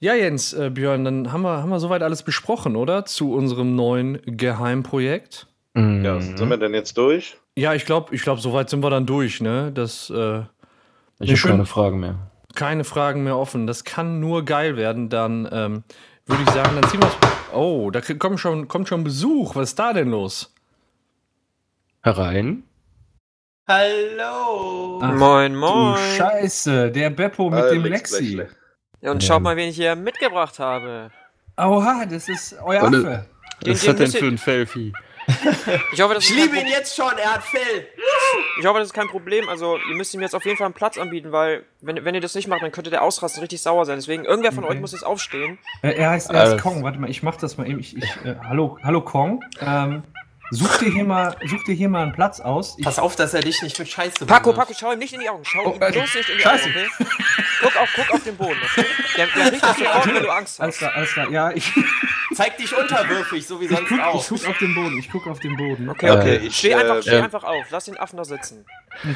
Ja, 0.00 0.14
Jens, 0.14 0.52
äh, 0.52 0.70
Björn, 0.70 1.04
dann 1.04 1.32
haben 1.32 1.42
wir, 1.42 1.60
haben 1.60 1.70
wir 1.70 1.80
soweit 1.80 2.02
alles 2.02 2.22
besprochen, 2.22 2.76
oder? 2.76 3.04
Zu 3.04 3.32
unserem 3.32 3.74
neuen 3.74 4.20
Geheimprojekt. 4.24 5.46
Mhm. 5.74 6.04
Ja, 6.04 6.20
sind 6.20 6.48
wir 6.48 6.56
denn 6.56 6.74
jetzt 6.74 6.96
durch? 6.96 7.36
Ja, 7.56 7.74
ich 7.74 7.84
glaube, 7.84 8.14
ich 8.14 8.22
glaub, 8.22 8.38
soweit 8.40 8.70
sind 8.70 8.82
wir 8.82 8.90
dann 8.90 9.06
durch, 9.06 9.40
ne? 9.40 9.72
Das, 9.72 10.08
äh, 10.10 10.42
ich 11.18 11.30
habe 11.32 11.50
keine 11.52 11.66
Fragen 11.66 11.98
mehr. 11.98 12.30
Keine 12.54 12.84
Fragen 12.84 13.24
mehr 13.24 13.36
offen. 13.36 13.66
Das 13.66 13.82
kann 13.84 14.20
nur 14.20 14.44
geil 14.44 14.76
werden. 14.76 15.08
Dann 15.08 15.48
ähm, 15.50 15.82
würde 16.26 16.42
ich 16.44 16.50
sagen, 16.50 16.78
dann 16.80 16.88
ziehen 16.90 17.00
wir 17.02 17.10
Oh, 17.52 17.90
da 17.90 18.00
kommt 18.00 18.38
schon, 18.38 18.68
kommt 18.68 18.88
schon 18.88 19.02
Besuch. 19.02 19.56
Was 19.56 19.70
ist 19.70 19.78
da 19.78 19.92
denn 19.92 20.10
los? 20.10 20.54
Herein. 22.02 22.62
Hallo. 23.66 25.00
Ach, 25.02 25.14
moin, 25.14 25.54
moin. 25.56 25.94
Du 25.94 26.00
Scheiße, 26.16 26.90
der 26.92 27.10
Beppo 27.10 27.50
mit 27.50 27.64
Äh, 27.64 27.70
dem 27.74 27.84
Lex 27.84 28.12
Lexi. 28.12 28.34
Blechle. 28.36 28.57
Ja, 29.00 29.10
und 29.12 29.22
Ja. 29.22 29.28
schaut 29.28 29.42
mal, 29.42 29.56
wen 29.56 29.68
ich 29.68 29.76
hier 29.76 29.94
mitgebracht 29.96 30.58
habe. 30.58 31.10
Oha, 31.56 32.04
das 32.06 32.28
ist 32.28 32.56
euer 32.64 32.82
Affe. 32.82 33.26
Den- 33.64 33.72
Was 33.72 33.80
den 33.80 33.90
hat 33.90 33.98
denn 33.98 34.10
für 34.12 34.26
ein 34.26 34.38
Felfi? 34.38 34.92
Ich 35.92 36.00
hoffe, 36.00 36.14
das 36.14 36.24
Ich 36.24 36.30
ist 36.30 36.36
liebe 36.42 36.56
ihn 36.58 36.66
jetzt 36.68 36.96
schon, 36.96 37.12
er 37.22 37.34
hat 37.34 37.42
Fell. 37.44 37.86
Ich 38.58 38.64
hoffe, 38.64 38.78
das 38.78 38.88
ist 38.88 38.94
kein 38.94 39.08
Problem. 39.08 39.46
Also, 39.50 39.76
ihr 39.76 39.94
müsst 39.94 40.14
ihm 40.14 40.22
jetzt 40.22 40.34
auf 40.34 40.44
jeden 40.46 40.56
Fall 40.56 40.64
einen 40.64 40.72
Platz 40.74 40.96
anbieten, 40.96 41.32
weil, 41.32 41.64
wenn, 41.82 42.02
wenn 42.02 42.14
ihr 42.14 42.22
das 42.22 42.34
nicht 42.34 42.48
macht, 42.48 42.62
dann 42.62 42.72
könnte 42.72 42.88
der 42.88 43.02
ausrasten 43.02 43.40
richtig 43.42 43.60
sauer 43.60 43.84
sein. 43.84 43.96
Deswegen, 43.96 44.24
irgendwer 44.24 44.52
von 44.52 44.64
Okay. 44.64 44.72
euch 44.74 44.80
muss 44.80 44.92
jetzt 44.92 45.04
aufstehen. 45.04 45.58
Äh, 45.82 45.90
er 45.98 46.10
heißt, 46.10 46.30
er 46.30 46.38
heißt 46.40 46.52
Alles. 46.52 46.62
Kong. 46.62 46.82
Warte 46.82 46.98
mal, 46.98 47.10
ich 47.10 47.22
mach 47.22 47.36
das 47.36 47.58
mal 47.58 47.68
eben. 47.68 47.78
Ich, 47.78 47.94
ich, 47.94 48.04
äh, 48.24 48.36
hallo, 48.48 48.78
hallo 48.82 49.02
Kong. 49.02 49.44
Ähm, 49.60 50.02
such 50.50 50.78
dir 50.78 50.90
hier 50.90 51.04
mal, 51.04 51.36
such 51.46 51.64
dir 51.64 51.74
hier 51.74 51.88
mal 51.88 52.02
einen 52.04 52.12
Platz 52.12 52.40
aus. 52.40 52.74
Ich, 52.78 52.84
Pass 52.84 52.98
auf, 52.98 53.16
dass 53.16 53.34
er 53.34 53.40
dich 53.40 53.60
nicht 53.62 53.78
mit 53.78 53.88
Scheiße 53.88 54.26
Paco. 54.26 54.52
Paco, 54.52 54.72
schau 54.78 54.92
ihm 54.92 54.98
nicht 54.98 55.12
in 55.12 55.20
die 55.20 55.28
Augen. 55.28 55.44
Schau 55.44 55.60
Oh, 55.66 55.74
ihm 55.74 55.82
äh, 55.82 55.90
bloß 55.92 56.14
nicht 56.14 56.28
in 56.28 56.36
die 56.36 56.42
Scheiße. 56.42 56.64
Augen, 56.68 56.74
okay? 57.00 57.06
Guck 57.60 57.76
auf, 57.76 57.88
guck 57.96 58.10
auf 58.14 58.22
den 58.24 58.36
Boden, 58.36 58.56
okay? 58.64 58.84
Der, 59.16 59.26
der 59.26 59.52
riecht 59.52 59.62
das 59.62 59.76
sofort, 59.78 60.06
wenn 60.14 60.22
du 60.22 60.30
Angst 60.30 60.60
alles 60.60 60.74
hast. 60.74 60.78
klar, 60.78 60.92
alles 60.94 61.12
klar. 61.12 61.30
Ja, 61.30 61.50
ich, 61.52 61.72
Zeig 62.34 62.56
dich 62.58 62.76
unterwürfig, 62.76 63.46
so 63.46 63.60
wie 63.60 63.64
ich, 63.64 63.70
sonst 63.70 63.88
guck, 63.88 64.00
auch. 64.00 64.20
ich 64.22 64.28
guck 64.28 64.48
auf 64.48 64.58
den 64.58 64.74
Boden. 64.74 64.98
Ich 64.98 65.10
guck 65.10 65.26
auf 65.26 65.40
den 65.40 65.56
Boden. 65.56 65.88
Okay, 65.88 66.10
okay. 66.10 66.36
Äh, 66.36 66.46
ich, 66.46 66.56
steh 66.56 66.70
äh, 66.70 66.74
einfach, 66.74 67.02
steh 67.02 67.10
ähm, 67.16 67.24
einfach 67.24 67.42
auf. 67.42 67.64
Lass 67.70 67.86
den 67.86 67.96
Affen 67.98 68.16
da 68.16 68.24
sitzen. 68.24 68.64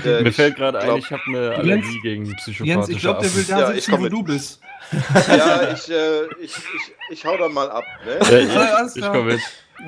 Äh, 0.05 0.23
Mir 0.23 0.29
ich 0.31 0.37
fällt 0.37 0.57
gerade 0.57 0.79
ein, 0.81 0.97
ich 0.97 1.11
habe 1.11 1.23
eine 1.29 1.55
Allergie 1.57 2.01
gegen 2.01 2.25
psychopathische 2.37 2.65
Jens, 2.65 2.89
ich 2.89 2.99
glaube, 3.01 3.21
der 3.23 3.35
will 3.35 3.45
da 3.45 3.59
Ja, 3.61 3.69
ich 3.71 3.75
sitzen, 3.85 3.91
komm 3.93 4.01
wo 4.01 4.05
mit. 4.05 4.13
du 4.13 4.23
bist. 4.25 4.61
Ja, 5.29 5.73
ich, 5.73 5.91
äh, 5.91 6.25
ich, 6.41 6.57
ich, 6.57 6.93
ich 7.11 7.25
hau 7.25 7.37
dann 7.37 7.53
mal 7.53 7.71
ab. 7.71 7.85
Ne? 8.05 8.19
Ja, 8.31 8.39
ich, 8.39 8.51
Alles 8.75 8.97
ich 8.97 9.03
komme 9.03 9.23
mit. 9.35 9.41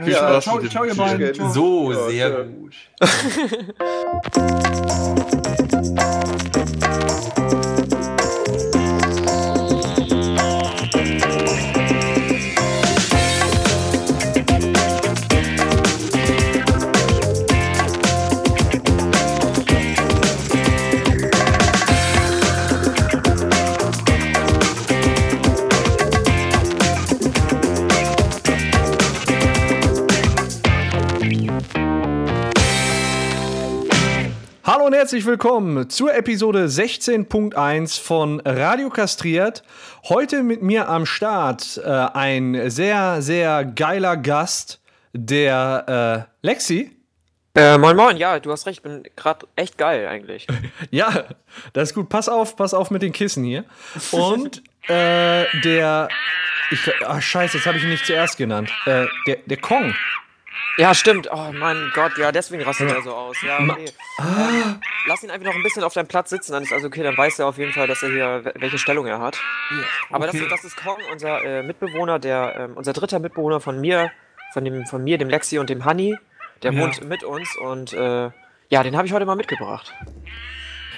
Viel 0.02 0.12
Ja, 0.12 0.18
Spaß 0.18 0.44
ciao, 0.44 0.54
mit 0.56 0.64
dem 0.64 0.70
ciao, 0.70 0.84
ihr 0.84 0.90
Psycho- 0.92 1.02
beiden. 1.04 1.34
Ciao. 1.34 1.50
So, 1.52 1.92
Ja, 1.92 2.08
sehr 2.08 2.30
tja. 2.30 2.42
gut. 2.42 2.74
herzlich 35.04 35.26
willkommen 35.26 35.90
zur 35.90 36.14
Episode 36.14 36.64
16.1 36.64 38.00
von 38.00 38.40
Radio 38.40 38.88
Kastriert. 38.88 39.62
Heute 40.08 40.42
mit 40.42 40.62
mir 40.62 40.88
am 40.88 41.04
Start 41.04 41.78
äh, 41.84 41.90
ein 41.90 42.70
sehr, 42.70 43.20
sehr 43.20 43.66
geiler 43.66 44.16
Gast, 44.16 44.80
der 45.12 46.26
äh, 46.42 46.46
Lexi. 46.46 46.96
Äh, 47.54 47.76
moin, 47.76 47.94
moin. 47.94 48.16
Ja, 48.16 48.40
du 48.40 48.50
hast 48.50 48.64
recht. 48.64 48.78
Ich 48.78 48.82
bin 48.82 49.02
gerade 49.14 49.46
echt 49.56 49.76
geil 49.76 50.08
eigentlich. 50.08 50.46
Ja, 50.90 51.24
das 51.74 51.90
ist 51.90 51.94
gut. 51.94 52.08
Pass 52.08 52.30
auf, 52.30 52.56
pass 52.56 52.72
auf 52.72 52.90
mit 52.90 53.02
den 53.02 53.12
Kissen 53.12 53.44
hier. 53.44 53.66
Und 54.10 54.62
äh, 54.88 55.44
der. 55.64 56.08
Ich, 56.70 56.90
ach, 57.06 57.20
scheiße, 57.20 57.58
jetzt 57.58 57.66
habe 57.66 57.76
ich 57.76 57.84
ihn 57.84 57.90
nicht 57.90 58.06
zuerst 58.06 58.38
genannt. 58.38 58.70
Äh, 58.86 59.04
der, 59.26 59.36
der 59.44 59.58
Kong. 59.58 59.94
Ja, 60.76 60.92
stimmt. 60.94 61.28
Oh 61.30 61.52
mein 61.52 61.90
Gott, 61.94 62.18
ja, 62.18 62.32
deswegen 62.32 62.62
rastet 62.62 62.90
er 62.90 63.02
so 63.02 63.14
aus. 63.14 63.36
Ja, 63.42 63.60
okay. 63.60 63.92
Ähm, 64.18 64.80
lass 65.06 65.22
ihn 65.22 65.30
einfach 65.30 65.46
noch 65.46 65.54
ein 65.54 65.62
bisschen 65.62 65.84
auf 65.84 65.94
deinem 65.94 66.08
Platz 66.08 66.30
sitzen, 66.30 66.52
dann 66.52 66.62
ist 66.64 66.72
also 66.72 66.88
okay, 66.88 67.02
dann 67.02 67.16
weiß 67.16 67.38
er 67.38 67.46
auf 67.46 67.58
jeden 67.58 67.72
Fall, 67.72 67.86
dass 67.86 68.02
er 68.02 68.10
hier, 68.10 68.52
welche 68.56 68.78
Stellung 68.78 69.06
er 69.06 69.20
hat. 69.20 69.38
Aber 70.10 70.26
das, 70.26 70.34
okay. 70.34 70.44
ist, 70.44 70.50
das 70.50 70.64
ist 70.64 70.76
Kong, 70.76 70.98
unser 71.12 71.44
äh, 71.44 71.62
Mitbewohner, 71.62 72.18
der, 72.18 72.56
ähm, 72.58 72.76
unser 72.76 72.92
dritter 72.92 73.20
Mitbewohner 73.20 73.60
von 73.60 73.80
mir, 73.80 74.10
von 74.52 74.64
dem, 74.64 74.84
von 74.86 75.04
mir, 75.04 75.16
dem 75.18 75.28
Lexi 75.28 75.58
und 75.58 75.70
dem 75.70 75.84
Honey. 75.84 76.16
Der 76.62 76.72
Ja. 76.72 76.80
wohnt 76.80 77.04
mit 77.04 77.22
uns 77.24 77.56
und 77.56 77.92
äh, 77.92 78.30
ja, 78.70 78.82
den 78.82 78.96
habe 78.96 79.06
ich 79.06 79.12
heute 79.12 79.26
mal 79.26 79.36
mitgebracht. 79.36 79.92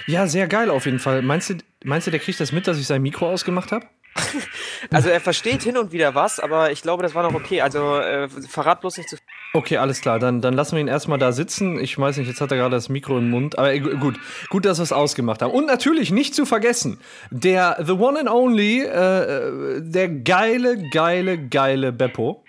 Ja, 0.05 0.25
sehr 0.27 0.47
geil 0.47 0.69
auf 0.69 0.85
jeden 0.85 0.99
Fall. 0.99 1.21
Meinst 1.21 1.49
du, 1.49 1.55
meinst 1.83 2.07
du, 2.07 2.11
der 2.11 2.19
kriegt 2.21 2.39
das 2.39 2.51
mit, 2.51 2.65
dass 2.67 2.77
ich 2.79 2.87
sein 2.87 3.01
Mikro 3.01 3.29
ausgemacht 3.29 3.71
habe? 3.73 3.85
Also 4.91 5.09
er 5.09 5.19
versteht 5.19 5.63
hin 5.63 5.77
und 5.77 5.91
wieder 5.91 6.15
was, 6.15 6.39
aber 6.39 6.71
ich 6.71 6.81
glaube, 6.81 7.03
das 7.03 7.13
war 7.15 7.23
noch 7.23 7.33
okay. 7.33 7.61
Also 7.61 7.97
äh, 7.99 8.29
verrat 8.29 8.79
bloß 8.81 8.97
nicht 8.97 9.09
zu 9.09 9.17
viel. 9.17 9.25
Okay, 9.53 9.77
alles 9.77 10.01
klar. 10.01 10.19
Dann, 10.19 10.39
dann 10.41 10.53
lassen 10.53 10.75
wir 10.75 10.81
ihn 10.81 10.87
erstmal 10.87 11.17
da 11.17 11.31
sitzen. 11.31 11.79
Ich 11.79 11.97
weiß 11.97 12.17
nicht, 12.17 12.27
jetzt 12.27 12.39
hat 12.41 12.51
er 12.51 12.57
gerade 12.57 12.75
das 12.75 12.87
Mikro 12.89 13.17
im 13.17 13.29
Mund. 13.29 13.57
Aber 13.57 13.73
äh, 13.73 13.79
gu- 13.79 13.97
gut, 13.97 14.19
gut, 14.49 14.65
dass 14.65 14.77
wir 14.79 14.83
es 14.83 14.91
ausgemacht 14.93 15.41
haben. 15.41 15.51
Und 15.51 15.65
natürlich 15.65 16.11
nicht 16.11 16.35
zu 16.35 16.45
vergessen, 16.45 16.99
der 17.31 17.77
The 17.85 17.93
One 17.93 18.19
and 18.19 18.29
Only, 18.29 18.83
äh, 18.83 18.87
äh, 18.87 19.81
der 19.81 20.09
geile, 20.09 20.89
geile, 20.89 21.37
geile 21.37 21.91
Beppo. 21.91 22.43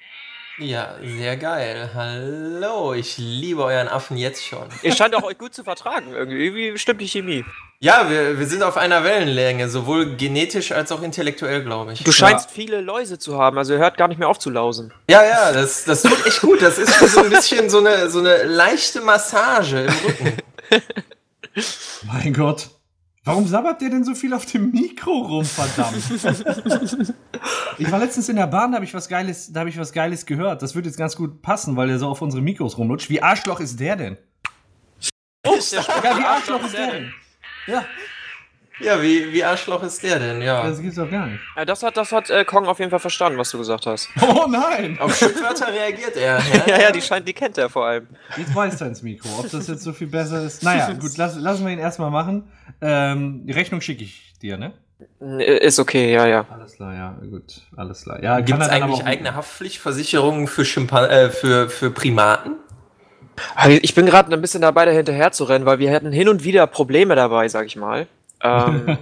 Ja, 0.59 0.97
sehr 1.03 1.37
geil. 1.37 1.91
Hallo, 1.95 2.93
ich 2.93 3.17
liebe 3.17 3.63
euren 3.65 3.89
Affen 3.89 4.17
jetzt 4.17 4.45
schon. 4.45 4.67
Ihr 4.83 4.93
scheint 4.93 5.15
auch 5.15 5.23
euch 5.23 5.39
gut 5.39 5.55
zu 5.55 5.63
vertragen. 5.65 6.13
Irgendwie, 6.13 6.45
irgendwie 6.47 6.79
stimmt 6.79 7.01
die 7.01 7.07
Chemie. 7.09 7.45
Ja, 7.81 8.11
wir, 8.11 8.41
wir 8.41 8.47
sind 8.47 8.65
auf 8.65 8.77
einer 8.77 9.05
Wellenlänge, 9.05 9.69
sowohl 9.69 10.17
genetisch 10.17 10.73
als 10.73 10.91
auch 10.91 11.01
intellektuell, 11.01 11.63
glaube 11.63 11.93
ich. 11.93 12.03
Du 12.03 12.11
scheinst 12.11 12.51
viele 12.51 12.81
Läuse 12.81 13.21
zu 13.21 13.39
haben, 13.39 13.57
also 13.57 13.75
er 13.75 13.79
hört 13.79 13.97
gar 13.97 14.09
nicht 14.09 14.19
mehr 14.19 14.29
auf 14.29 14.41
zu 14.41 14.51
lausen. 14.51 14.93
Ja, 15.09 15.23
ja, 15.23 15.53
das, 15.53 15.85
das 15.85 16.03
tut 16.03 16.27
echt 16.27 16.41
gut. 16.41 16.61
Das 16.61 16.77
ist 16.77 16.99
so 16.99 17.21
ein 17.21 17.31
bisschen 17.31 17.71
so 17.71 17.79
eine, 17.79 18.11
so 18.11 18.19
eine 18.19 18.43
leichte 18.43 19.01
Massage 19.01 19.83
im 19.85 19.93
Rücken. 19.93 20.37
Mein 22.07 22.35
Gott. 22.35 22.69
Warum 23.23 23.47
sabbert 23.47 23.81
der 23.81 23.91
denn 23.91 24.05
so 24.05 24.17
viel 24.17 24.35
auf 24.35 24.45
dem 24.47 24.73
Mikro 24.73 25.13
rum, 25.13 25.45
verdammt? 25.45 26.03
ich 27.79 27.93
war 27.93 28.01
letztens 28.01 28.29
in 28.29 28.37
der 28.37 28.49
Bahn, 28.49 28.73
da 28.73 28.77
habe 28.77 28.87
ich 28.87 28.95
was 28.95 29.09
Geiles, 29.09 29.53
da 29.53 29.61
habe 29.61 29.71
ich 29.71 29.79
was 29.79 29.93
Geiles 29.93 30.27
gehört. 30.27 30.63
Das 30.63 30.75
würde 30.75 30.89
jetzt 30.89 30.99
ganz 30.99 31.15
gut 31.15 31.43
passen, 31.43 31.77
weil 31.77 31.87
der 31.87 32.01
so 32.01 32.09
auf 32.09 32.23
unsere 32.23 32.43
Mikros 32.43 32.77
rumlutscht. 32.77 33.09
Wie 33.09 33.23
Arschloch 33.23 33.61
ist 33.61 33.79
der 33.79 33.95
denn? 33.95 34.19
Ja, 35.45 36.19
wie 36.19 36.25
Arschloch 36.25 36.65
ist 36.65 36.75
der 36.75 36.91
denn? 36.91 37.13
Ja, 37.69 37.85
Ja, 38.81 39.03
wie, 39.03 39.33
wie 39.33 39.43
Arschloch 39.43 39.83
ist 39.83 40.03
der 40.05 40.21
denn? 40.21 40.41
Ja. 40.41 40.63
das 40.63 40.81
gibt's 40.81 40.97
doch 40.97 41.11
gar 41.11 41.27
nicht. 41.27 41.41
Ja, 41.57 41.65
das 41.65 41.83
hat, 41.83 41.97
das 41.97 42.13
hat 42.13 42.31
äh, 42.31 42.45
Kong 42.45 42.67
auf 42.67 42.79
jeden 42.79 42.91
Fall 42.91 43.01
verstanden, 43.01 43.37
was 43.37 43.51
du 43.51 43.59
gesagt 43.59 43.87
hast. 43.87 44.09
Oh 44.23 44.47
nein! 44.49 44.97
Auf 45.01 45.17
Schimpfwörter 45.17 45.73
reagiert 45.73 46.17
er. 46.17 46.41
Ja, 46.67 46.81
ja, 46.83 46.91
die 46.93 47.03
scheint, 47.03 47.27
die 47.27 47.33
kennt 47.33 47.59
er 47.59 47.69
vor 47.69 47.87
allem. 47.87 48.07
Jetzt 48.37 48.55
weiß 48.55 48.81
er 48.81 48.87
ins 48.87 49.03
Mikro. 49.03 49.29
Ob 49.41 49.51
das 49.51 49.67
jetzt 49.67 49.83
so 49.83 49.93
viel 49.93 50.07
besser 50.07 50.43
ist. 50.45 50.63
Naja, 50.63 50.93
gut, 51.01 51.17
lass, 51.17 51.37
lassen 51.37 51.67
wir 51.67 51.73
ihn 51.73 51.79
erstmal 51.81 52.11
machen. 52.11 52.45
Ähm, 52.81 53.45
die 53.47 53.53
Rechnung 53.53 53.81
schicke 53.81 54.05
ich 54.05 54.35
dir, 54.41 54.57
ne? 54.57 54.73
Äh, 55.21 55.59
Ist 55.67 55.79
okay, 55.81 56.13
ja, 56.13 56.27
ja. 56.27 56.47
Alles 56.49 56.75
klar, 56.77 56.95
ja, 56.95 57.17
gut. 57.29 57.63
Alles 57.77 58.03
klar. 58.03 58.23
Ja, 58.23 58.41
Gibt 58.41 58.61
es 58.63 58.69
eigentlich 58.69 59.05
eigene 59.05 59.35
Haftpflichtversicherungen 59.35 60.47
für, 60.47 60.65
Schimpan 60.65 61.11
äh, 61.11 61.31
für, 61.31 61.69
für 61.69 61.91
Primaten? 61.91 62.57
Ich 63.83 63.95
bin 63.95 64.07
gerade 64.07 64.33
ein 64.33 64.41
bisschen 64.41 64.63
dabei, 64.63 64.85
da 64.85 64.91
hinterher 64.91 65.33
zu 65.33 65.45
rennen, 65.45 65.67
weil 65.67 65.79
wir 65.79 65.91
hätten 65.91 66.13
hin 66.13 66.29
und 66.29 66.45
wieder 66.45 66.67
Probleme 66.67 67.15
dabei, 67.15 67.49
sag 67.49 67.67
ich 67.67 67.77
mal. 67.77 68.07
Ähm, 68.43 68.99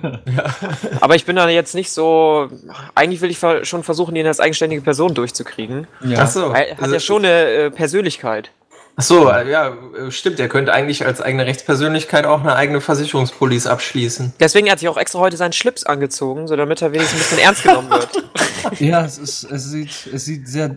aber 1.00 1.14
ich 1.14 1.24
bin 1.26 1.36
da 1.36 1.48
jetzt 1.48 1.74
nicht 1.74 1.90
so. 1.90 2.48
Eigentlich 2.94 3.20
will 3.20 3.30
ich 3.30 3.38
schon 3.68 3.82
versuchen, 3.82 4.16
ihn 4.16 4.26
als 4.26 4.40
eigenständige 4.40 4.82
Person 4.82 5.14
durchzukriegen. 5.14 5.86
Ja. 6.04 6.20
Ach 6.22 6.28
so. 6.28 6.50
Er 6.52 6.70
hat 6.72 6.82
Also- 6.82 6.94
ja 6.94 7.00
schon 7.00 7.24
eine 7.24 7.44
äh, 7.44 7.70
Persönlichkeit. 7.70 8.50
Ach 8.98 9.02
so, 9.02 9.28
äh, 9.28 9.50
ja, 9.50 9.68
äh, 9.68 10.10
stimmt. 10.10 10.40
Er 10.40 10.48
könnte 10.48 10.72
eigentlich 10.72 11.04
als 11.04 11.20
eigene 11.20 11.44
Rechtspersönlichkeit 11.44 12.24
auch 12.24 12.40
eine 12.40 12.56
eigene 12.56 12.80
Versicherungspolice 12.80 13.70
abschließen. 13.70 14.32
Deswegen 14.40 14.70
hat 14.70 14.78
sich 14.78 14.88
auch 14.88 14.96
extra 14.96 15.18
heute 15.18 15.36
seinen 15.36 15.52
Schlips 15.52 15.84
angezogen, 15.84 16.48
so 16.48 16.56
damit 16.56 16.80
er 16.80 16.92
wenigstens 16.92 17.20
ein 17.20 17.22
bisschen 17.24 17.38
ernst 17.40 17.62
genommen 17.62 17.90
wird. 17.90 18.24
Ja, 18.80 19.04
es, 19.04 19.16
ist, 19.18 19.44
es, 19.44 19.64
sieht, 19.70 20.08
es 20.12 20.24
sieht 20.24 20.48
sehr 20.48 20.76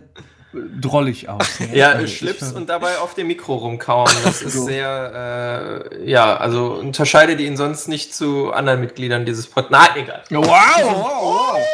drollig 0.52 1.28
aus. 1.28 1.60
ne? 1.60 1.76
Ja, 1.76 1.90
Also, 1.90 2.04
ich 2.04 2.16
Schlips 2.18 2.52
und 2.52 2.68
dabei 2.68 2.98
auf 2.98 3.14
dem 3.14 3.26
Mikro 3.28 3.54
rumkauen. 3.56 4.10
Das 4.24 4.42
ist 4.42 4.54
So. 4.54 4.64
sehr, 4.64 5.88
äh, 5.92 6.10
ja, 6.10 6.36
also 6.36 6.72
unterscheidet 6.74 7.40
ihn 7.40 7.56
sonst 7.56 7.88
nicht 7.88 8.14
zu 8.14 8.52
anderen 8.52 8.80
Mitgliedern 8.80 9.24
dieses 9.26 9.46
Pod. 9.46 9.70
Nein, 9.70 9.88
egal. 9.96 10.22
Wow, 10.30 10.46
wow, 10.46 11.22
wow. 11.22 11.58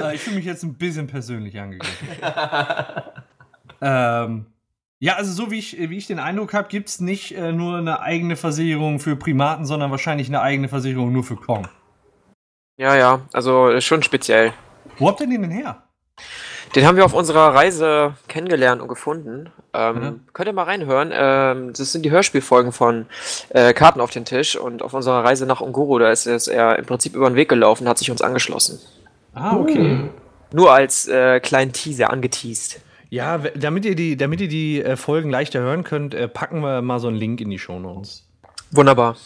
Äh, 0.00 0.14
ich 0.14 0.20
fühle 0.22 0.36
mich 0.36 0.44
jetzt 0.44 0.62
ein 0.64 0.74
bisschen 0.74 1.06
persönlich 1.06 1.58
angegriffen. 1.58 2.08
ähm, 3.80 4.46
ja, 4.98 5.14
also 5.16 5.32
so 5.32 5.50
wie 5.50 5.58
ich, 5.58 5.78
wie 5.78 5.96
ich 5.96 6.06
den 6.06 6.18
Eindruck 6.18 6.52
habe, 6.54 6.68
gibt 6.68 6.88
es 6.88 7.00
nicht 7.00 7.36
äh, 7.36 7.52
nur 7.52 7.78
eine 7.78 8.00
eigene 8.00 8.36
Versicherung 8.36 9.00
für 9.00 9.16
Primaten, 9.16 9.66
sondern 9.66 9.90
wahrscheinlich 9.90 10.28
eine 10.28 10.40
eigene 10.40 10.68
Versicherung 10.68 11.12
nur 11.12 11.24
für 11.24 11.36
Kong. 11.36 11.68
Ja, 12.76 12.96
ja, 12.96 13.20
also 13.32 13.80
schon 13.80 14.02
speziell. 14.02 14.52
Wo 14.98 15.08
habt 15.08 15.20
ihr 15.20 15.28
den 15.28 15.42
denn 15.42 15.50
her? 15.50 15.83
Den 16.74 16.86
haben 16.86 16.96
wir 16.96 17.04
auf 17.04 17.14
unserer 17.14 17.54
Reise 17.54 18.14
kennengelernt 18.26 18.82
und 18.82 18.88
gefunden. 18.88 19.50
Ähm, 19.72 19.94
Mhm. 19.94 20.20
Könnt 20.32 20.48
ihr 20.48 20.52
mal 20.52 20.64
reinhören. 20.64 21.10
Ähm, 21.12 21.72
das 21.72 21.92
sind 21.92 22.02
die 22.04 22.10
Hörspielfolgen 22.10 22.72
von 22.72 23.06
äh, 23.50 23.72
Karten 23.72 24.00
auf 24.00 24.10
den 24.10 24.24
Tisch. 24.24 24.56
Und 24.56 24.82
auf 24.82 24.92
unserer 24.92 25.22
Reise 25.24 25.46
nach 25.46 25.60
Unguru, 25.60 25.98
da 25.98 26.10
ist, 26.10 26.26
ist 26.26 26.48
er 26.48 26.78
im 26.78 26.84
Prinzip 26.86 27.14
über 27.14 27.28
den 27.30 27.36
Weg 27.36 27.48
gelaufen, 27.48 27.88
hat 27.88 27.98
sich 27.98 28.10
uns 28.10 28.22
angeschlossen. 28.22 28.80
Ah, 29.34 29.56
okay. 29.56 30.08
Nur 30.52 30.72
als 30.72 31.06
äh, 31.08 31.40
kleinen 31.40 31.72
Teaser 31.72 32.10
angeteased. 32.10 32.80
Ja, 33.10 33.38
damit 33.54 33.84
ihr 33.84 33.94
die, 33.94 34.16
damit 34.16 34.40
ihr 34.40 34.48
die 34.48 34.82
äh, 34.82 34.96
Folgen 34.96 35.30
leichter 35.30 35.60
hören 35.60 35.84
könnt, 35.84 36.14
äh, 36.14 36.26
packen 36.26 36.60
wir 36.60 36.82
mal 36.82 36.98
so 36.98 37.06
einen 37.08 37.16
Link 37.16 37.40
in 37.40 37.50
die 37.50 37.58
Shownotes. 37.58 38.24
Wunderbar. 38.72 39.16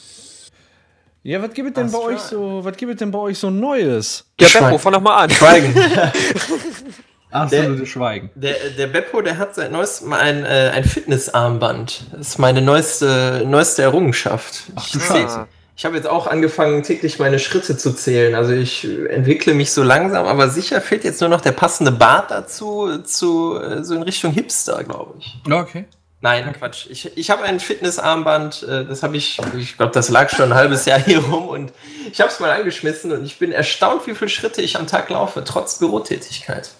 Ja, 1.23 1.43
was 1.43 1.53
gibt 1.53 1.69
es 1.69 1.75
denn 1.75 1.88
Ach, 1.88 1.93
bei 1.93 1.99
euch 2.15 2.20
so, 2.20 2.61
was 2.65 2.76
gibt 2.76 2.93
es 2.93 2.99
denn 2.99 3.11
bei 3.11 3.19
euch 3.19 3.38
so 3.38 3.50
Neues? 3.50 4.25
Ja. 4.41 4.49
Beppo, 4.61 4.79
fang 4.79 4.93
doch 4.93 5.00
mal 5.00 5.17
an. 5.25 5.31
Schweigen. 5.31 5.75
Absolutes 7.31 7.88
Schweigen. 7.91 8.31
Der, 8.35 8.55
der 8.79 8.87
Beppo, 8.87 9.20
der 9.20 9.37
hat 9.37 9.55
seit 9.55 9.70
neuestem 9.70 10.15
ein, 10.15 10.44
äh, 10.47 10.70
ein 10.75 10.85
Fitnessarmband. 10.85 12.06
Das 12.12 12.29
ist 12.29 12.38
meine 12.38 12.62
neueste, 12.62 13.43
neueste 13.47 13.82
Errungenschaft. 13.82 14.62
ich 14.79 14.93
du 14.93 14.99
zähl- 14.99 15.23
Scheiße. 15.25 15.47
ich 15.76 15.85
habe 15.85 15.97
jetzt 15.97 16.09
auch 16.09 16.26
angefangen, 16.26 16.82
täglich 16.82 17.19
meine 17.19 17.38
Schritte 17.38 17.76
zu 17.76 17.93
zählen. 17.93 18.35
Also 18.35 18.53
ich 18.53 18.88
entwickle 19.11 19.53
mich 19.53 19.73
so 19.73 19.82
langsam, 19.82 20.25
aber 20.26 20.49
sicher 20.49 20.81
fehlt 20.81 21.05
jetzt 21.05 21.20
nur 21.20 21.29
noch 21.29 21.43
der 21.43 21.53
passende 21.53 21.93
Bart 21.93 22.31
dazu, 22.31 22.97
zu, 23.03 23.61
äh, 23.61 23.85
so 23.85 23.94
in 23.94 24.03
Richtung 24.03 24.32
Hipster, 24.32 24.82
glaube 24.85 25.15
ich. 25.19 25.38
Okay. 25.53 25.85
Nein, 26.20 26.53
Quatsch. 26.53 26.87
Ich, 26.91 27.17
ich 27.17 27.31
habe 27.31 27.44
ein 27.44 27.61
Fitnessarmband, 27.61 28.65
äh, 28.65 28.85
das 28.85 29.05
habe 29.05 29.17
ich, 29.17 29.41
ich 29.56 29.76
glaube, 29.76 29.93
das 29.93 30.09
lag 30.09 30.31
schon 30.31 30.50
ein 30.50 30.55
halbes 30.55 30.85
Jahr 30.85 30.99
hier 30.99 31.20
rum 31.20 31.47
und 31.47 31.73
ich 32.11 32.20
habe 32.20 32.31
es 32.31 32.41
mal 32.41 32.50
angeschmissen 32.50 33.12
und 33.12 33.25
ich 33.25 33.38
bin 33.38 33.53
erstaunt, 33.53 34.06
wie 34.09 34.15
viele 34.15 34.29
Schritte 34.29 34.61
ich 34.61 34.76
am 34.76 34.88
Tag 34.88 35.09
laufe, 35.11 35.44
trotz 35.44 35.79
Bürotätigkeit. 35.79 36.70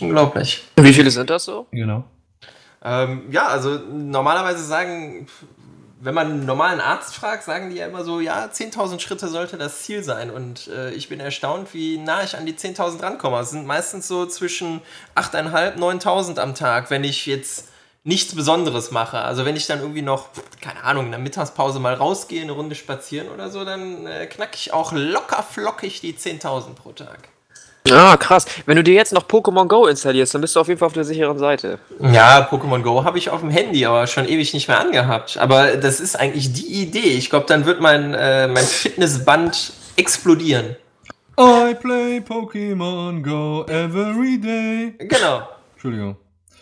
Unglaublich. 0.00 0.64
Wie 0.76 0.92
viele 0.92 1.12
sind 1.12 1.30
das 1.30 1.44
so? 1.44 1.66
Genau. 1.70 2.02
Ähm, 2.82 3.26
ja, 3.30 3.46
also 3.46 3.78
normalerweise 3.88 4.64
sagen, 4.64 5.28
wenn 6.00 6.14
man 6.14 6.28
einen 6.28 6.46
normalen 6.46 6.80
Arzt 6.80 7.14
fragt, 7.14 7.44
sagen 7.44 7.70
die 7.70 7.76
ja 7.76 7.86
immer 7.86 8.04
so, 8.04 8.20
ja, 8.20 8.46
10.000 8.46 9.00
Schritte 9.00 9.28
sollte 9.28 9.58
das 9.58 9.82
Ziel 9.82 10.02
sein. 10.04 10.30
Und 10.30 10.68
äh, 10.68 10.90
ich 10.90 11.08
bin 11.08 11.18
erstaunt, 11.18 11.74
wie 11.74 11.98
nah 11.98 12.22
ich 12.22 12.36
an 12.36 12.46
die 12.46 12.54
10.000 12.54 13.02
rankomme. 13.02 13.38
Es 13.40 13.50
sind 13.50 13.66
meistens 13.66 14.06
so 14.06 14.26
zwischen 14.26 14.80
8.500, 15.16 15.76
9.000 15.76 16.38
am 16.38 16.54
Tag, 16.54 16.90
wenn 16.90 17.02
ich 17.02 17.26
jetzt 17.26 17.67
nichts 18.08 18.34
Besonderes 18.34 18.90
mache. 18.90 19.18
Also 19.18 19.44
wenn 19.44 19.54
ich 19.54 19.66
dann 19.66 19.80
irgendwie 19.80 20.02
noch, 20.02 20.28
keine 20.62 20.82
Ahnung, 20.82 21.06
in 21.06 21.10
der 21.10 21.20
Mittagspause 21.20 21.78
mal 21.78 21.92
rausgehe, 21.92 22.40
eine 22.40 22.52
Runde 22.52 22.74
spazieren 22.74 23.28
oder 23.28 23.50
so, 23.50 23.64
dann 23.64 24.06
äh, 24.06 24.26
knack 24.26 24.54
ich 24.54 24.72
auch 24.72 24.92
locker 24.92 25.42
flockig 25.42 26.00
die 26.00 26.14
10.000 26.14 26.74
pro 26.74 26.92
Tag. 26.92 27.28
Ah, 27.90 28.16
krass. 28.16 28.46
Wenn 28.66 28.76
du 28.76 28.82
dir 28.82 28.94
jetzt 28.94 29.12
noch 29.12 29.26
Pokémon 29.28 29.66
Go 29.66 29.86
installierst, 29.86 30.34
dann 30.34 30.40
bist 30.40 30.56
du 30.56 30.60
auf 30.60 30.68
jeden 30.68 30.78
Fall 30.78 30.86
auf 30.86 30.94
der 30.94 31.04
sicheren 31.04 31.38
Seite. 31.38 31.78
Ja, 32.00 32.46
Pokémon 32.50 32.82
Go 32.82 33.04
habe 33.04 33.18
ich 33.18 33.30
auf 33.30 33.40
dem 33.40 33.50
Handy, 33.50 33.84
aber 33.84 34.06
schon 34.06 34.26
ewig 34.26 34.52
nicht 34.54 34.68
mehr 34.68 34.80
angehabt. 34.80 35.36
Aber 35.38 35.76
das 35.76 36.00
ist 36.00 36.18
eigentlich 36.18 36.52
die 36.52 36.82
Idee. 36.82 37.10
Ich 37.10 37.30
glaube, 37.30 37.46
dann 37.46 37.66
wird 37.66 37.80
mein, 37.80 38.14
äh, 38.14 38.48
mein 38.48 38.64
Fitnessband 38.64 39.72
explodieren. 39.96 40.76
I 41.38 41.74
play 41.74 42.20
Pokémon 42.26 43.22
Go 43.22 43.64
every 43.68 44.40
day. 44.40 44.94
Genau. 44.98 45.48
Entschuldigung. 45.74 46.16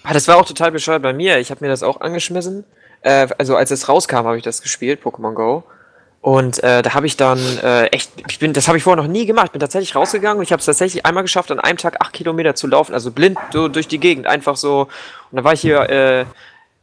Ah, 0.08 0.12
das 0.12 0.28
war 0.28 0.36
auch 0.36 0.44
total 0.44 0.70
bescheuert 0.70 1.02
bei 1.02 1.12
mir. 1.12 1.38
Ich 1.40 1.50
habe 1.50 1.64
mir 1.64 1.68
das 1.68 1.82
auch 1.82 2.00
angeschmissen. 2.00 2.64
Äh, 3.00 3.26
also 3.38 3.56
als 3.56 3.72
es 3.72 3.88
rauskam, 3.88 4.18
habe 4.18 4.36
ich 4.36 4.44
das 4.44 4.62
gespielt, 4.62 5.00
Pokémon 5.02 5.34
Go. 5.34 5.64
Und 6.20 6.62
äh, 6.62 6.82
da 6.82 6.94
habe 6.94 7.06
ich 7.08 7.16
dann 7.16 7.40
äh, 7.60 7.86
echt, 7.86 8.12
ich 8.28 8.38
bin, 8.38 8.52
das 8.52 8.68
habe 8.68 8.78
ich 8.78 8.84
vorher 8.84 9.02
noch 9.02 9.10
nie 9.10 9.26
gemacht. 9.26 9.46
Ich 9.46 9.52
bin 9.52 9.60
tatsächlich 9.60 9.96
rausgegangen 9.96 10.38
und 10.38 10.44
ich 10.44 10.52
habe 10.52 10.60
es 10.60 10.66
tatsächlich 10.66 11.04
einmal 11.04 11.24
geschafft, 11.24 11.50
an 11.50 11.58
einem 11.58 11.76
Tag 11.76 12.00
acht 12.00 12.12
Kilometer 12.12 12.54
zu 12.54 12.68
laufen, 12.68 12.94
also 12.94 13.10
blind 13.10 13.36
so 13.52 13.66
durch 13.66 13.88
die 13.88 13.98
Gegend, 13.98 14.28
einfach 14.28 14.56
so. 14.56 14.82
Und 14.82 15.36
dann 15.36 15.42
war 15.42 15.54
ich 15.54 15.60
hier 15.60 15.90
äh, 15.90 16.24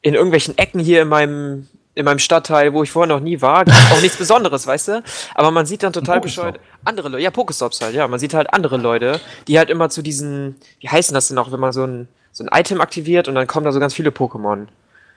in 0.01 0.15
irgendwelchen 0.15 0.57
Ecken 0.57 0.81
hier 0.81 1.03
in 1.03 1.07
meinem 1.07 1.69
in 1.95 2.05
meinem 2.05 2.19
Stadtteil, 2.19 2.73
wo 2.73 2.83
ich 2.83 2.91
vorher 2.91 3.13
noch 3.15 3.21
nie 3.21 3.39
war, 3.41 3.65
auch 3.91 4.01
nichts 4.01 4.17
Besonderes, 4.17 4.65
weißt 4.65 4.87
du? 4.87 5.03
Aber 5.35 5.51
man 5.51 5.65
sieht 5.67 5.83
dann 5.83 5.93
total 5.93 6.19
bescheuert 6.19 6.59
andere 6.83 7.07
Leute, 7.07 7.23
ja 7.23 7.29
Pokestops 7.31 7.81
halt, 7.81 7.93
ja, 7.93 8.07
man 8.07 8.19
sieht 8.19 8.33
halt 8.33 8.51
andere 8.51 8.77
Leute, 8.77 9.21
die 9.47 9.59
halt 9.59 9.69
immer 9.69 9.89
zu 9.89 10.01
diesen, 10.01 10.55
wie 10.79 10.89
heißen 10.89 11.13
das 11.13 11.27
denn 11.27 11.37
auch, 11.37 11.51
wenn 11.51 11.59
man 11.59 11.71
so 11.71 11.85
ein 11.85 12.07
so 12.33 12.44
ein 12.44 12.50
Item 12.59 12.81
aktiviert 12.81 13.27
und 13.30 13.35
dann 13.35 13.47
kommen 13.47 13.63
da 13.65 13.71
so 13.71 13.80
ganz 13.80 13.94
viele 13.94 14.09
Pokémon. 14.09 14.68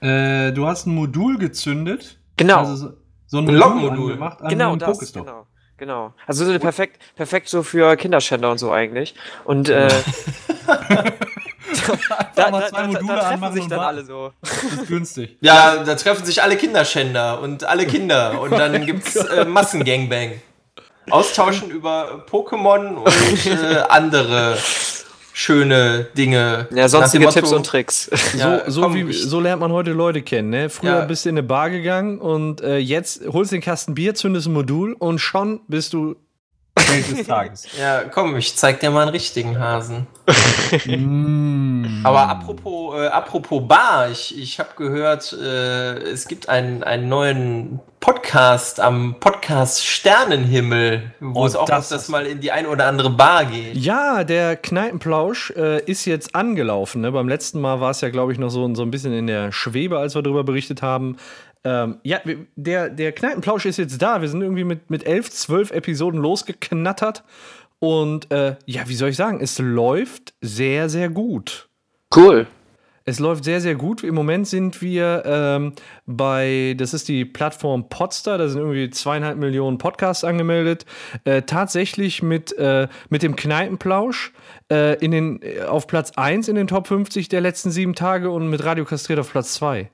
Äh, 0.01 0.53
du 0.53 0.65
hast 0.67 0.85
ein 0.85 0.95
Modul 0.95 1.37
gezündet. 1.37 2.17
Genau. 2.37 2.59
Also 2.59 2.75
so, 2.75 2.93
so 3.25 3.37
ein 3.39 3.49
Ein 3.49 3.55
Modul 3.55 3.59
Lockmodul. 3.59 4.11
angemacht 4.11 4.41
an 4.41 4.49
Genau 4.49 4.75
das, 4.77 4.89
Pokestop. 4.91 5.25
genau. 5.25 5.47
Genau. 5.79 6.13
Also 6.25 6.43
so 6.45 6.57
perfekt, 6.57 6.99
perfekt 7.15 7.49
so 7.49 7.61
für 7.61 7.95
Kinderschänder 7.97 8.49
und 8.49 8.57
so 8.57 8.71
eigentlich. 8.71 9.13
Und 9.43 9.69
äh, 9.69 9.87
da, 10.67 12.51
da, 12.51 12.67
zwei 12.67 12.81
da, 12.81 12.87
Module 12.87 13.07
da 13.07 13.29
treffen 13.29 13.53
sich 13.53 13.67
dann 13.67 13.79
alle 13.79 14.03
so. 14.05 14.31
Das 14.41 14.63
ist 14.63 14.87
günstig. 14.87 15.37
Ja, 15.41 15.83
da 15.83 15.95
treffen 15.95 16.25
sich 16.25 16.41
alle 16.41 16.57
Kinderschänder 16.57 17.41
und 17.41 17.63
alle 17.63 17.85
Kinder. 17.85 18.39
Und 18.41 18.51
dann 18.51 18.85
gibt's 18.87 19.15
äh, 19.15 19.45
Massengangbang. 19.45 20.41
Austauschen 21.09 21.69
über 21.71 22.25
Pokémon 22.29 22.95
und 22.95 23.45
äh, 23.45 23.77
andere 23.87 24.57
schöne 25.37 25.97
Ja, 25.99 26.03
Dinge. 26.15 26.67
Dem 26.71 26.87
sonstige 26.87 27.25
Motto, 27.25 27.35
Tipps 27.39 27.53
und 27.53 27.65
Tricks. 27.65 28.09
Ja, 28.37 28.63
so, 28.65 28.71
so, 28.71 28.81
komm, 28.81 28.95
wie, 28.95 29.13
so 29.13 29.39
lernt 29.39 29.61
man 29.61 29.71
heute 29.71 29.91
Leute 29.91 30.21
kennen, 30.21 30.49
ne? 30.49 30.69
Früher 30.69 30.99
Ja. 30.99 31.05
bist 31.05 31.25
du 31.25 31.29
in 31.29 31.35
eine 31.37 31.43
Bar 31.43 31.69
gegangen 31.69 32.17
und 32.19 32.61
äh, 32.61 32.77
jetzt 32.77 33.21
holst 33.31 33.51
du 33.51 33.55
den 33.57 33.61
Kasten 33.61 33.93
Bier, 33.93 34.15
zündest 34.15 34.47
ein 34.47 34.53
Modul 34.53 34.93
und 34.93 35.19
schon 35.19 35.59
bist 35.67 35.93
du. 35.93 36.15
Geld 36.85 37.11
des 37.19 37.27
Tages. 37.27 37.67
Ja, 37.79 38.03
komm, 38.03 38.35
ich 38.37 38.55
zeig 38.55 38.79
dir 38.79 38.89
mal 38.91 39.01
einen 39.03 39.11
richtigen 39.11 39.59
Hasen. 39.59 40.07
mm. 40.85 42.01
Aber 42.03 42.29
apropos, 42.29 42.99
äh, 42.99 43.07
apropos 43.07 43.67
Bar, 43.67 44.09
ich, 44.09 44.37
ich 44.37 44.59
habe 44.59 44.69
gehört, 44.77 45.33
äh, 45.33 45.97
es 45.97 46.27
gibt 46.27 46.49
einen, 46.49 46.83
einen 46.83 47.09
neuen 47.09 47.79
Podcast 47.99 48.79
am 48.79 49.15
Podcast 49.19 49.85
Sternenhimmel, 49.85 51.11
wo 51.19 51.41
Oh, 51.41 51.45
es 51.45 51.55
auch 51.55 51.65
das 51.65 51.91
ist- 51.91 52.09
mal 52.09 52.25
in 52.25 52.39
die 52.39 52.51
ein 52.51 52.65
oder 52.67 52.85
andere 52.87 53.09
Bar 53.09 53.45
geht. 53.45 53.75
Ja, 53.75 54.23
der 54.23 54.55
Kneipenplausch 54.55 55.51
äh, 55.57 55.81
ist 55.83 56.05
jetzt 56.05 56.35
angelaufen. 56.35 57.01
Ne? 57.01 57.11
Beim 57.11 57.27
letzten 57.27 57.59
Mal 57.59 57.81
war 57.81 57.91
es 57.91 58.01
ja, 58.01 58.09
glaube 58.09 58.31
ich, 58.31 58.37
noch 58.39 58.49
so, 58.49 58.73
so 58.75 58.83
ein 58.83 58.91
bisschen 58.91 59.13
in 59.13 59.27
der 59.27 59.51
Schwebe, 59.51 59.97
als 59.97 60.15
wir 60.15 60.21
darüber 60.21 60.43
berichtet 60.43 60.81
haben. 60.81 61.17
Ähm, 61.63 61.99
ja, 62.03 62.19
der, 62.55 62.89
der 62.89 63.11
Kneipenplausch 63.11 63.65
ist 63.65 63.77
jetzt 63.77 64.01
da. 64.01 64.21
Wir 64.21 64.29
sind 64.29 64.41
irgendwie 64.41 64.63
mit, 64.63 64.89
mit 64.89 65.05
elf, 65.05 65.29
zwölf 65.31 65.71
Episoden 65.71 66.19
losgeknattert. 66.19 67.23
Und 67.79 68.31
äh, 68.31 68.55
ja, 68.65 68.87
wie 68.87 68.95
soll 68.95 69.09
ich 69.09 69.17
sagen, 69.17 69.39
es 69.41 69.59
läuft 69.59 70.33
sehr, 70.41 70.89
sehr 70.89 71.09
gut. 71.09 71.69
Cool. 72.15 72.47
Es 73.09 73.19
läuft 73.19 73.45
sehr, 73.45 73.61
sehr 73.61 73.75
gut. 73.75 74.03
Im 74.03 74.15
Moment 74.15 74.47
sind 74.47 74.81
wir 74.81 75.23
ähm, 75.25 75.73
bei, 76.05 76.75
das 76.77 76.93
ist 76.93 77.07
die 77.07 77.23
Plattform 77.23 77.87
Podster, 77.87 78.37
da 78.37 78.49
sind 78.49 78.59
irgendwie 78.59 78.89
zweieinhalb 78.89 79.37
Millionen 79.37 79.77
Podcasts 79.77 80.25
angemeldet. 80.25 80.85
Äh, 81.23 81.43
tatsächlich 81.43 82.21
mit, 82.21 82.51
äh, 82.57 82.89
mit 83.09 83.23
dem 83.23 83.37
Kneipenplausch 83.37 84.33
äh, 84.69 84.97
in 84.99 85.11
den, 85.11 85.41
äh, 85.41 85.61
auf 85.61 85.87
Platz 85.87 86.11
1 86.17 86.49
in 86.49 86.55
den 86.55 86.67
Top 86.67 86.87
50 86.87 87.29
der 87.29 87.39
letzten 87.39 87.71
sieben 87.71 87.95
Tage 87.95 88.29
und 88.29 88.49
mit 88.49 88.65
Radio 88.65 88.83
Kastriert 88.83 89.19
auf 89.21 89.31
Platz 89.31 89.53
2. 89.53 89.89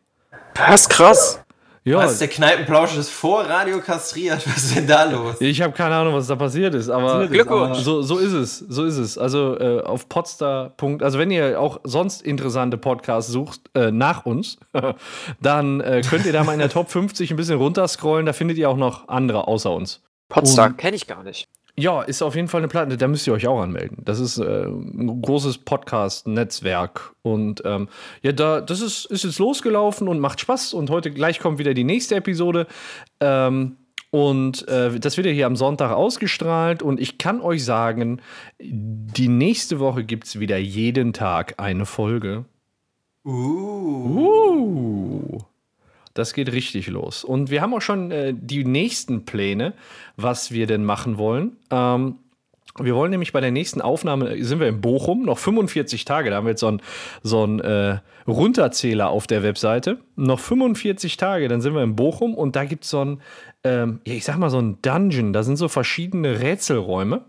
Was 0.56 0.90
krass. 0.90 1.44
Ja, 1.86 1.98
Was, 1.98 2.20
der 2.20 2.30
Kneipenplausch 2.30 2.96
ist 2.96 3.10
vor 3.10 3.42
Radio 3.42 3.80
kastriert? 3.80 4.48
Was 4.48 4.64
ist 4.64 4.76
denn 4.78 4.88
da 4.88 5.04
los? 5.04 5.36
ich 5.42 5.62
habe 5.62 5.74
keine 5.74 5.96
Ahnung, 5.96 6.16
was 6.16 6.28
da 6.28 6.36
passiert 6.38 6.74
ist, 6.76 6.90
aber 6.90 7.28
Glückwunsch. 7.28 7.80
so, 7.80 8.02
so 8.02 8.18
ist 8.20 8.32
es. 8.32 8.60
So 8.60 8.86
ist 8.86 8.98
es. 8.98 9.18
Also 9.18 9.60
äh, 9.60 9.82
auf 9.82 10.08
Podster. 10.08 10.74
Also 11.02 11.20
wenn 11.20 11.30
ihr 11.30 11.60
auch 11.60 11.82
sonst 11.84 12.22
interessante 12.22 12.78
Podcasts 12.78 13.32
sucht 13.32 13.60
äh, 13.74 13.92
nach 13.92 14.26
uns, 14.26 14.58
dann 15.42 15.82
äh, 15.82 16.02
könnt 16.10 16.26
ihr 16.26 16.32
da 16.32 16.46
mal 16.46 16.54
in 16.54 16.60
der 16.60 16.70
Top 16.70 16.90
50 16.90 17.32
ein 17.32 17.38
bisschen 17.38 17.58
runterscrollen. 17.58 18.26
Da 18.26 18.32
findet 18.34 18.58
ihr 18.58 18.70
auch 18.70 18.78
noch 18.78 19.10
andere 19.10 19.48
außer 19.48 19.72
uns. 19.72 20.02
Potsdam 20.30 20.78
kenne 20.78 20.96
ich 20.96 21.06
gar 21.08 21.24
nicht. 21.24 21.50
Ja, 21.76 22.04
ist 22.04 22.22
auf 22.22 22.36
jeden 22.36 22.48
Fall 22.48 22.62
eine 22.62 22.68
Platte, 22.68 22.98
da 22.98 23.08
müsst 23.08 23.26
ihr 23.26 23.34
euch 23.34 23.48
auch 23.48 23.60
anmelden. 23.60 23.98
Das 24.06 24.20
ist 24.20 24.38
äh, 24.38 24.66
ein 24.66 25.22
großes 25.24 25.60
Podcast-Netzwerk. 25.60 27.16
Und 27.24 27.64
ähm, 27.66 27.90
ja, 28.22 28.32
da, 28.32 28.62
das 28.62 28.82
ist, 28.82 29.06
ist 29.06 29.24
jetzt 29.24 29.40
losgelaufen 29.40 30.08
und 30.08 30.20
macht 30.20 30.40
Spaß. 30.40 30.76
Und 30.76 30.92
heute 30.92 31.10
gleich 31.10 31.40
kommt 31.40 31.58
wieder 31.58 31.74
die 31.74 31.84
nächste 31.84 32.16
Episode. 32.16 32.68
Ähm, 33.20 33.78
und 34.12 34.68
äh, 34.68 35.00
das 35.00 35.18
wird 35.18 35.26
ja 35.26 35.34
hier 35.34 35.48
am 35.48 35.56
Sonntag 35.56 35.92
ausgestrahlt. 35.92 36.84
Und 36.84 37.00
ich 37.00 37.18
kann 37.18 37.42
euch 37.42 37.66
sagen, 37.66 38.22
die 38.60 39.28
nächste 39.28 39.80
Woche 39.80 40.04
gibt 40.04 40.28
es 40.28 40.40
wieder 40.40 40.60
jeden 40.60 41.12
Tag 41.12 41.56
eine 41.58 41.88
Folge. 41.88 42.46
Uh. 43.26 44.06
Uh, 44.06 45.40
das 46.14 46.34
geht 46.34 46.52
richtig 46.52 46.88
los. 46.88 47.24
Und 47.24 47.50
wir 47.50 47.62
haben 47.62 47.74
auch 47.74 47.82
schon 47.82 48.12
äh, 48.12 48.34
die 48.36 48.66
nächsten 48.66 49.26
Pläne, 49.26 49.74
was 50.16 50.52
wir 50.52 50.68
denn 50.68 50.86
machen 50.86 51.18
wollen. 51.18 51.58
Ähm, 51.72 52.18
wir 52.80 52.96
wollen 52.96 53.12
nämlich 53.12 53.34
bei 53.34 53.42
der 53.42 53.52
nächsten 53.52 53.82
Aufnahme, 53.82 54.36
äh, 54.36 54.44
sind 54.44 54.60
wir 54.60 54.68
in 54.68 54.82
Bochum, 54.82 55.24
noch 55.24 55.38
45 55.38 56.06
Tage. 56.06 56.30
Da 56.30 56.38
haben 56.38 56.46
wir 56.46 56.52
jetzt 56.52 56.62
so 56.62 56.68
einen 56.68 56.82
so 57.22 57.44
einen, 57.44 57.60
äh, 57.60 58.00
Runterzähler 58.28 59.10
auf 59.10 59.28
der 59.28 59.44
Webseite. 59.44 60.00
Noch 60.16 60.40
45 60.40 61.18
Tage, 61.18 61.48
dann 61.48 61.62
sind 61.62 61.76
wir 61.76 61.84
in 61.84 61.96
Bochum 61.96 62.36
und 62.36 62.56
da 62.56 62.66
gibt 62.66 62.86
es 62.86 62.90
so 62.90 63.04
ein, 63.04 63.22
ähm, 63.64 64.00
ja, 64.06 64.14
ich 64.14 64.24
sag 64.24 64.38
mal 64.38 64.50
so 64.50 64.60
ein 64.60 64.80
Dungeon. 64.82 65.34
Da 65.34 65.44
sind 65.44 65.58
so 65.58 65.68
verschiedene 65.68 66.40
Rätselräume. 66.40 67.22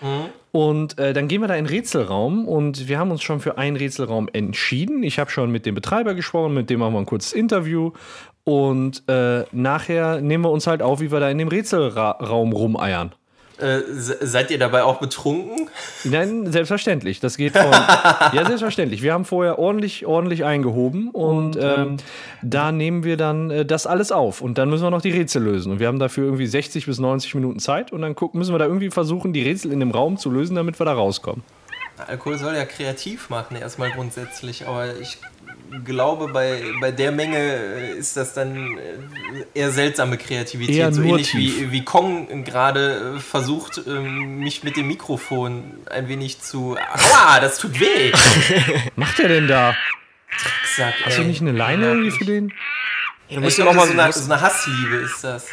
Mhm. 0.00 0.26
Und 0.54 1.00
äh, 1.00 1.12
dann 1.12 1.26
gehen 1.26 1.40
wir 1.40 1.48
da 1.48 1.56
in 1.56 1.64
den 1.64 1.74
Rätselraum 1.74 2.46
und 2.46 2.86
wir 2.86 3.00
haben 3.00 3.10
uns 3.10 3.24
schon 3.24 3.40
für 3.40 3.58
einen 3.58 3.76
Rätselraum 3.76 4.28
entschieden. 4.32 5.02
Ich 5.02 5.18
habe 5.18 5.28
schon 5.28 5.50
mit 5.50 5.66
dem 5.66 5.74
Betreiber 5.74 6.14
gesprochen, 6.14 6.54
mit 6.54 6.70
dem 6.70 6.78
machen 6.78 6.92
wir 6.92 7.00
ein 7.00 7.06
kurzes 7.06 7.32
Interview. 7.32 7.90
Und 8.44 9.02
äh, 9.08 9.46
nachher 9.50 10.20
nehmen 10.20 10.44
wir 10.44 10.52
uns 10.52 10.68
halt 10.68 10.80
auf, 10.80 11.00
wie 11.00 11.10
wir 11.10 11.18
da 11.18 11.28
in 11.28 11.38
dem 11.38 11.48
Rätselraum 11.48 12.52
rumeiern. 12.52 13.16
Äh, 13.58 13.82
seid 13.88 14.50
ihr 14.50 14.58
dabei 14.58 14.82
auch 14.82 14.98
betrunken? 14.98 15.68
Nein, 16.02 16.50
selbstverständlich. 16.50 17.20
Das 17.20 17.36
geht 17.36 17.56
von. 17.56 17.70
ja, 18.32 18.44
selbstverständlich. 18.44 19.02
Wir 19.02 19.12
haben 19.12 19.24
vorher 19.24 19.58
ordentlich, 19.58 20.06
ordentlich 20.06 20.44
eingehoben 20.44 21.10
und, 21.10 21.56
und 21.56 21.62
ähm, 21.62 21.74
ähm, 21.76 21.96
da 22.42 22.72
nehmen 22.72 23.04
wir 23.04 23.16
dann 23.16 23.50
äh, 23.50 23.64
das 23.64 23.86
alles 23.86 24.10
auf 24.10 24.40
und 24.40 24.58
dann 24.58 24.70
müssen 24.70 24.82
wir 24.82 24.90
noch 24.90 25.02
die 25.02 25.10
Rätsel 25.10 25.42
lösen. 25.42 25.72
Und 25.72 25.78
wir 25.78 25.86
haben 25.86 26.00
dafür 26.00 26.24
irgendwie 26.24 26.46
60 26.46 26.86
bis 26.86 26.98
90 26.98 27.34
Minuten 27.36 27.60
Zeit 27.60 27.92
und 27.92 28.02
dann 28.02 28.16
gucken, 28.16 28.38
müssen 28.38 28.52
wir 28.52 28.58
da 28.58 28.66
irgendwie 28.66 28.90
versuchen, 28.90 29.32
die 29.32 29.42
Rätsel 29.42 29.72
in 29.72 29.80
dem 29.80 29.92
Raum 29.92 30.16
zu 30.16 30.30
lösen, 30.30 30.56
damit 30.56 30.80
wir 30.80 30.86
da 30.86 30.94
rauskommen. 30.94 31.44
Alkohol 31.96 32.38
soll 32.38 32.54
ja 32.54 32.64
kreativ 32.64 33.30
machen, 33.30 33.56
erstmal 33.56 33.90
grundsätzlich, 33.92 34.66
aber 34.66 34.96
ich 34.96 35.18
glaube, 35.84 36.28
bei, 36.28 36.62
bei 36.80 36.92
der 36.92 37.12
Menge 37.12 37.38
äh, 37.38 37.96
ist 37.96 38.16
das 38.16 38.34
dann 38.34 38.78
äh, 38.78 39.44
eher 39.54 39.70
seltsame 39.70 40.18
Kreativität. 40.18 40.76
Eher 40.76 40.92
so 40.92 41.02
ähnlich 41.02 41.34
wie, 41.34 41.72
wie 41.72 41.84
Kong 41.84 42.44
gerade 42.44 43.16
äh, 43.16 43.20
versucht, 43.20 43.80
ähm, 43.86 44.38
mich 44.38 44.62
mit 44.62 44.76
dem 44.76 44.86
Mikrofon 44.88 45.78
ein 45.90 46.08
wenig 46.08 46.40
zu. 46.40 46.76
Aua, 46.76 47.40
das 47.40 47.58
tut 47.58 47.78
weh! 47.80 48.12
macht 48.96 49.18
er 49.20 49.28
denn 49.28 49.48
da? 49.48 49.74
Drecksack, 50.42 50.94
Hast 51.04 51.18
du 51.18 51.22
nicht 51.22 51.40
eine 51.40 51.52
Leine 51.52 51.86
irgendwie 51.86 52.10
für 52.10 52.24
den? 52.24 52.52
Ja, 53.28 53.38
auch 53.38 53.74
mal 53.74 53.86
so 53.86 53.98
eine, 53.98 54.12
so 54.12 54.32
eine 54.32 54.40
Hassliebe 54.40 54.96
ist 54.96 55.24
das. 55.24 55.46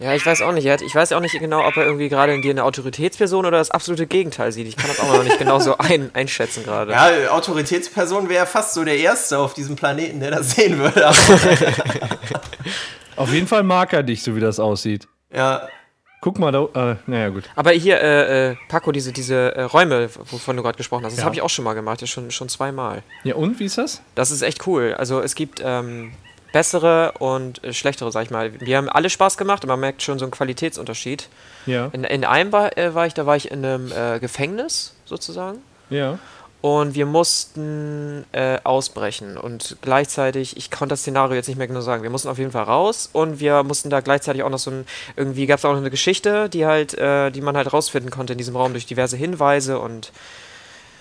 Ja, 0.00 0.14
ich 0.14 0.24
weiß 0.24 0.42
auch 0.42 0.52
nicht. 0.52 0.66
Ich 0.66 0.94
weiß 0.94 1.12
auch 1.12 1.20
nicht 1.20 1.38
genau, 1.38 1.66
ob 1.66 1.76
er 1.76 1.84
irgendwie 1.84 2.08
gerade 2.08 2.32
in 2.32 2.40
dir 2.40 2.52
eine 2.52 2.64
Autoritätsperson 2.64 3.44
oder 3.44 3.58
das 3.58 3.70
absolute 3.70 4.06
Gegenteil 4.06 4.52
sieht. 4.52 4.68
Ich 4.68 4.76
kann 4.76 4.88
das 4.88 5.00
auch 5.00 5.12
noch 5.12 5.24
nicht 5.24 5.38
genau 5.38 5.58
so 5.58 5.76
ein, 5.78 6.10
einschätzen 6.14 6.62
gerade. 6.62 6.92
Ja, 6.92 7.32
Autoritätsperson 7.32 8.28
wäre 8.28 8.46
fast 8.46 8.74
so 8.74 8.84
der 8.84 8.96
Erste 8.96 9.38
auf 9.38 9.54
diesem 9.54 9.74
Planeten, 9.74 10.20
der 10.20 10.30
das 10.30 10.52
sehen 10.52 10.78
würde. 10.78 11.08
auf 13.16 13.32
jeden 13.32 13.48
Fall 13.48 13.64
mag 13.64 13.92
er 13.92 14.04
dich, 14.04 14.22
so 14.22 14.36
wie 14.36 14.40
das 14.40 14.60
aussieht. 14.60 15.08
Ja. 15.34 15.68
Guck 16.20 16.38
mal, 16.38 16.50
da, 16.50 16.92
äh, 16.92 16.96
naja, 17.06 17.28
gut. 17.28 17.44
Aber 17.54 17.70
hier, 17.70 18.00
äh, 18.00 18.50
äh, 18.50 18.56
Paco, 18.68 18.90
diese, 18.90 19.12
diese 19.12 19.54
äh, 19.54 19.62
Räume, 19.62 20.10
wovon 20.30 20.56
du 20.56 20.62
gerade 20.62 20.76
gesprochen 20.76 21.04
hast, 21.04 21.12
das 21.12 21.20
ja. 21.20 21.24
habe 21.24 21.34
ich 21.34 21.42
auch 21.42 21.50
schon 21.50 21.64
mal 21.64 21.74
gemacht, 21.74 22.00
ja, 22.00 22.08
schon, 22.08 22.32
schon 22.32 22.48
zweimal. 22.48 23.02
Ja, 23.22 23.36
und 23.36 23.60
wie 23.60 23.64
ist 23.64 23.78
das? 23.78 24.02
Das 24.16 24.32
ist 24.32 24.42
echt 24.42 24.66
cool. 24.66 24.94
Also, 24.98 25.20
es 25.20 25.36
gibt 25.36 25.62
ähm, 25.64 26.12
bessere 26.52 27.12
und 27.18 27.62
äh, 27.64 27.72
schlechtere, 27.72 28.10
sag 28.12 28.24
ich 28.24 28.30
mal. 28.30 28.60
Wir 28.60 28.76
haben 28.76 28.88
alle 28.88 29.10
Spaß 29.10 29.36
gemacht 29.36 29.64
und 29.64 29.68
man 29.68 29.80
merkt 29.80 30.02
schon 30.02 30.18
so 30.18 30.24
einen 30.24 30.32
Qualitätsunterschied. 30.32 31.28
Ja. 31.66 31.90
In, 31.92 32.04
in 32.04 32.24
einem 32.24 32.52
war, 32.52 32.76
äh, 32.76 32.94
war 32.94 33.06
ich, 33.06 33.14
da 33.14 33.26
war 33.26 33.36
ich 33.36 33.50
in 33.50 33.64
einem 33.64 33.92
äh, 33.92 34.18
Gefängnis 34.18 34.94
sozusagen. 35.04 35.58
Ja. 35.90 36.18
Und 36.60 36.96
wir 36.96 37.06
mussten 37.06 38.24
äh, 38.32 38.58
ausbrechen 38.64 39.36
und 39.38 39.76
gleichzeitig, 39.80 40.56
ich 40.56 40.72
konnte 40.72 40.94
das 40.94 41.02
Szenario 41.02 41.36
jetzt 41.36 41.46
nicht 41.46 41.56
mehr 41.56 41.68
genau 41.68 41.82
sagen, 41.82 42.02
wir 42.02 42.10
mussten 42.10 42.28
auf 42.28 42.38
jeden 42.38 42.50
Fall 42.50 42.64
raus 42.64 43.08
und 43.12 43.38
wir 43.38 43.62
mussten 43.62 43.90
da 43.90 44.00
gleichzeitig 44.00 44.42
auch 44.42 44.50
noch 44.50 44.58
so 44.58 44.72
ein, 44.72 44.86
irgendwie 45.14 45.46
gab 45.46 45.60
es 45.60 45.64
auch 45.64 45.70
noch 45.70 45.78
eine 45.78 45.90
Geschichte, 45.90 46.48
die 46.48 46.66
halt, 46.66 46.98
äh, 46.98 47.30
die 47.30 47.42
man 47.42 47.56
halt 47.56 47.72
rausfinden 47.72 48.10
konnte 48.10 48.32
in 48.32 48.38
diesem 48.38 48.56
Raum 48.56 48.72
durch 48.72 48.86
diverse 48.86 49.16
Hinweise 49.16 49.78
und 49.78 50.10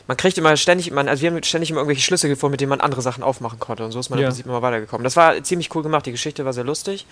man 0.07 0.17
kriegt 0.17 0.37
immer 0.37 0.55
ständig, 0.57 0.89
man, 0.91 1.07
also 1.07 1.21
wir 1.21 1.31
haben 1.31 1.43
ständig 1.43 1.69
immer 1.69 1.81
irgendwelche 1.81 2.01
Schlüssel 2.01 2.29
gefunden, 2.29 2.51
mit 2.51 2.61
denen 2.61 2.69
man 2.69 2.81
andere 2.81 3.01
Sachen 3.01 3.23
aufmachen 3.23 3.59
konnte. 3.59 3.83
Und 3.83 3.91
so 3.91 3.99
ist 3.99 4.09
man 4.09 4.19
ja. 4.19 4.25
im 4.25 4.29
Prinzip 4.29 4.45
immer 4.45 4.61
weitergekommen. 4.61 5.03
Das 5.03 5.15
war 5.15 5.41
ziemlich 5.43 5.73
cool 5.75 5.83
gemacht, 5.83 6.05
die 6.05 6.11
Geschichte 6.11 6.45
war 6.45 6.53
sehr 6.53 6.63
lustig. 6.63 7.05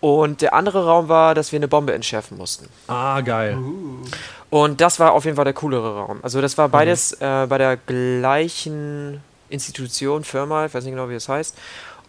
Und 0.00 0.42
der 0.42 0.52
andere 0.54 0.84
Raum 0.84 1.08
war, 1.08 1.34
dass 1.34 1.52
wir 1.52 1.58
eine 1.58 1.68
Bombe 1.68 1.94
entschärfen 1.94 2.36
mussten. 2.36 2.68
Ah, 2.88 3.20
geil. 3.20 3.56
Uh. 3.56 4.02
Und 4.50 4.80
das 4.80 5.00
war 5.00 5.12
auf 5.12 5.24
jeden 5.24 5.36
Fall 5.36 5.44
der 5.44 5.54
coolere 5.54 5.94
Raum. 5.96 6.18
Also 6.22 6.40
das 6.40 6.58
war 6.58 6.68
beides 6.68 7.18
mhm. 7.18 7.26
äh, 7.26 7.46
bei 7.46 7.58
der 7.58 7.76
gleichen 7.76 9.22
Institution, 9.48 10.24
Firma, 10.24 10.66
ich 10.66 10.74
weiß 10.74 10.84
nicht 10.84 10.92
genau, 10.92 11.08
wie 11.08 11.14
das 11.14 11.28
heißt. 11.28 11.56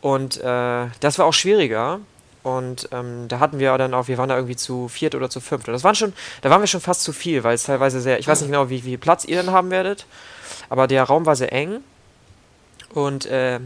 Und 0.01 0.37
äh, 0.37 0.87
das 0.99 1.17
war 1.19 1.25
auch 1.25 1.33
schwieriger, 1.33 1.99
und 2.45 2.89
ähm, 2.91 3.27
da 3.27 3.39
hatten 3.39 3.57
wir 3.57 3.75
dann 3.75 3.95
auch, 3.95 4.07
wir 4.07 4.19
waren 4.19 4.29
da 4.29 4.35
irgendwie 4.35 4.55
zu 4.55 4.87
viert 4.87 5.15
oder 5.15 5.31
zu 5.31 5.41
fünft. 5.41 5.67
Und 5.67 5.73
das 5.73 5.83
waren 5.83 5.95
schon, 5.95 6.13
da 6.43 6.51
waren 6.51 6.61
wir 6.61 6.67
schon 6.67 6.79
fast 6.79 7.01
zu 7.01 7.11
viel, 7.11 7.43
weil 7.43 7.55
es 7.55 7.63
teilweise 7.63 7.99
sehr, 8.01 8.19
ich 8.19 8.27
weiß 8.27 8.41
nicht 8.41 8.51
genau, 8.51 8.69
wie 8.69 8.81
viel 8.81 8.99
Platz 8.99 9.25
ihr 9.25 9.37
dann 9.41 9.51
haben 9.51 9.71
werdet, 9.71 10.05
aber 10.69 10.85
der 10.85 11.01
Raum 11.05 11.25
war 11.25 11.35
sehr 11.35 11.51
eng. 11.51 11.79
Und 12.93 13.25
äh, 13.25 13.61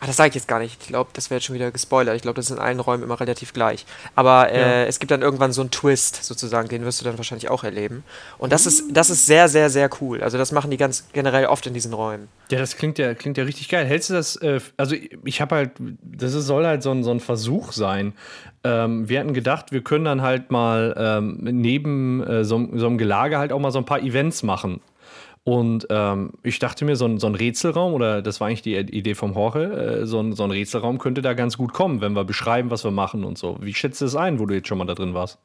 Ach, 0.00 0.06
das 0.06 0.16
sage 0.16 0.28
ich 0.28 0.34
jetzt 0.34 0.48
gar 0.48 0.58
nicht. 0.58 0.76
Ich 0.80 0.88
glaube, 0.88 1.10
das 1.14 1.30
wäre 1.30 1.38
jetzt 1.38 1.46
schon 1.46 1.54
wieder 1.54 1.70
gespoilert. 1.70 2.16
Ich 2.16 2.22
glaube, 2.22 2.36
das 2.36 2.46
ist 2.46 2.56
in 2.56 2.62
allen 2.62 2.80
Räumen 2.80 3.02
immer 3.02 3.18
relativ 3.18 3.52
gleich. 3.52 3.86
Aber 4.14 4.50
äh, 4.52 4.60
ja. 4.60 4.84
es 4.84 4.98
gibt 4.98 5.10
dann 5.10 5.22
irgendwann 5.22 5.52
so 5.52 5.62
einen 5.62 5.70
Twist, 5.70 6.22
sozusagen, 6.24 6.68
den 6.68 6.84
wirst 6.84 7.00
du 7.00 7.04
dann 7.04 7.16
wahrscheinlich 7.16 7.50
auch 7.50 7.64
erleben. 7.64 8.04
Und 8.38 8.52
das 8.52 8.66
ist, 8.66 8.84
das 8.90 9.10
ist 9.10 9.26
sehr, 9.26 9.48
sehr, 9.48 9.70
sehr 9.70 9.88
cool. 10.00 10.22
Also 10.22 10.36
das 10.38 10.52
machen 10.52 10.70
die 10.70 10.76
ganz 10.76 11.06
generell 11.12 11.46
oft 11.46 11.66
in 11.66 11.74
diesen 11.74 11.94
Räumen. 11.94 12.28
Ja, 12.50 12.58
das 12.58 12.76
klingt 12.76 12.98
ja, 12.98 13.14
klingt 13.14 13.38
ja 13.38 13.44
richtig 13.44 13.68
geil. 13.68 13.86
Hältst 13.86 14.10
du 14.10 14.14
das, 14.14 14.36
äh, 14.36 14.60
also 14.76 14.94
ich 15.24 15.40
habe 15.40 15.54
halt, 15.54 15.70
das 16.02 16.34
ist, 16.34 16.46
soll 16.46 16.66
halt 16.66 16.82
so 16.82 16.90
ein, 16.90 17.02
so 17.02 17.10
ein 17.10 17.20
Versuch 17.20 17.72
sein. 17.72 18.12
Ähm, 18.64 19.08
wir 19.08 19.20
hatten 19.20 19.34
gedacht, 19.34 19.72
wir 19.72 19.82
können 19.82 20.04
dann 20.04 20.22
halt 20.22 20.50
mal 20.50 20.94
ähm, 20.98 21.38
neben 21.40 22.22
äh, 22.22 22.44
so, 22.44 22.68
so 22.74 22.86
einem 22.86 22.98
Gelage 22.98 23.38
halt 23.38 23.52
auch 23.52 23.60
mal 23.60 23.70
so 23.70 23.78
ein 23.78 23.84
paar 23.84 24.00
Events 24.00 24.42
machen. 24.42 24.80
Und 25.46 25.86
ähm, 25.90 26.32
ich 26.42 26.58
dachte 26.58 26.84
mir, 26.84 26.96
so 26.96 27.04
ein, 27.06 27.20
so 27.20 27.28
ein 27.28 27.36
Rätselraum, 27.36 27.94
oder 27.94 28.20
das 28.20 28.40
war 28.40 28.48
eigentlich 28.48 28.62
die 28.62 28.74
Idee 28.74 29.14
vom 29.14 29.32
Jorge, 29.32 30.00
äh, 30.02 30.04
so, 30.04 30.18
ein, 30.18 30.32
so 30.32 30.42
ein 30.42 30.50
Rätselraum 30.50 30.98
könnte 30.98 31.22
da 31.22 31.34
ganz 31.34 31.56
gut 31.56 31.72
kommen, 31.72 32.00
wenn 32.00 32.14
wir 32.14 32.24
beschreiben, 32.24 32.68
was 32.70 32.82
wir 32.82 32.90
machen 32.90 33.22
und 33.22 33.38
so. 33.38 33.56
Wie 33.60 33.72
schätzt 33.72 34.00
du 34.00 34.06
es 34.06 34.16
ein, 34.16 34.40
wo 34.40 34.46
du 34.46 34.54
jetzt 34.54 34.66
schon 34.66 34.76
mal 34.76 34.86
da 34.86 34.96
drin 34.96 35.14
warst? 35.14 35.38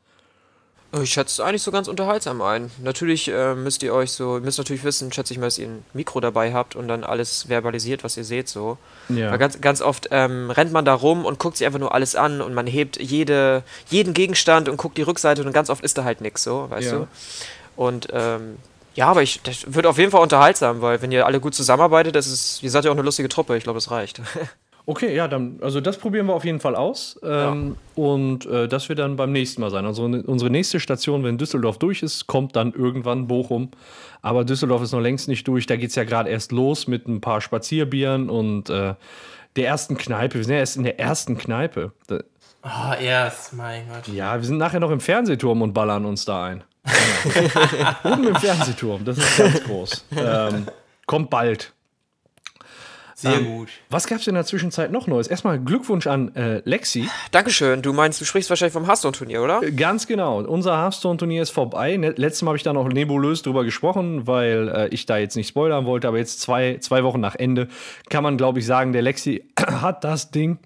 Ich 1.03 1.13
schätze 1.13 1.39
es 1.43 1.48
eigentlich 1.48 1.62
so 1.62 1.70
ganz 1.70 1.88
unterhaltsam 1.88 2.41
ein. 2.41 2.72
Natürlich 2.81 3.27
äh, 3.27 3.53
müsst 3.53 3.84
ihr 3.84 3.93
euch 3.93 4.12
so, 4.12 4.38
ihr 4.38 4.41
müsst 4.41 4.58
natürlich 4.58 4.84
wissen, 4.84 5.13
schätze 5.13 5.36
ich 5.36 5.39
mal, 5.39 5.46
dass 5.46 5.60
ihr 5.60 5.67
ein 5.67 5.86
Mikro 5.93 6.20
dabei 6.20 6.51
habt 6.51 6.75
und 6.75 6.88
dann 6.88 7.03
alles 7.03 7.43
verbalisiert, 7.43 8.03
was 8.03 8.17
ihr 8.17 8.24
seht, 8.24 8.50
so. 8.50 8.79
Ja. 9.08 9.29
Weil 9.29 9.38
ganz, 9.38 9.62
ganz 9.62 9.84
oft 9.84 10.08
ähm, 10.10 10.50
rennt 10.50 10.72
man 10.72 10.84
da 10.84 10.96
rum 10.96 11.25
und 11.25 11.38
guckt 11.38 11.58
sich 11.58 11.67
einfach 11.67 11.79
nur 11.79 11.93
alles 11.93 12.15
an 12.15 12.41
und 12.41 12.55
man 12.55 12.65
hebt 12.65 13.00
jede, 13.00 13.62
jeden 13.91 14.15
Gegenstand 14.15 14.67
und 14.67 14.77
guckt 14.77 14.98
die 14.98 15.03
Rückseite 15.03 15.43
und 15.43 15.53
ganz 15.53 15.70
oft 15.70 15.84
ist 15.84 16.00
da 16.00 16.05
halt 16.05 16.22
nichts, 16.22 16.41
so, 16.41 16.72
weißt 16.72 16.91
ja. 16.91 16.98
du? 16.98 17.08
Und 17.75 18.08
ähm, 18.12 18.58
ja, 18.96 19.08
aber 19.08 19.24
ich, 19.24 19.42
das 19.42 19.74
wird 19.74 19.86
auf 19.86 19.98
jeden 19.98 20.12
Fall 20.12 20.22
unterhaltsam, 20.22 20.82
weil 20.82 21.02
wenn 21.02 21.12
ihr 21.12 21.26
alle 21.26 21.40
gut 21.40 21.56
zusammenarbeitet, 21.56 22.16
das 22.16 22.28
ist, 22.28 22.62
ihr 22.62 22.70
seid 22.70 22.86
ja 22.86 22.92
auch 22.92 22.96
eine 22.96 23.04
lustige 23.04 23.30
Truppe, 23.30 23.56
ich 23.56 23.64
glaube, 23.64 23.78
das 23.78 23.92
reicht. 23.92 24.22
Okay, 24.88 25.16
ja, 25.16 25.28
dann, 25.28 25.60
also 25.62 25.80
das 25.80 25.98
probieren 25.98 26.26
wir 26.26 26.34
auf 26.34 26.44
jeden 26.44 26.60
Fall 26.60 26.76
aus. 26.76 27.20
Ähm, 27.24 27.78
ja. 27.96 28.04
Und 28.04 28.46
äh, 28.48 28.68
das 28.68 28.90
wird 28.90 28.98
dann 29.00 29.16
beim 29.16 29.32
nächsten 29.32 29.62
Mal 29.62 29.70
sein. 29.70 29.86
Also 29.86 30.04
unsere 30.04 30.50
nächste 30.50 30.80
Station, 30.80 31.24
wenn 31.24 31.38
Düsseldorf 31.38 31.78
durch 31.78 32.02
ist, 32.02 32.26
kommt 32.26 32.56
dann 32.56 32.74
irgendwann 32.74 33.28
Bochum. 33.28 33.70
Aber 34.24 34.44
Düsseldorf 34.44 34.82
ist 34.82 34.92
noch 34.92 35.00
längst 35.00 35.28
nicht 35.28 35.48
durch. 35.48 35.68
Da 35.68 35.76
geht 35.76 35.92
es 35.92 35.96
ja 35.96 36.04
gerade 36.04 36.30
erst 36.30 36.52
los 36.52 36.88
mit 36.88 37.08
ein 37.08 37.22
paar 37.22 37.42
Spazierbieren 37.42 38.30
und 38.30 38.72
äh, 38.72 38.96
der 39.56 39.68
ersten 39.68 39.98
Kneipe. 39.98 40.40
Wir 40.40 40.44
sind 40.44 40.54
ja 40.54 40.60
erst 40.60 40.78
in 40.78 40.84
der 40.84 41.00
ersten 41.00 41.38
Kneipe. 41.38 41.92
Oh, 42.64 42.94
erst, 43.00 43.54
mein 43.54 43.88
Gott. 43.88 44.08
Ja, 44.14 44.36
wir 44.38 44.44
sind 44.44 44.58
nachher 44.58 44.80
noch 44.80 44.92
im 44.92 45.00
Fernsehturm 45.00 45.62
und 45.62 45.74
ballern 45.74 46.06
uns 46.06 46.26
da 46.26 46.46
ein. 46.46 46.64
Oben 48.04 48.28
im 48.28 48.36
Fernsehturm, 48.36 49.06
das 49.06 49.18
ist 49.18 49.38
ganz 49.38 49.64
groß. 49.64 50.06
Ähm, 50.18 50.66
kommt 51.06 51.30
bald. 51.30 51.74
Sehr 53.22 53.34
ähm, 53.34 53.46
gut. 53.46 53.70
Was 53.90 54.08
gab 54.08 54.20
es 54.20 54.28
in 54.28 54.34
der 54.34 54.46
Zwischenzeit 54.46 54.92
noch 54.92 55.06
Neues? 55.06 55.28
Erstmal 55.28 55.60
Glückwunsch 55.60 56.08
an 56.08 56.36
äh, 56.36 56.62
Lexi. 56.66 57.08
Dankeschön. 57.30 57.84
Du 57.84 57.94
meinst, 57.94 58.20
du 58.20 58.26
sprichst 58.26 58.50
wahrscheinlich 58.50 58.74
vom 58.74 58.88
Hearthstone-Turnier, 58.88 59.44
oder? 59.44 59.62
Äh, 59.62 59.72
ganz 59.74 60.08
genau. 60.08 60.40
Unser 60.42 60.76
Hearthstone-Turnier 60.82 61.44
ist 61.44 61.52
vorbei. 61.52 61.98
Ne, 61.98 62.16
letztes 62.18 62.42
Mal 62.42 62.50
habe 62.50 62.58
ich 62.58 62.64
da 62.64 62.74
noch 62.74 62.88
nebulös 62.88 63.44
drüber 63.44 63.64
gesprochen, 63.64 64.26
weil 64.26 64.70
äh, 64.70 64.88
ich 64.88 65.06
da 65.06 65.18
jetzt 65.18 65.36
nicht 65.36 65.50
spoilern 65.50 65.86
wollte. 65.86 66.08
Aber 66.08 66.18
jetzt 66.18 66.42
zwei, 66.42 66.78
zwei 66.80 67.04
Wochen 67.04 67.20
nach 67.20 67.36
Ende 67.36 67.68
kann 68.10 68.24
man, 68.24 68.38
glaube 68.38 68.58
ich, 68.58 68.66
sagen, 68.66 68.92
der 68.92 69.04
Lexi 69.04 69.44
hat 69.60 70.04
das 70.04 70.32
Ding 70.32 70.58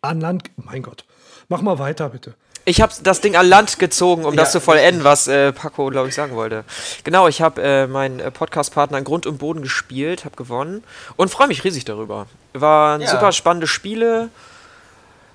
an 0.00 0.22
Land. 0.22 0.44
Mein 0.56 0.82
Gott. 0.82 1.04
Mach 1.48 1.60
mal 1.60 1.78
weiter, 1.78 2.08
bitte. 2.08 2.34
Ich 2.66 2.80
habe 2.80 2.92
das 3.02 3.20
Ding 3.20 3.36
an 3.36 3.46
Land 3.46 3.78
gezogen, 3.78 4.24
um 4.24 4.34
ja. 4.34 4.40
das 4.40 4.52
zu 4.52 4.60
vollenden, 4.60 5.04
was 5.04 5.28
äh, 5.28 5.52
Paco, 5.52 5.90
glaube 5.90 6.08
ich, 6.08 6.14
sagen 6.14 6.34
wollte. 6.34 6.64
Genau, 7.04 7.28
ich 7.28 7.42
habe 7.42 7.62
äh, 7.62 7.86
meinen 7.86 8.20
äh, 8.20 8.30
Podcast-Partner 8.30 9.02
Grund 9.02 9.26
und 9.26 9.38
Boden 9.38 9.60
gespielt, 9.60 10.24
habe 10.24 10.36
gewonnen 10.36 10.82
und 11.16 11.30
freue 11.30 11.48
mich 11.48 11.62
riesig 11.64 11.84
darüber. 11.84 12.26
Waren 12.54 13.02
ja. 13.02 13.10
super 13.10 13.32
spannende 13.32 13.66
Spiele, 13.66 14.30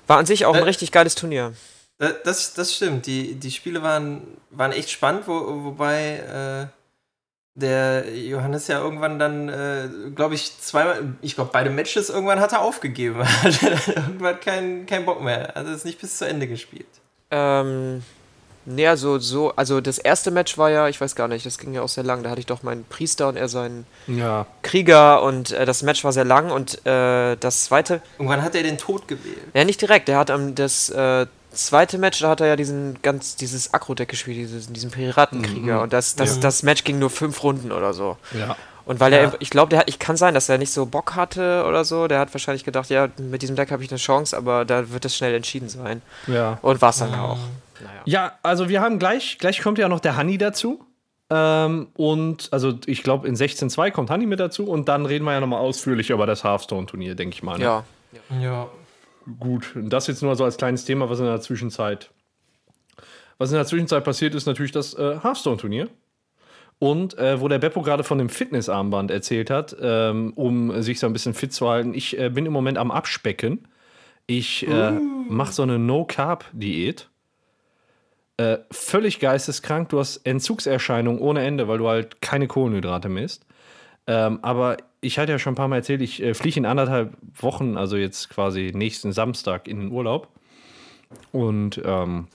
war 0.07 0.17
an 0.17 0.25
sich 0.25 0.45
auch 0.45 0.55
ein 0.55 0.63
äh, 0.63 0.65
richtig 0.65 0.91
geiles 0.91 1.13
Turnier. 1.13 1.53
Äh, 1.99 2.13
das, 2.23 2.55
das 2.55 2.75
stimmt, 2.75 3.05
die, 3.05 3.35
die 3.35 3.51
Spiele 3.51 3.83
waren, 3.83 4.23
waren 4.49 4.71
echt 4.71 4.89
spannend, 4.89 5.27
wo, 5.27 5.65
wobei 5.65 6.69
äh, 6.71 6.79
der 7.53 8.11
Johannes 8.15 8.67
ja 8.67 8.79
irgendwann 8.79 9.19
dann, 9.19 9.49
äh, 9.49 9.89
glaube 10.15 10.33
ich, 10.33 10.59
zweimal, 10.59 11.13
ich 11.21 11.35
glaube, 11.35 11.51
beide 11.53 11.69
Matches 11.69 12.09
irgendwann 12.09 12.39
hat 12.39 12.53
er 12.53 12.61
aufgegeben. 12.61 13.19
hat 13.43 13.87
irgendwann 13.87 14.39
keinen 14.39 14.85
kein 14.87 15.05
Bock 15.05 15.21
mehr. 15.21 15.55
Also 15.55 15.71
ist 15.73 15.85
nicht 15.85 16.01
bis 16.01 16.17
zu 16.17 16.27
Ende 16.27 16.47
gespielt. 16.47 16.87
Ähm, 17.31 18.03
nee, 18.65 18.87
also 18.87 19.19
so, 19.19 19.55
also 19.55 19.81
das 19.81 19.97
erste 19.97 20.31
Match 20.31 20.57
war 20.57 20.69
ja, 20.69 20.87
ich 20.87 20.99
weiß 20.99 21.15
gar 21.15 21.27
nicht, 21.27 21.45
das 21.45 21.57
ging 21.57 21.73
ja 21.73 21.81
auch 21.81 21.89
sehr 21.89 22.03
lang. 22.03 22.23
Da 22.23 22.29
hatte 22.29 22.39
ich 22.39 22.45
doch 22.45 22.63
meinen 22.63 22.85
Priester 22.85 23.27
und 23.27 23.35
er 23.35 23.49
seinen 23.49 23.85
ja. 24.07 24.45
Krieger 24.61 25.21
und 25.21 25.51
äh, 25.51 25.65
das 25.65 25.83
Match 25.83 26.03
war 26.03 26.11
sehr 26.11 26.25
lang 26.25 26.51
und 26.51 26.85
äh, 26.85 27.35
das 27.37 27.65
zweite. 27.65 28.01
Und 28.17 28.27
wann 28.27 28.41
hat 28.43 28.55
er 28.55 28.63
den 28.63 28.77
Tod 28.77 29.07
gewählt? 29.07 29.37
Ja, 29.53 29.63
nicht 29.63 29.81
direkt. 29.81 30.09
Er 30.09 30.17
hat 30.17 30.31
am 30.31 30.55
das 30.55 30.89
äh, 30.89 31.27
zweite 31.51 31.97
Match, 31.97 32.19
da 32.19 32.29
hat 32.29 32.41
er 32.41 32.47
ja 32.47 32.55
diesen 32.55 33.01
ganz, 33.01 33.35
dieses 33.35 33.73
Agro-Deck 33.73 34.09
gespielt, 34.09 34.37
dieses, 34.37 34.71
diesen 34.71 34.91
Piratenkrieger. 34.91 35.77
Mhm. 35.77 35.83
Und 35.83 35.93
das, 35.93 36.15
das, 36.15 36.39
das 36.39 36.63
Match 36.63 36.83
ging 36.83 36.99
nur 36.99 37.09
fünf 37.09 37.43
Runden 37.43 37.71
oder 37.71 37.93
so. 37.93 38.17
Ja. 38.37 38.55
Und 38.89 38.99
weil 38.99 39.13
er, 39.13 39.33
ich 39.37 39.51
glaube, 39.51 39.69
der 39.69 39.81
hat, 39.81 39.87
ich 39.87 39.99
kann 39.99 40.17
sein, 40.17 40.33
dass 40.33 40.49
er 40.49 40.57
nicht 40.57 40.71
so 40.71 40.87
Bock 40.87 41.15
hatte 41.15 41.63
oder 41.67 41.85
so. 41.85 42.07
Der 42.07 42.17
hat 42.17 42.33
wahrscheinlich 42.33 42.63
gedacht, 42.63 42.89
ja, 42.89 43.07
mit 43.19 43.43
diesem 43.43 43.55
Deck 43.55 43.69
habe 43.69 43.83
ich 43.83 43.91
eine 43.91 43.99
Chance, 43.99 44.35
aber 44.35 44.65
da 44.65 44.89
wird 44.89 45.05
es 45.05 45.15
schnell 45.15 45.35
entschieden 45.35 45.69
sein. 45.69 46.01
Ja. 46.25 46.57
Und 46.63 46.81
war 46.81 46.89
es 46.89 46.97
dann 46.97 47.13
auch. 47.13 47.37
Naja. 47.79 48.01
Ja, 48.05 48.39
also 48.41 48.67
wir 48.67 48.81
haben 48.81 48.97
gleich, 48.97 49.37
gleich 49.37 49.61
kommt 49.61 49.77
ja 49.77 49.87
noch 49.89 49.99
der 49.99 50.17
Honey 50.17 50.39
dazu. 50.39 50.83
Ähm, 51.29 51.89
und 51.97 52.49
also 52.49 52.79
ich 52.87 53.03
glaube, 53.03 53.27
in 53.27 53.35
16.2 53.35 53.91
kommt 53.91 54.09
Honey 54.09 54.25
mit 54.25 54.39
dazu 54.39 54.65
und 54.65 54.89
dann 54.89 55.05
reden 55.05 55.23
wir 55.23 55.33
ja 55.33 55.39
nochmal 55.39 55.59
ausführlich 55.59 56.09
über 56.09 56.25
das 56.25 56.43
Hearthstone-Turnier, 56.43 57.13
denke 57.13 57.35
ich 57.35 57.43
mal. 57.43 57.59
Ne? 57.59 57.65
Ja. 57.65 57.83
Ja. 58.41 58.69
Gut, 59.39 59.75
und 59.75 59.91
das 59.91 60.07
jetzt 60.07 60.23
nur 60.23 60.35
so 60.35 60.45
als 60.45 60.57
kleines 60.57 60.85
Thema, 60.85 61.11
was 61.11 61.19
in 61.19 61.25
der 61.25 61.41
Zwischenzeit. 61.41 62.09
Was 63.37 63.51
in 63.51 63.55
der 63.55 63.67
Zwischenzeit 63.67 64.03
passiert, 64.03 64.33
ist 64.33 64.47
natürlich 64.47 64.71
das 64.71 64.95
äh, 64.95 65.19
Hearthstone-Turnier. 65.21 65.89
Und 66.79 67.17
äh, 67.17 67.41
wo 67.41 67.49
der 67.49 67.59
Beppo 67.59 67.81
gerade 67.81 68.05
von 68.05 68.17
dem 68.17 68.29
Fitnessarmband 68.29 69.11
erzählt 69.11 69.49
hat, 69.49 69.75
ähm, 69.81 70.31
um 70.35 70.81
sich 70.81 70.99
so 70.99 71.07
ein 71.07 71.13
bisschen 71.13 71.33
fit 71.33 71.51
zu 71.51 71.67
halten. 71.69 71.93
Ich 71.93 72.17
äh, 72.17 72.29
bin 72.29 72.45
im 72.45 72.53
Moment 72.53 72.77
am 72.77 72.89
Abspecken. 72.89 73.67
Ich 74.27 74.65
äh, 74.65 74.91
mache 74.91 75.51
so 75.51 75.63
eine 75.63 75.77
No-Carb-Diät. 75.77 77.09
Äh, 78.37 78.59
völlig 78.71 79.19
geisteskrank. 79.19 79.89
Du 79.89 79.99
hast 79.99 80.17
Entzugserscheinungen 80.25 81.19
ohne 81.19 81.41
Ende, 81.41 81.67
weil 81.67 81.79
du 81.79 81.89
halt 81.89 82.21
keine 82.21 82.47
Kohlenhydrate 82.47 83.09
misst. 83.09 83.45
Ähm, 84.07 84.39
aber 84.41 84.77
ich 85.01 85.19
hatte 85.19 85.33
ja 85.33 85.39
schon 85.39 85.53
ein 85.53 85.55
paar 85.57 85.67
Mal 85.67 85.77
erzählt, 85.77 86.01
ich 86.01 86.21
äh, 86.23 86.33
fliege 86.33 86.59
in 86.59 86.65
anderthalb 86.65 87.17
Wochen, 87.35 87.75
also 87.75 87.97
jetzt 87.97 88.29
quasi 88.29 88.71
nächsten 88.73 89.11
Samstag, 89.11 89.67
in 89.67 89.79
den 89.79 89.91
Urlaub. 89.91 90.29
Und 91.31 91.81
ähm, 91.83 92.27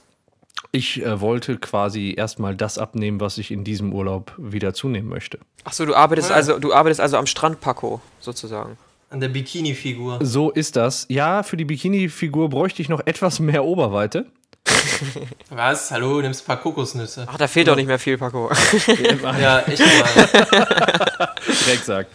ich 0.72 1.02
äh, 1.04 1.20
wollte 1.20 1.56
quasi 1.58 2.14
erstmal 2.16 2.54
das 2.56 2.78
abnehmen, 2.78 3.20
was 3.20 3.38
ich 3.38 3.50
in 3.50 3.64
diesem 3.64 3.92
Urlaub 3.92 4.32
wieder 4.36 4.74
zunehmen 4.74 5.08
möchte. 5.08 5.38
Achso, 5.64 5.84
du 5.86 5.94
arbeitest 5.94 6.30
Ja. 6.30 6.36
also, 6.36 6.58
du 6.58 6.72
arbeitest 6.72 7.00
also 7.00 7.16
am 7.16 7.26
Strand, 7.26 7.60
Paco, 7.60 8.00
sozusagen. 8.20 8.76
An 9.10 9.20
der 9.20 9.28
Bikini-Figur. 9.28 10.18
So 10.22 10.50
ist 10.50 10.76
das. 10.76 11.06
Ja, 11.08 11.42
für 11.42 11.56
die 11.56 11.64
Bikini-Figur 11.64 12.48
bräuchte 12.48 12.82
ich 12.82 12.88
noch 12.88 13.00
etwas 13.06 13.38
mehr 13.38 13.64
Oberweite. 13.64 14.26
Was? 15.50 15.90
Hallo, 15.90 16.20
nimmst 16.22 16.42
ein 16.42 16.46
paar 16.46 16.56
Kokosnüsse. 16.60 17.26
Ach, 17.30 17.36
da 17.36 17.46
fehlt 17.46 17.68
doch 17.68 17.76
nicht 17.76 17.86
mehr 17.86 17.98
viel, 17.98 18.16
Paco. 18.18 18.50
Ja, 19.40 19.60
echt 19.60 19.78
mal. 19.80 21.30
Direkt 21.66 21.84
sagt. 21.84 22.10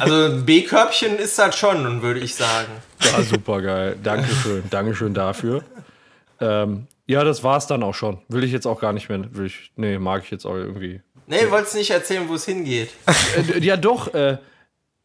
Also 0.00 0.14
ein 0.26 0.44
B-Körbchen 0.44 1.16
ist 1.16 1.38
das 1.38 1.56
schon, 1.56 2.02
würde 2.02 2.20
ich 2.20 2.34
sagen. 2.34 2.68
Ja, 3.02 3.22
super 3.22 3.62
geil. 3.62 3.96
Dankeschön. 4.02 4.64
Dankeschön 4.70 5.14
dafür. 5.14 5.62
Ähm, 6.40 6.86
ja, 7.08 7.24
das 7.24 7.42
war's 7.42 7.66
dann 7.66 7.82
auch 7.82 7.94
schon. 7.94 8.18
Will 8.28 8.44
ich 8.44 8.52
jetzt 8.52 8.66
auch 8.66 8.80
gar 8.80 8.92
nicht 8.92 9.08
mehr. 9.08 9.34
Will 9.34 9.46
ich, 9.46 9.72
nee, 9.74 9.98
mag 9.98 10.22
ich 10.24 10.30
jetzt 10.30 10.44
auch 10.44 10.54
irgendwie. 10.54 11.00
Nee, 11.26 11.50
wolltest 11.50 11.74
nicht 11.74 11.90
erzählen, 11.90 12.28
wo 12.28 12.34
es 12.34 12.44
hingeht. 12.44 12.90
Äh, 13.54 13.58
ja, 13.58 13.76
doch, 13.76 14.14
äh, 14.14 14.38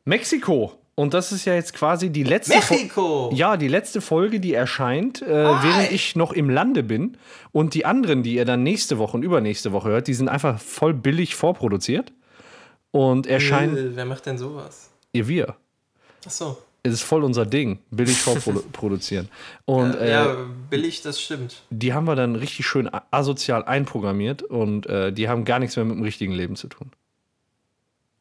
Mexiko. 0.05 0.73
Und 0.95 1.15
das 1.15 1.31
ist 1.31 1.45
ja 1.45 1.55
jetzt 1.55 1.73
quasi 1.73 2.11
die 2.11 2.23
letzte 2.23 2.53
Fo- 2.61 2.75
Mexiko! 2.75 3.31
Ja, 3.33 3.57
die 3.57 3.67
letzte 3.67 3.99
Folge, 3.99 4.39
die 4.39 4.53
erscheint, 4.53 5.23
äh, 5.23 5.25
während 5.27 5.91
ich 5.91 6.15
noch 6.15 6.33
im 6.33 6.51
Lande 6.51 6.83
bin. 6.83 7.17
Und 7.51 7.73
die 7.73 7.85
anderen, 7.85 8.21
die 8.21 8.35
ihr 8.35 8.45
dann 8.45 8.61
nächste 8.61 8.99
Woche 8.99 9.17
und 9.17 9.23
übernächste 9.23 9.71
Woche 9.71 9.89
hört, 9.89 10.07
die 10.07 10.13
sind 10.13 10.29
einfach 10.29 10.59
voll 10.59 10.93
billig 10.93 11.33
vorproduziert. 11.35 12.13
Und 12.91 13.25
erscheinen. 13.25 13.93
Wer 13.95 14.05
macht 14.05 14.27
denn 14.27 14.37
sowas? 14.37 14.91
Ihr 15.13 15.27
wir. 15.27 15.55
Achso. 16.27 16.51
Es 16.51 16.57
ist 16.91 17.03
voll 17.03 17.23
unser 17.23 17.45
Ding, 17.45 17.79
billig 17.91 18.17
vorproduzieren. 18.21 19.29
Und 19.65 19.95
äh, 19.95 20.11
ja, 20.11 20.35
billig, 20.69 21.01
das 21.01 21.21
stimmt. 21.21 21.63
die 21.69 21.93
haben 21.93 22.05
wir 22.05 22.15
dann 22.15 22.35
richtig 22.35 22.67
schön 22.67 22.89
asozial 23.11 23.63
einprogrammiert 23.63 24.43
und 24.43 24.85
äh, 24.87 25.13
die 25.13 25.29
haben 25.29 25.45
gar 25.45 25.59
nichts 25.59 25.75
mehr 25.77 25.85
mit 25.85 25.95
dem 25.95 26.03
richtigen 26.03 26.33
Leben 26.33 26.55
zu 26.55 26.67
tun. 26.67 26.91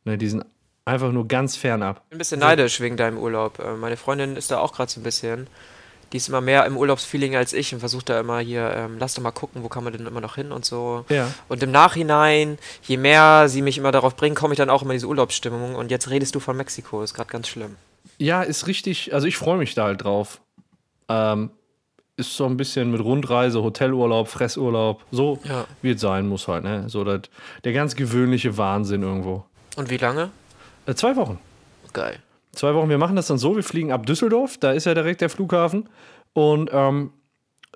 Ne, 0.04 0.16
die 0.16 0.28
sind 0.28 0.44
einfach 0.84 1.12
nur 1.12 1.26
ganz 1.28 1.56
fernab. 1.56 2.02
Ich 2.04 2.10
bin 2.10 2.16
ein 2.16 2.18
bisschen 2.18 2.40
neidisch 2.40 2.80
wegen 2.80 2.96
deinem 2.96 3.18
Urlaub. 3.18 3.58
Äh, 3.58 3.74
Meine 3.74 3.96
Freundin 3.96 4.36
ist 4.36 4.50
da 4.50 4.58
auch 4.58 4.72
gerade 4.72 4.90
so 4.90 5.00
ein 5.00 5.04
bisschen. 5.04 5.46
Die 6.12 6.18
ist 6.18 6.28
immer 6.28 6.42
mehr 6.42 6.66
im 6.66 6.76
Urlaubsfeeling 6.76 7.36
als 7.36 7.54
ich 7.54 7.72
und 7.72 7.80
versucht 7.80 8.10
da 8.10 8.20
immer 8.20 8.38
hier, 8.40 8.70
ähm, 8.76 8.96
lass 8.98 9.14
doch 9.14 9.22
mal 9.22 9.30
gucken, 9.30 9.62
wo 9.62 9.68
kann 9.68 9.82
man 9.82 9.94
denn 9.94 10.06
immer 10.06 10.20
noch 10.20 10.34
hin 10.34 10.52
und 10.52 10.64
so. 10.64 11.06
Ja. 11.08 11.32
Und 11.48 11.62
im 11.62 11.70
Nachhinein, 11.70 12.58
je 12.82 12.98
mehr 12.98 13.48
sie 13.48 13.62
mich 13.62 13.78
immer 13.78 13.92
darauf 13.92 14.14
bringen, 14.14 14.36
komme 14.36 14.52
ich 14.52 14.58
dann 14.58 14.68
auch 14.68 14.82
immer 14.82 14.90
in 14.90 14.96
diese 14.96 15.06
Urlaubsstimmung. 15.08 15.74
Und 15.74 15.90
jetzt 15.90 16.10
redest 16.10 16.34
du 16.34 16.40
von 16.40 16.56
Mexiko, 16.56 17.02
ist 17.02 17.14
gerade 17.14 17.30
ganz 17.30 17.48
schlimm. 17.48 17.76
Ja, 18.22 18.42
ist 18.42 18.66
richtig, 18.66 19.12
also 19.12 19.26
ich 19.26 19.36
freue 19.36 19.58
mich 19.58 19.74
da 19.74 19.84
halt 19.84 20.04
drauf. 20.04 20.40
Ähm, 21.08 21.50
ist 22.16 22.36
so 22.36 22.46
ein 22.46 22.56
bisschen 22.56 22.90
mit 22.92 23.00
Rundreise, 23.02 23.62
Hotelurlaub, 23.62 24.28
Fressurlaub, 24.28 25.02
so 25.10 25.38
Ja. 25.44 25.64
wie 25.82 25.90
es 25.90 26.00
sein 26.00 26.28
muss 26.28 26.46
halt, 26.46 26.62
ne? 26.62 26.88
So 26.88 27.02
dat, 27.04 27.30
der 27.64 27.72
ganz 27.72 27.96
gewöhnliche 27.96 28.56
Wahnsinn 28.58 29.02
irgendwo. 29.02 29.44
Und 29.76 29.90
wie 29.90 29.96
lange? 29.96 30.30
Äh, 30.86 30.94
zwei 30.94 31.16
Wochen. 31.16 31.38
Geil. 31.92 32.18
Zwei 32.52 32.74
Wochen, 32.74 32.88
wir 32.90 32.98
machen 32.98 33.16
das 33.16 33.26
dann 33.26 33.38
so, 33.38 33.56
wir 33.56 33.62
fliegen 33.64 33.92
ab 33.92 34.06
Düsseldorf, 34.06 34.58
da 34.58 34.72
ist 34.72 34.84
ja 34.84 34.94
direkt 34.94 35.20
der 35.22 35.30
Flughafen. 35.30 35.88
Und 36.34 36.70
ähm, 36.72 37.12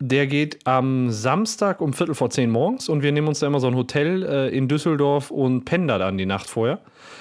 der 0.01 0.27
geht 0.27 0.67
am 0.67 1.11
Samstag 1.11 1.81
um 1.81 1.93
Viertel 1.93 2.15
vor 2.15 2.31
zehn 2.31 2.51
morgens 2.51 2.89
und 2.89 3.03
wir 3.03 3.13
nehmen 3.13 3.29
uns 3.29 3.41
da 3.41 3.47
immer 3.47 3.61
so 3.61 3.67
ein 3.67 3.75
Hotel 3.77 4.23
äh, 4.25 4.49
in 4.49 4.69
Düsseldorf 4.69 5.31
und 5.31 5.65
pennen 5.65 5.89
da 5.89 5.99
dann 5.99 6.19
die 6.19 6.27
Nacht 6.27 6.49
vorher. 6.49 6.81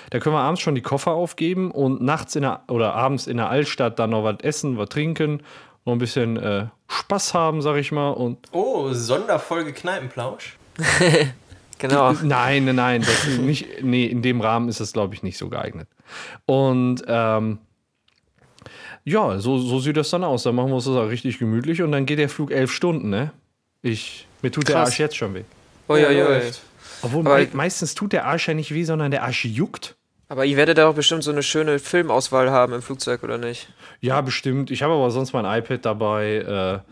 Da 0.10 0.20
können 0.20 0.36
wir 0.36 0.42
abends 0.42 0.62
schon 0.62 0.76
die 0.76 0.82
Koffer 0.82 1.12
aufgeben 1.12 1.72
und 1.72 2.02
nachts 2.02 2.36
in 2.36 2.42
der, 2.42 2.64
oder 2.70 2.94
abends 2.94 3.28
in 3.28 3.38
der 3.38 3.50
Altstadt 3.50 3.98
dann 3.98 4.10
noch 4.12 4.24
was 4.24 4.38
essen, 4.42 4.78
was 4.78 4.90
trinken, 4.90 5.42
noch 5.86 5.94
ein 5.94 6.00
bisschen 6.00 6.38
äh, 6.38 6.68
Spaß 6.88 7.34
haben, 7.34 7.62
sag 7.62 7.78
ich 7.78 7.92
mal. 7.92 8.12
Und 8.12 8.38
Oh, 8.52 8.92
Sonderfolge 8.92 9.74
Kneipenplausch. 9.74 10.58
Genau. 11.78 12.14
Nein, 12.24 12.66
nein, 12.66 12.76
nein. 12.76 13.02
Das 13.02 13.26
ist 13.26 13.40
nicht, 13.40 13.84
nee, 13.84 14.06
in 14.06 14.22
dem 14.22 14.40
Rahmen 14.42 14.70
ist 14.70 14.80
das, 14.80 14.94
glaube 14.94 15.14
ich, 15.14 15.24
nicht 15.24 15.38
so 15.38 15.50
geeignet. 15.50 15.88
Und 16.46 17.04
ähm, 17.08 17.60
ja, 19.06 19.40
so, 19.40 19.58
so 19.60 19.80
sieht 19.80 19.96
das 19.98 20.10
dann 20.10 20.24
aus. 20.24 20.44
Dann 20.44 20.56
machen 20.56 20.70
wir 20.70 20.76
uns 20.76 20.86
das 20.86 20.96
auch 20.96 21.08
richtig 21.10 21.40
gemütlich 21.40 21.82
und 21.82 21.92
dann 21.92 22.06
geht 22.06 22.20
der 22.20 22.28
Flug 22.30 22.52
elf 22.52 22.72
Stunden, 22.72 23.10
ne? 23.10 23.32
Ich, 23.82 24.28
mir 24.42 24.52
tut 24.52 24.68
der 24.68 24.76
Krass. 24.76 24.90
Arsch 24.90 25.00
jetzt 25.00 25.16
schon 25.16 25.34
weh. 25.36 25.44
Uiuiui. 25.88 26.16
läuft. 26.22 26.62
Obwohl 27.04 27.22
Aber- 27.26 27.36
mei 27.38 27.48
meistens 27.54 27.94
tut 27.96 28.14
der 28.14 28.26
Arsch 28.26 28.48
ja 28.48 28.54
nicht 28.56 28.74
weh, 28.74 28.84
sondern 28.84 29.12
der 29.12 29.24
Arsch 29.24 29.46
juckt. 29.46 29.96
Aber 30.28 30.44
ihr 30.46 30.58
werdet 30.58 30.80
da 30.80 30.88
auch 30.90 30.96
bestimmt 30.96 31.24
so 31.24 31.32
eine 31.32 31.44
schöne 31.44 31.78
Filmauswahl 31.78 32.50
haben 32.50 32.74
im 32.74 32.82
Flugzeug, 32.82 33.22
oder 33.24 33.38
nicht? 33.38 33.72
Ja, 34.02 34.22
bestimmt. 34.22 34.72
Ich 34.72 34.82
habe 34.82 34.94
aber 34.94 35.12
sonst 35.12 35.34
mein 35.34 35.46
iPad 35.46 35.86
dabei. 35.86 36.82
Äh, 36.84 36.92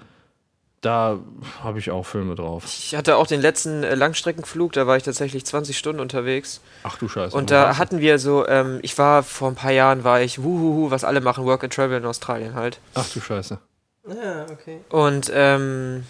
da 0.84 1.20
habe 1.64 1.80
ich 1.80 1.92
auch 1.92 2.06
Filme 2.06 2.36
drauf. 2.36 2.66
Ich 2.66 2.96
hatte 2.96 3.16
auch 3.16 3.26
den 3.26 3.42
letzten 3.42 3.84
äh, 3.84 3.96
Langstreckenflug, 3.96 4.74
da 4.74 4.86
war 4.86 4.98
ich 4.98 5.04
tatsächlich 5.04 5.46
20 5.46 5.78
Stunden 5.78 6.02
unterwegs. 6.02 6.60
Ach 6.84 6.98
du 6.98 7.08
Scheiße. 7.08 7.36
Und 7.36 7.52
da 7.52 7.78
hatten 7.78 8.00
wir 8.00 8.20
so, 8.20 8.46
ähm, 8.48 8.80
ich 8.82 8.98
war 8.98 9.24
vor 9.24 9.48
ein 9.48 9.56
paar 9.56 9.72
Jahren, 9.72 10.04
war 10.04 10.22
ich, 10.22 10.44
wuhuhu, 10.44 10.92
was 10.92 11.04
alle 11.04 11.22
machen, 11.22 11.46
Work 11.46 11.64
and 11.64 11.74
Travel 11.74 11.98
in 11.98 12.06
Australien 12.06 12.54
halt. 12.54 12.80
Ach 12.96 13.08
du 13.10 13.22
Scheiße. 13.22 13.60
Ja, 14.08 14.46
okay. 14.52 14.82
Und 14.90 15.32
ähm, 15.34 16.06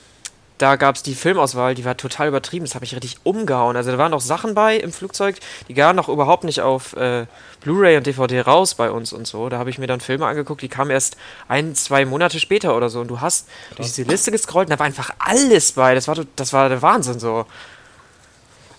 da 0.60 0.76
gab 0.76 0.96
es 0.96 1.04
die 1.04 1.16
Filmauswahl, 1.16 1.76
die 1.76 1.84
war 1.84 1.98
total 1.98 2.28
übertrieben. 2.28 2.64
Das 2.66 2.76
habe 2.76 2.86
ich 2.86 2.94
richtig 2.96 3.18
umgehauen. 3.24 3.76
Also 3.76 3.92
da 3.92 3.98
waren 3.98 4.12
noch 4.12 4.22
Sachen 4.22 4.54
bei 4.54 4.78
im 4.78 4.94
Flugzeug, 4.94 5.38
die 5.68 5.74
gar 5.74 5.94
noch 5.94 6.10
überhaupt 6.10 6.44
nicht 6.44 6.62
auf 6.62 6.94
äh, 6.96 7.26
Blu-ray 7.62 7.98
und 7.98 8.06
DVD 8.06 8.42
raus 8.42 8.76
bei 8.76 8.92
uns 8.92 9.14
und 9.14 9.26
so. 9.28 9.50
Da 9.50 9.58
habe 9.58 9.70
ich 9.72 9.78
mir 9.80 9.88
dann 9.88 10.00
Filme 10.00 10.26
angeguckt, 10.28 10.62
die 10.62 10.70
kamen 10.70 10.92
erst 10.92 11.18
ein, 11.48 11.76
zwei 11.76 12.06
Monate 12.06 12.40
später 12.40 12.78
oder 12.78 12.90
so. 12.90 13.02
Und 13.02 13.08
du 13.08 13.20
hast 13.20 13.48
durch 13.76 13.88
diese 13.90 14.04
Liste 14.04 14.32
gescrollt 14.32 14.68
und 14.68 14.72
da 14.74 14.80
war 14.80 14.86
einfach 14.86 15.10
alles 15.20 15.72
bei. 15.74 15.96
Das 15.96 16.08
war, 16.08 16.16
das 16.36 16.54
war 16.54 16.70
der 16.70 16.82
Wahnsinn 16.82 17.20
so. 17.20 17.46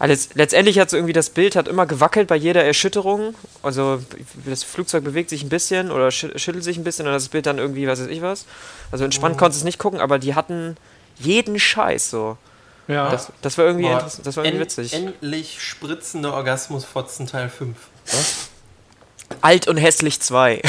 Alles, 0.01 0.31
letztendlich 0.35 0.79
hat 0.81 0.91
so 0.91 0.97
irgendwie 0.97 1.13
das 1.13 1.31
Bild 1.31 1.55
hat 1.55 1.69
immer 1.69 1.87
gewackelt 1.87 2.27
bei 2.29 2.35
jeder 2.37 2.65
Erschütterung. 2.65 3.35
Also 3.63 4.01
das 4.45 4.65
Flugzeug 4.65 5.05
bewegt 5.05 5.31
sich 5.31 5.43
ein 5.45 5.49
bisschen 5.49 5.91
oder 5.93 6.09
schü- 6.09 6.37
schüttelt 6.37 6.65
sich 6.65 6.77
ein 6.77 6.85
bisschen 6.85 7.07
und 7.07 7.13
das 7.13 7.29
Bild 7.29 7.47
dann 7.47 7.59
irgendwie, 7.59 7.87
was 7.87 8.01
weiß 8.01 8.09
ich 8.09 8.21
was. 8.21 8.45
Also 8.91 9.05
entspannt 9.05 9.39
konntest 9.39 9.61
du 9.61 9.63
es 9.63 9.65
nicht 9.65 9.79
gucken, 9.79 10.01
aber 10.01 10.19
die 10.19 10.35
hatten 10.35 10.77
jeden 11.19 11.59
Scheiß 11.59 12.11
so. 12.11 12.37
Ja. 12.89 13.11
Das, 13.11 13.33
das 13.41 13.57
war 13.57 13.65
irgendwie, 13.67 13.85
Boah, 13.87 14.11
das 14.23 14.37
war 14.37 14.45
irgendwie 14.45 14.59
en- 14.59 14.63
witzig. 14.67 14.93
Endlich 14.93 15.63
spritzende 15.63 16.33
Orgasmusfotzen 16.33 17.27
Teil 17.27 17.49
5. 17.49 17.77
Alt 19.41 19.69
und 19.69 19.77
hässlich 19.79 20.21
2. 20.21 20.61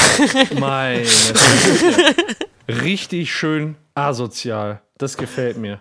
Meine. 0.58 1.06
Richtig 2.68 3.34
schön 3.34 3.76
asozial. 3.94 4.82
Das 4.98 5.18
gefällt 5.18 5.58
mir. 5.58 5.80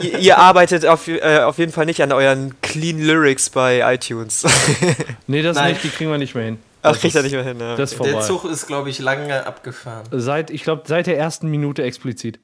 ihr, 0.00 0.18
ihr 0.18 0.38
arbeitet 0.38 0.84
auf, 0.84 1.06
äh, 1.08 1.38
auf 1.40 1.58
jeden 1.58 1.72
Fall 1.72 1.86
nicht 1.86 2.02
an 2.02 2.12
euren 2.12 2.60
Clean 2.60 2.98
Lyrics 2.98 3.48
bei 3.50 3.94
iTunes. 3.94 4.44
Nee, 5.30 5.42
das 5.42 5.56
Nein. 5.56 5.72
nicht, 5.72 5.84
die 5.84 5.90
kriegen 5.90 6.10
wir 6.10 6.16
nicht 6.18 6.34
mehr 6.34 6.44
hin. 6.44 6.58
Ach, 6.82 6.92
Das 6.92 7.00
kriegt 7.00 7.14
er 7.14 7.22
nicht 7.22 7.32
mehr 7.32 7.44
hin. 7.44 7.60
Ja. 7.60 7.76
Das 7.76 7.92
ist 7.92 8.02
Der. 8.02 8.20
Zug 8.22 8.44
ist, 8.46 8.66
glaube 8.66 8.88
ich, 8.88 8.98
lange 8.98 9.44
abgefahren. 9.46 10.06
Seit, 10.10 10.48
ich 10.50 10.62
glaube, 10.64 10.82
seit 10.86 11.06
der 11.06 11.18
ersten 11.18 11.48
Minute 11.48 11.82
explizit. 11.82 12.40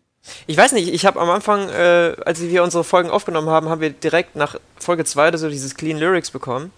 Ich 0.47 0.57
weiß 0.57 0.73
nicht, 0.73 0.93
ich 0.93 1.07
habe 1.07 1.21
am 1.21 1.31
Anfang, 1.31 1.69
äh, 1.69 2.17
als 2.25 2.41
wir 2.41 2.63
unsere 2.63 2.85
Folgen 2.85 3.11
aufgenommen 3.11 3.51
haben, 3.51 3.69
haben 3.69 3.81
wir 3.81 3.91
direkt 3.91 4.37
nach 4.37 4.57
Folge 4.79 5.05
2 5.05 5.29
oder 5.29 5.39
so 5.39 5.49
dieses 5.49 5.75
Clean 5.75 5.99
Lyrics 5.99 6.31
bekommen. 6.31 6.73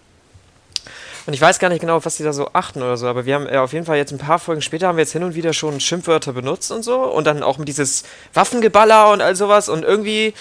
Und 1.25 1.33
ich 1.33 1.41
weiß 1.41 1.59
gar 1.59 1.67
nicht 1.67 1.81
genau, 1.81 2.03
was 2.05 2.15
die 2.15 2.23
da 2.23 2.31
so 2.31 2.49
achten 2.53 2.81
oder 2.81 2.95
so, 2.95 3.07
aber 3.07 3.25
wir 3.25 3.35
haben 3.35 3.47
äh, 3.47 3.57
auf 3.57 3.73
jeden 3.73 3.85
Fall 3.85 3.97
jetzt 3.97 4.13
ein 4.13 4.17
paar 4.17 4.39
Folgen 4.39 4.61
später 4.61 4.87
haben 4.87 4.95
wir 4.95 5.03
jetzt 5.03 5.11
hin 5.11 5.23
und 5.23 5.35
wieder 5.35 5.51
schon 5.51 5.79
Schimpfwörter 5.81 6.31
benutzt 6.31 6.71
und 6.71 6.83
so 6.83 7.03
und 7.03 7.25
dann 7.25 7.43
auch 7.43 7.57
mit 7.57 7.67
dieses 7.67 8.03
Waffengeballer 8.33 9.11
und 9.11 9.21
all 9.21 9.35
sowas 9.35 9.67
und 9.67 9.83
irgendwie 9.83 10.33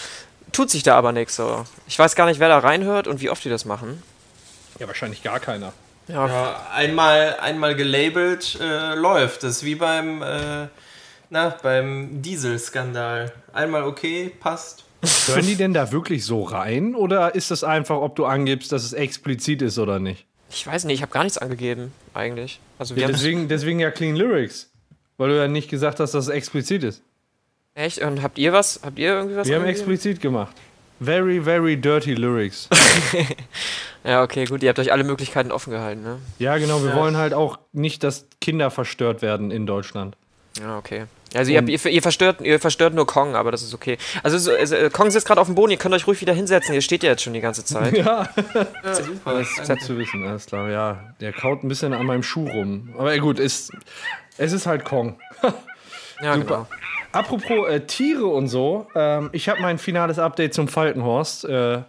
tut 0.53 0.71
sich 0.71 0.85
da 0.85 0.97
aber 0.97 1.11
nichts 1.11 1.35
so. 1.35 1.65
Ich 1.89 1.99
weiß 1.99 2.15
gar 2.15 2.27
nicht, 2.27 2.39
wer 2.39 2.49
da 2.49 2.59
reinhört 2.59 3.09
und 3.09 3.21
wie 3.21 3.31
oft 3.31 3.45
die 3.45 3.51
das 3.51 3.65
machen. 3.65 4.01
Ja, 4.79 4.87
wahrscheinlich 4.87 5.25
gar 5.25 5.41
keiner. 5.41 5.73
Ja, 6.07 6.29
Ja, 6.29 6.67
einmal, 6.73 7.37
einmal 7.41 7.75
gelabelt 7.75 8.57
äh, 8.61 8.95
läuft. 8.95 9.43
Das 9.43 9.57
ist 9.57 9.65
wie 9.65 9.75
beim, 9.75 10.23
äh, 10.23 10.69
na, 11.31 11.57
beim 11.63 12.23
Dieselskandal. 12.23 13.33
Einmal 13.53 13.85
okay, 13.85 14.31
passt. 14.41 14.85
Hören 15.27 15.47
die 15.47 15.57
denn 15.57 15.75
da 15.75 15.93
wirklich 15.93 16.25
so 16.25 16.43
rein 16.43 16.95
oder 16.95 17.35
ist 17.35 17.51
das 17.51 17.63
einfach, 17.65 17.97
ob 17.97 18.17
du 18.17 18.25
angibst, 18.25 18.73
dass 18.73 18.83
es 18.85 18.93
explizit 18.93 19.63
ist 19.63 19.79
oder 19.79 19.99
nicht? 19.99 20.27
ich 20.49 20.65
weiß 20.67 20.85
nicht, 20.85 20.95
ich 20.97 21.03
habe 21.03 21.13
gar 21.13 21.25
nichts 21.25 21.39
angegeben 21.39 21.93
eigentlich. 22.15 22.61
Also 22.79 22.95
wir 22.97 23.03
Ja, 23.03 23.09
haben 23.09 23.15
deswegen, 23.15 23.49
deswegen 23.49 23.79
ja 23.81 23.91
Clean 23.91 24.15
Lyrics. 24.17 24.71
Weil 25.19 25.31
du 25.31 25.37
ja 25.37 25.49
nicht 25.49 25.69
gesagt 25.69 25.99
hast, 26.01 26.13
dass 26.15 26.25
es 26.27 26.31
explizit 26.31 26.83
ist. 26.85 27.03
echt 27.75 27.99
und 27.99 28.23
habt 28.23 28.39
ihr 28.39 28.53
was? 28.53 28.81
Habt 28.83 28.99
ihr 28.99 29.09
irgendwie 29.15 29.37
was 29.37 29.49
Wir 29.49 29.57
haben 29.57 29.63
angegeben? 29.63 29.91
explizit 29.91 30.21
gemacht. 30.23 30.55
Very, 31.01 31.43
very 31.43 31.77
dirty 31.77 32.15
Lyrics. 32.15 32.69
Ja, 34.05 34.23
okay, 34.23 34.45
gut, 34.45 34.63
ihr 34.63 34.69
habt 34.69 34.79
euch 34.79 34.93
alle 34.93 35.03
Möglichkeiten 35.03 35.51
offen 35.51 35.73
gehalten, 35.73 36.03
ne? 36.03 36.19
Ja, 36.39 36.59
genau. 36.59 36.81
Wir 36.85 36.95
wollen 36.95 37.17
halt 37.17 37.35
auch 37.35 37.59
nicht, 37.73 38.05
dass 38.05 38.29
Kinder 38.41 38.71
verstört 38.71 39.21
werden 39.21 39.51
in 39.51 39.67
Deutschland. 39.67 40.17
Ja, 40.61 40.79
okay. 40.79 41.05
Also 41.35 41.53
ihr, 41.53 41.59
habt, 41.59 41.69
ihr, 41.69 41.85
ihr, 41.87 42.03
verstört, 42.03 42.41
ihr 42.41 42.59
verstört 42.61 42.95
nur 42.95 43.07
Kong, 43.07 43.35
aber 43.35 43.51
das 43.51 43.63
ist 43.63 43.75
okay. 43.75 43.99
Also, 44.23 44.39
so, 44.39 44.53
also 44.53 44.75
äh, 44.75 44.91
Kong 44.91 45.11
sitzt 45.11 45.27
gerade 45.27 45.41
auf 45.41 45.49
dem 45.49 45.55
Boden, 45.55 45.73
ihr 45.73 45.77
könnt 45.77 45.95
euch 45.95 46.07
ruhig 46.07 46.21
wieder 46.21 46.33
hinsetzen, 46.33 46.75
ihr 46.75 46.81
steht 46.81 47.03
ja 47.03 47.11
jetzt 47.11 47.23
schon 47.23 47.35
die 47.35 47.41
ganze 47.41 47.65
Zeit. 47.65 47.93
Ja, 47.97 48.29
Ja, 48.83 48.95
super. 48.95 49.39
das 49.39 49.59
ist 49.59 49.69
gut 49.69 49.83
zu 49.83 49.99
wissen, 49.99 50.27
alles 50.27 50.47
klar. 50.47 50.71
Ja, 50.71 51.15
der 51.21 51.33
kaut 51.33 51.63
ein 51.65 51.69
bisschen 51.69 51.93
an 51.93 52.07
meinem 52.07 52.23
Schuh 52.23 52.49
rum. 52.49 52.95
Aber 52.97 53.17
gut, 53.19 53.39
ist, 53.39 53.73
es 54.39 54.53
ist 54.53 54.67
halt 54.67 54.85
Kong. 54.85 55.19
Ja, 56.23 56.33
Super. 56.35 56.45
genau. 56.47 56.67
Apropos 57.13 57.69
äh, 57.69 57.81
Tiere 57.81 58.25
und 58.25 58.49
so, 58.49 58.87
ähm, 58.95 59.29
ich 59.33 59.51
habe 59.51 59.61
mein 59.61 59.77
finales 59.77 60.19
Update 60.19 60.55
zum 60.55 60.67
Falkenhorst. 60.67 61.45
Äh, 61.45 61.83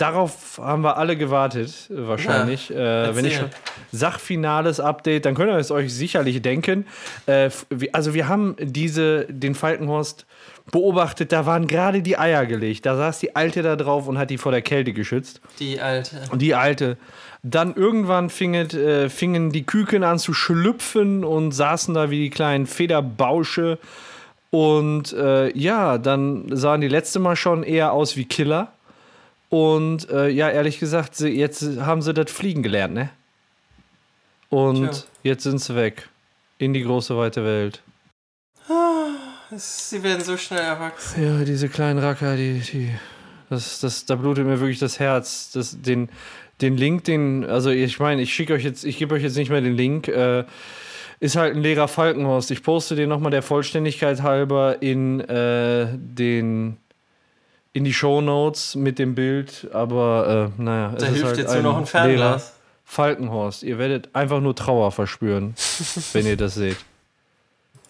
darauf 0.00 0.58
haben 0.62 0.82
wir 0.82 0.96
alle 0.96 1.16
gewartet, 1.16 1.90
äh, 1.90 2.08
wahrscheinlich. 2.08 2.70
äh, 2.70 3.14
wenn 3.14 3.24
ich 3.24 3.36
schon 3.36 3.50
Sachfinales 3.92 4.80
Update, 4.80 5.26
dann 5.26 5.34
könnt 5.34 5.50
ihr 5.50 5.56
es 5.56 5.70
euch 5.70 5.92
sicherlich 5.92 6.40
denken. 6.42 6.86
Äh, 7.26 7.50
also 7.92 8.14
wir 8.14 8.28
haben 8.28 8.56
diese, 8.60 9.26
den 9.28 9.54
Falkenhorst 9.54 10.26
beobachtet, 10.70 11.32
da 11.32 11.46
waren 11.46 11.66
gerade 11.66 12.02
die 12.02 12.18
Eier 12.18 12.46
gelegt. 12.46 12.86
Da 12.86 12.96
saß 12.96 13.18
die 13.18 13.36
Alte 13.36 13.62
da 13.62 13.76
drauf 13.76 14.06
und 14.06 14.18
hat 14.18 14.30
die 14.30 14.38
vor 14.38 14.52
der 14.52 14.62
Kälte 14.62 14.92
geschützt. 14.92 15.40
Die 15.58 15.80
alte. 15.80 16.22
Und 16.30 16.42
die 16.42 16.54
Alte. 16.54 16.96
Dann 17.42 17.74
irgendwann 17.74 18.30
finget, 18.30 18.74
äh, 18.74 19.08
fingen 19.08 19.50
die 19.50 19.64
Küken 19.64 20.04
an 20.04 20.18
zu 20.18 20.34
schlüpfen 20.34 21.24
und 21.24 21.52
saßen 21.52 21.94
da 21.94 22.10
wie 22.10 22.20
die 22.20 22.30
kleinen 22.30 22.66
Federbausche. 22.66 23.78
Und 24.50 25.12
äh, 25.12 25.56
ja, 25.56 25.98
dann 25.98 26.54
sahen 26.54 26.80
die 26.80 26.88
letzte 26.88 27.18
Mal 27.18 27.36
schon 27.36 27.62
eher 27.62 27.92
aus 27.92 28.16
wie 28.16 28.24
Killer. 28.24 28.72
Und 29.50 30.08
äh, 30.10 30.28
ja, 30.28 30.48
ehrlich 30.48 30.78
gesagt, 30.78 31.16
sie, 31.16 31.28
jetzt 31.28 31.62
haben 31.80 32.02
sie 32.02 32.14
das 32.14 32.30
Fliegen 32.30 32.62
gelernt, 32.62 32.94
ne? 32.94 33.10
Und 34.48 34.90
Tja. 34.90 35.04
jetzt 35.24 35.42
sind 35.42 35.60
sie 35.60 35.74
weg. 35.74 36.08
In 36.58 36.72
die 36.72 36.82
große 36.82 37.16
weite 37.16 37.44
Welt. 37.44 37.82
Sie 39.56 40.02
werden 40.02 40.22
so 40.22 40.36
schnell 40.36 40.60
erwachsen. 40.60 41.22
Ja, 41.22 41.44
diese 41.44 41.68
kleinen 41.68 41.98
Racker, 41.98 42.36
die, 42.36 42.60
die, 42.60 42.90
das, 43.48 43.80
das, 43.80 44.06
da 44.06 44.14
blutet 44.14 44.46
mir 44.46 44.60
wirklich 44.60 44.78
das 44.78 45.00
Herz. 45.00 45.50
Das, 45.52 45.80
den, 45.82 46.08
den 46.60 46.76
Link, 46.76 47.04
den, 47.04 47.44
also 47.44 47.70
ich 47.70 47.98
meine, 47.98 48.22
ich 48.22 48.32
schicke 48.32 48.52
euch 48.54 48.62
jetzt, 48.62 48.84
ich 48.84 48.98
gebe 48.98 49.14
euch 49.14 49.22
jetzt 49.22 49.36
nicht 49.36 49.50
mehr 49.50 49.60
den 49.60 49.74
Link, 49.74 50.06
äh, 50.06 50.44
ist 51.18 51.36
halt 51.36 51.56
ein 51.56 51.62
leerer 51.62 51.88
Falkenhorst. 51.88 52.50
Ich 52.52 52.62
poste 52.62 52.94
den 52.94 53.08
nochmal 53.08 53.32
der 53.32 53.42
Vollständigkeit 53.42 54.22
halber 54.22 54.80
in 54.82 55.20
äh, 55.20 55.88
den, 55.96 56.76
in 57.72 57.84
die 57.84 57.92
Show 57.94 58.20
Notes 58.20 58.74
mit 58.74 58.98
dem 58.98 59.14
Bild, 59.14 59.68
aber 59.72 60.52
äh, 60.58 60.62
naja, 60.62 60.88
Da 60.88 60.96
es 60.96 61.02
ist 61.02 61.08
hilft 61.10 61.26
halt 61.26 61.38
jetzt 61.38 61.54
nur 61.54 61.62
noch 61.62 61.78
ein 61.78 61.86
Fernglas. 61.86 62.54
Falkenhorst. 62.84 63.62
Ihr 63.62 63.78
werdet 63.78 64.08
einfach 64.14 64.40
nur 64.40 64.56
Trauer 64.56 64.90
verspüren, 64.90 65.54
wenn 66.12 66.26
ihr 66.26 66.36
das 66.36 66.54
seht. 66.54 66.76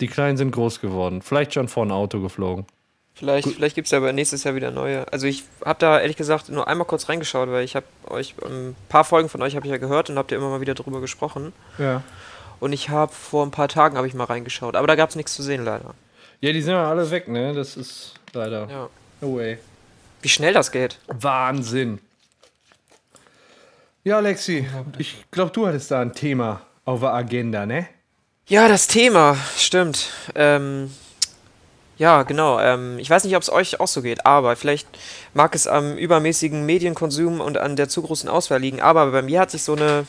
Die 0.01 0.09
Kleinen 0.09 0.37
sind 0.37 0.51
groß 0.51 0.81
geworden. 0.81 1.23
Vielleicht 1.23 1.55
schon 1.55 1.69
vor 1.69 1.87
ein 1.87 1.91
Auto 1.91 2.21
geflogen. 2.21 2.67
Vielleicht, 3.15 3.49
vielleicht 3.49 3.75
gibt 3.75 3.87
es 3.87 3.91
ja 3.93 3.99
aber 3.99 4.13
nächstes 4.13 4.45
Jahr 4.45 4.55
wieder 4.55 4.71
neue. 4.71 5.11
Also 5.13 5.27
ich 5.27 5.45
habe 5.65 5.79
da 5.79 6.01
ehrlich 6.01 6.17
gesagt 6.17 6.49
nur 6.49 6.69
einmal 6.69 6.87
kurz 6.87 7.09
reingeschaut, 7.09 7.51
weil 7.51 7.65
ich 7.65 7.77
habe 7.77 7.87
euch, 8.09 8.35
ein 8.45 8.75
paar 8.89 9.05
Folgen 9.05 9.29
von 9.29 9.43
euch 9.43 9.57
habe 9.57 9.67
ich 9.67 9.73
ja 9.73 9.79
gehört 9.79 10.11
und 10.11 10.17
habt 10.17 10.33
ihr 10.33 10.39
immer 10.39 10.49
mal 10.51 10.61
wieder 10.61 10.75
drüber 10.75 11.01
gesprochen. 11.01 11.53
Ja. 11.79 12.03
Und 12.61 12.73
ich 12.73 12.89
habe 12.91 13.13
vor 13.13 13.45
ein 13.45 13.51
paar 13.51 13.69
Tagen 13.69 13.97
habe 13.97 14.07
ich 14.07 14.15
mal 14.15 14.25
reingeschaut, 14.25 14.77
aber 14.77 14.87
da 14.87 14.95
gab 14.95 15.11
es 15.11 15.17
nichts 15.17 15.35
zu 15.35 15.43
sehen 15.43 15.65
leider. 15.65 15.95
Ja, 16.41 16.53
die 16.53 16.63
sind 16.63 16.73
ja 16.75 16.89
alle 16.89 17.11
weg, 17.11 17.29
ne? 17.29 17.53
Das 17.55 17.77
ist 17.77 18.15
leider. 18.33 18.69
Ja. 18.71 18.89
No 19.21 19.37
way. 19.37 19.59
Wie 20.23 20.29
schnell 20.29 20.53
das 20.53 20.71
geht. 20.73 20.99
Wahnsinn. 21.09 22.01
Ja, 24.05 24.17
Alexi, 24.17 24.67
ich 24.99 25.25
glaube, 25.31 25.51
du 25.53 25.67
hattest 25.67 25.91
da 25.91 26.01
ein 26.01 26.13
Thema 26.13 26.63
auf 26.85 27.01
der 27.01 27.13
Agenda, 27.13 27.67
ne? 27.67 27.87
Ja, 28.49 28.67
das 28.67 28.87
Thema, 28.87 29.37
stimmt. 29.57 30.09
Ähm, 30.35 30.91
ja, 31.99 32.23
genau. 32.23 32.59
Ähm, 32.59 32.99
ich 32.99 33.09
weiß 33.09 33.25
nicht, 33.25 33.37
ob 33.37 33.43
es 33.43 33.53
euch 33.53 33.79
auch 33.79 33.87
so 33.87 34.03
geht, 34.03 34.25
aber 34.25 34.57
vielleicht 34.57 34.89
mag 35.35 35.55
es 35.55 35.67
am 35.67 35.97
übermäßigen 35.97 36.65
Medienkonsum 36.67 37.41
und 37.41 37.59
an 37.59 37.77
der 37.77 37.89
zu 37.89 38.03
großen 38.03 38.29
Auswahl 38.29 38.59
liegen. 38.59 38.81
Aber 38.81 39.13
bei 39.13 39.23
mir 39.23 39.39
hat 39.39 39.51
sich 39.51 39.63
so 39.63 39.75
eine 39.75 40.07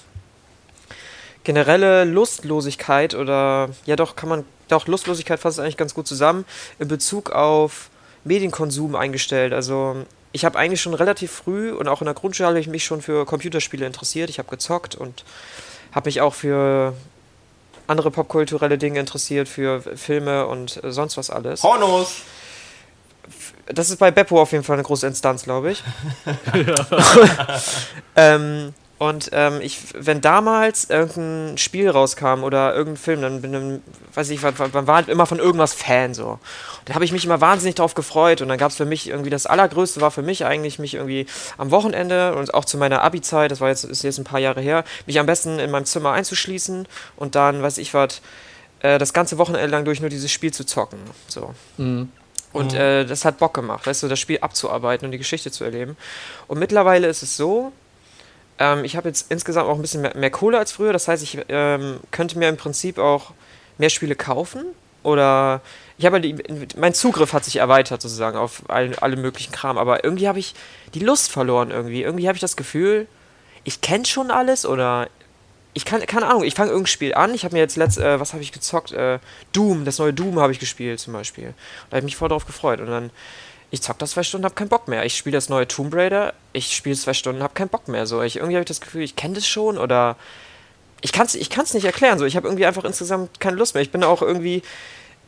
generelle 1.44 2.06
Lustlosigkeit 2.06 3.14
oder 3.14 3.70
ja 3.86 3.96
doch 3.96 4.16
kann 4.16 4.30
man 4.30 4.46
doch 4.70 4.88
Lustlosigkeit 4.88 5.40
fasst 5.40 5.60
eigentlich 5.60 5.78
ganz 5.78 5.94
gut 5.94 6.08
zusammen 6.08 6.46
in 6.80 6.88
Bezug 6.88 7.32
auf 7.32 7.91
Medienkonsum 8.24 8.96
eingestellt. 8.96 9.54
Also 9.54 10.06
ich 10.32 10.46
habe 10.46 10.58
eigentlich 10.58 10.82
schon 10.82 10.94
relativ 10.94 11.32
früh 11.32 11.72
und 11.72 11.88
auch 11.88 12.02
in 12.02 12.06
der 12.06 12.14
Grundschule 12.14 12.48
habe 12.48 12.60
ich 12.60 12.68
mich 12.68 12.84
schon 12.84 13.02
für 13.02 13.26
Computerspiele 13.26 13.86
interessiert. 13.86 14.30
Ich 14.30 14.40
habe 14.40 14.50
gezockt 14.50 14.96
und 14.96 15.24
habe 15.92 16.08
mich 16.08 16.22
auch 16.22 16.34
für 16.34 16.94
andere 17.88 18.12
popkulturelle 18.12 18.78
Dinge 18.78 19.00
interessiert, 19.00 19.50
für 19.50 19.82
Filme 19.82 20.48
und 20.48 20.82
äh, 20.84 20.92
sonst 20.92 21.18
was 21.18 21.30
alles. 21.30 21.62
Pornos! 21.62 22.22
Das 23.68 23.90
ist 23.90 23.98
bei 23.98 24.12
Beppo 24.12 24.42
auf 24.42 24.52
jeden 24.52 24.64
Fall 24.64 24.76
eine 24.76 24.84
große 24.84 25.08
Instanz, 25.08 25.44
glaube 25.44 25.72
ich. 25.72 25.84
ähm, 28.16 28.74
und 29.02 29.32
ähm, 29.34 29.62
ich, 29.62 29.80
wenn 29.96 30.22
damals 30.22 30.92
irgendein 30.92 31.58
Spiel 31.58 31.90
rauskam 31.90 32.44
oder 32.44 32.76
irgendein 32.76 33.02
Film, 33.02 33.22
dann 33.24 33.42
bin 33.42 33.52
dann, 33.52 33.82
weiß 34.14 34.30
ich, 34.30 34.44
man, 34.44 34.54
man 34.74 34.86
war 34.86 34.98
halt 34.98 35.10
immer 35.10 35.26
von 35.26 35.40
irgendwas 35.40 35.74
Fan 35.74 36.14
so. 36.14 36.38
Da 36.86 36.94
habe 36.94 37.04
ich 37.04 37.12
mich 37.12 37.26
immer 37.26 37.42
wahnsinnig 37.42 37.74
drauf 37.74 37.96
gefreut 37.96 38.44
und 38.44 38.48
dann 38.48 38.60
gab 38.60 38.70
es 38.70 38.78
für 38.78 38.86
mich 38.86 39.10
irgendwie 39.10 39.32
das 39.32 39.48
Allergrößte 39.48 40.02
war 40.02 40.12
für 40.12 40.22
mich 40.22 40.46
eigentlich, 40.46 40.78
mich 40.78 40.94
irgendwie 40.94 41.26
am 41.58 41.72
Wochenende 41.72 42.36
und 42.36 42.54
auch 42.54 42.64
zu 42.64 42.78
meiner 42.78 43.02
Abi-Zeit, 43.02 43.50
das 43.50 43.60
war 43.60 43.70
jetzt, 43.70 43.86
ist 43.86 44.04
jetzt 44.04 44.20
ein 44.20 44.24
paar 44.24 44.40
Jahre 44.40 44.62
her, 44.62 44.84
mich 45.08 45.20
am 45.20 45.26
besten 45.26 45.58
in 45.58 45.72
meinem 45.72 45.86
Zimmer 45.86 46.12
einzuschließen 46.12 46.88
und 47.16 47.34
dann, 47.34 47.64
weiß 47.64 47.80
ich 47.80 47.96
was, 47.96 48.22
äh, 48.82 49.00
das 49.00 49.14
ganze 49.14 49.40
Wochenende 49.40 49.66
lang 49.66 49.84
durch 49.84 50.00
nur 50.00 50.12
dieses 50.12 50.32
Spiel 50.32 50.54
zu 50.54 50.64
zocken. 50.64 51.00
So. 51.28 51.56
Und 52.54 52.76
äh, 52.76 53.04
das 53.06 53.26
hat 53.26 53.40
Bock 53.40 53.56
gemacht, 53.56 53.88
weißt 53.88 54.04
du, 54.04 54.08
das 54.08 54.20
Spiel 54.20 54.38
abzuarbeiten 54.42 55.06
und 55.06 55.12
die 55.12 55.18
Geschichte 55.18 55.50
zu 55.50 55.64
erleben. 55.64 55.98
Und 56.48 56.60
mittlerweile 56.60 57.08
ist 57.08 57.24
es 57.24 57.36
so, 57.36 57.72
ähm, 58.62 58.84
ich 58.86 58.96
habe 58.96 59.10
jetzt 59.10 59.32
insgesamt 59.32 59.68
auch 59.68 59.76
ein 59.76 59.82
bisschen 59.82 60.02
mehr, 60.02 60.16
mehr 60.16 60.30
Kohle 60.30 60.60
als 60.60 60.72
früher. 60.72 60.94
Das 60.94 61.08
heißt, 61.08 61.24
ich 61.24 61.40
ähm, 61.50 62.00
könnte 62.12 62.38
mir 62.38 62.48
im 62.48 62.58
Prinzip 62.58 63.00
auch 63.00 63.32
mehr 63.80 63.90
Spiele 63.90 64.16
kaufen. 64.16 64.66
Oder 65.02 65.62
ich 65.98 66.06
habe 66.06 66.18
halt 66.18 66.78
mein 66.78 66.94
Zugriff 66.94 67.34
hat 67.34 67.44
sich 67.44 67.56
erweitert 67.56 68.04
sozusagen 68.04 68.38
auf 68.38 68.62
all, 68.68 68.96
alle 69.00 69.16
möglichen 69.16 69.52
Kram. 69.52 69.80
Aber 69.80 70.04
irgendwie 70.04 70.28
habe 70.28 70.38
ich 70.38 70.54
die 70.94 71.00
Lust 71.00 71.32
verloren 71.32 71.72
irgendwie. 71.72 72.04
Irgendwie 72.04 72.28
habe 72.28 72.36
ich 72.36 72.42
das 72.42 72.56
Gefühl, 72.56 73.08
ich 73.64 73.82
kenne 73.82 74.06
schon 74.06 74.30
alles 74.30 74.68
oder 74.68 75.08
ich 75.74 75.86
kann, 75.86 76.06
keine 76.06 76.28
Ahnung, 76.28 76.44
ich 76.44 76.54
fange 76.54 76.70
irgendein 76.70 76.92
Spiel 76.92 77.16
an. 77.16 77.34
Ich 77.34 77.44
habe 77.44 77.56
mir 77.56 77.62
jetzt 77.62 77.78
letzt, 77.78 77.98
äh, 77.98 78.20
was 78.20 78.34
habe 78.34 78.44
ich 78.44 78.52
gezockt? 78.52 78.92
Äh, 78.92 79.18
Doom, 79.54 79.86
das 79.86 79.98
neue 79.98 80.14
Doom 80.14 80.40
habe 80.40 80.52
ich 80.52 80.60
gespielt 80.60 81.00
zum 81.00 81.14
Beispiel. 81.14 81.56
Da 81.90 81.96
habe 81.96 82.00
ich 82.00 82.04
mich 82.04 82.16
voll 82.16 82.30
drauf 82.30 82.46
gefreut. 82.46 82.80
Und 82.80 82.88
dann, 82.88 83.10
ich 83.72 83.82
zock 83.82 83.98
das 84.00 84.12
zwei 84.12 84.24
Stunden, 84.24 84.46
habe 84.46 84.56
keinen 84.56 84.70
Bock 84.70 84.90
mehr. 84.90 85.06
Ich 85.06 85.18
spiele 85.18 85.38
das 85.38 85.48
neue 85.48 85.68
Tomb 85.68 85.96
Raider, 85.96 86.34
ich 86.52 86.76
spiele 86.76 86.96
zwei 86.96 87.14
Stunden, 87.14 87.42
habe 87.42 87.54
keinen 87.54 87.70
Bock 87.70 87.88
mehr. 87.88 88.06
So, 88.06 88.22
ich, 88.22 88.36
irgendwie 88.36 88.56
habe 88.56 88.64
ich 88.64 88.68
das 88.68 88.82
Gefühl, 88.82 89.02
ich 89.02 89.16
kenne 89.16 89.36
das 89.36 89.48
schon 89.48 89.78
oder 89.78 90.18
ich 91.02 91.14
kann 91.14 91.26
es 91.26 91.36
ich 91.36 91.50
kann's 91.50 91.74
nicht 91.74 91.86
erklären. 91.86 92.20
So, 92.20 92.26
ich 92.26 92.36
habe 92.36 92.48
irgendwie 92.48 92.66
einfach 92.66 92.84
insgesamt 92.84 93.40
keine 93.40 93.56
Lust 93.56 93.74
mehr. 93.74 93.82
Ich 93.82 93.92
bin 93.92 94.04
auch 94.04 94.22
irgendwie, 94.22 94.62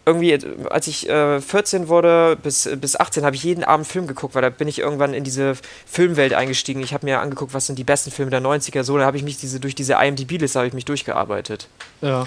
irgendwie, 0.05 0.37
als 0.69 0.87
ich 0.87 1.09
äh, 1.09 1.39
14 1.39 1.87
wurde 1.87 2.37
bis, 2.41 2.69
bis 2.75 2.97
18, 2.97 3.23
habe 3.23 3.37
ich 3.37 3.43
jeden 3.43 3.63
Abend 3.63 3.87
Film 3.87 4.07
geguckt, 4.07 4.35
weil 4.35 4.41
da 4.41 4.49
bin 4.49 4.67
ich 4.67 4.79
irgendwann 4.79 5.13
in 5.13 5.23
diese 5.23 5.55
Filmwelt 5.85 6.33
eingestiegen. 6.33 6.81
Ich 6.83 6.93
habe 6.93 7.05
mir 7.05 7.21
angeguckt, 7.21 7.53
was 7.53 7.67
sind 7.67 7.79
die 7.79 7.85
besten 7.85 8.11
Filme 8.11 8.29
der 8.29 8.41
90er. 8.41 8.83
So, 8.83 8.97
da 8.97 9.05
habe 9.05 9.15
ich 9.15 9.23
mich 9.23 9.37
diese, 9.37 9.61
durch 9.61 9.73
diese 9.73 9.93
IMDb-Liste 9.93 10.69
durchgearbeitet. 10.69 11.69
Ja. 12.01 12.25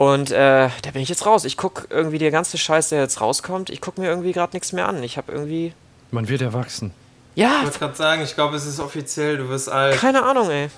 Und 0.00 0.30
äh, 0.30 0.70
da 0.80 0.90
bin 0.94 1.02
ich 1.02 1.10
jetzt 1.10 1.26
raus. 1.26 1.44
Ich 1.44 1.58
gucke 1.58 1.86
irgendwie 1.90 2.16
der 2.16 2.30
ganze 2.30 2.56
Scheiß, 2.56 2.88
der 2.88 3.00
jetzt 3.00 3.20
rauskommt. 3.20 3.68
Ich 3.68 3.82
gucke 3.82 4.00
mir 4.00 4.06
irgendwie 4.08 4.32
gerade 4.32 4.56
nichts 4.56 4.72
mehr 4.72 4.88
an. 4.88 5.02
Ich 5.02 5.18
habe 5.18 5.30
irgendwie. 5.30 5.74
Man 6.10 6.26
wird 6.26 6.40
erwachsen. 6.40 6.92
Ich 7.34 7.42
Ja, 7.42 7.60
wollte 7.64 7.78
gerade 7.78 7.96
sagen, 7.96 8.22
ich 8.22 8.34
glaube, 8.34 8.56
es 8.56 8.64
ist 8.64 8.80
offiziell, 8.80 9.36
du 9.36 9.50
wirst 9.50 9.68
alt. 9.68 9.98
keine 9.98 10.22
Ahnung, 10.22 10.48
ey. 10.48 10.70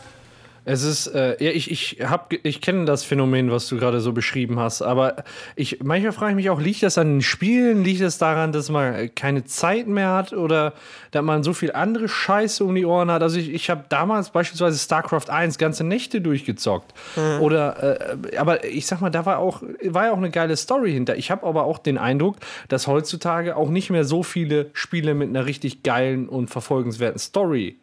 Es 0.65 0.85
ist, 0.85 1.09
äh, 1.09 1.43
ja, 1.43 1.51
ich, 1.51 1.71
ich, 1.73 1.99
hab, 2.09 2.33
ich 2.33 2.61
kenne 2.61 2.85
das 2.85 3.03
Phänomen, 3.03 3.51
was 3.51 3.67
du 3.67 3.79
gerade 3.79 4.01
so 4.01 4.13
beschrieben 4.13 4.61
hast, 4.61 4.81
aber 4.81 5.25
ich, 5.57 5.81
manchmal 5.83 6.13
frage 6.13 6.31
ich 6.33 6.37
mich 6.37 6.51
auch, 6.51 6.61
liegt 6.61 6.85
das 6.85 6.99
an 6.99 7.15
den 7.15 7.23
Spielen? 7.23 7.83
Liegt 7.83 8.01
das 8.01 8.19
daran, 8.19 8.53
dass 8.53 8.71
man 8.71 9.13
keine 9.17 9.45
Zeit 9.45 9.89
mehr 9.89 10.11
hat 10.11 10.33
oder 10.33 10.73
dass 11.11 11.25
man 11.25 11.43
so 11.43 11.53
viel 11.53 11.73
andere 11.73 12.09
Scheiße 12.09 12.65
um 12.65 12.77
die 12.77 12.85
Ohren 12.85 13.11
hat? 13.11 13.23
Also 13.23 13.41
ich, 13.41 13.53
ich 13.53 13.71
habe 13.71 13.85
damals 13.89 14.31
beispielsweise 14.31 14.79
StarCraft 14.79 15.31
1 15.31 15.59
ganze 15.59 15.83
Nächte 15.83 16.21
durchgezockt. 16.21 16.95
Mhm. 17.17 17.43
Oder, 17.43 18.01
äh, 18.33 18.37
aber 18.37 18.65
ich 18.65 18.87
sag 18.87 19.01
mal, 19.01 19.11
da 19.11 19.27
war 19.27 19.39
auch, 19.39 19.63
war 19.83 20.07
ja 20.07 20.13
auch 20.13 20.19
eine 20.19 20.31
geile 20.31 20.57
Story 20.57 20.93
hinter. 20.93 21.17
Ich 21.17 21.33
habe 21.33 21.45
aber 21.45 21.65
auch 21.65 21.79
den 21.79 21.99
Eindruck, 21.99 22.37
dass 22.69 22.87
heutzutage 22.87 23.57
auch 23.57 23.69
nicht 23.69 23.91
mehr 23.91 24.05
so 24.05 24.23
viele 24.23 24.71
Spiele 24.75 25.15
mit 25.15 25.29
einer 25.29 25.45
richtig 25.45 25.83
geilen 25.83 26.29
und 26.29 26.51
verfolgenswerten 26.51 27.19
Story 27.19 27.79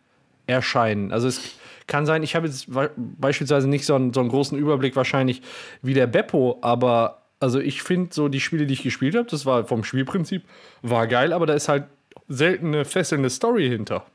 erscheinen. 0.47 1.11
Also 1.11 1.27
es 1.27 1.55
kann 1.89 2.05
sein, 2.05 2.23
ich 2.23 2.35
habe 2.35 2.47
jetzt 2.47 2.67
beispielsweise 2.95 3.67
nicht 3.67 3.85
so 3.85 3.95
einen, 3.95 4.13
so 4.13 4.21
einen 4.21 4.29
großen 4.29 4.57
Überblick 4.57 4.95
wahrscheinlich 4.95 5.41
wie 5.81 5.93
der 5.93 6.07
Beppo, 6.07 6.59
aber 6.61 7.23
also 7.41 7.59
ich 7.59 7.83
finde 7.83 8.13
so 8.13 8.29
die 8.29 8.39
Spiele, 8.39 8.65
die 8.65 8.73
ich 8.73 8.83
gespielt 8.83 9.15
habe, 9.15 9.27
das 9.29 9.45
war 9.45 9.65
vom 9.65 9.83
Spielprinzip, 9.83 10.43
war 10.81 11.07
geil, 11.07 11.33
aber 11.33 11.45
da 11.45 11.53
ist 11.53 11.67
halt 11.67 11.85
selten 12.29 12.67
eine 12.67 12.85
fesselnde 12.85 13.29
Story 13.29 13.67
hinter. 13.67 14.05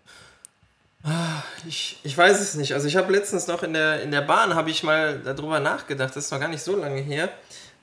Ich, 1.69 1.99
ich 2.03 2.17
weiß 2.17 2.41
es 2.41 2.55
nicht. 2.55 2.73
Also 2.73 2.89
ich 2.89 2.97
habe 2.97 3.13
letztens 3.13 3.47
noch 3.47 3.63
in 3.63 3.75
der, 3.75 4.03
in 4.03 4.11
der 4.11 4.23
Bahn, 4.23 4.55
habe 4.55 4.71
ich 4.71 4.83
mal 4.83 5.21
darüber 5.23 5.61
nachgedacht, 5.61 6.17
das 6.17 6.27
ist 6.27 6.31
noch 6.31 6.41
gar 6.41 6.49
nicht 6.49 6.63
so 6.63 6.77
lange 6.77 7.01
her. 7.01 7.29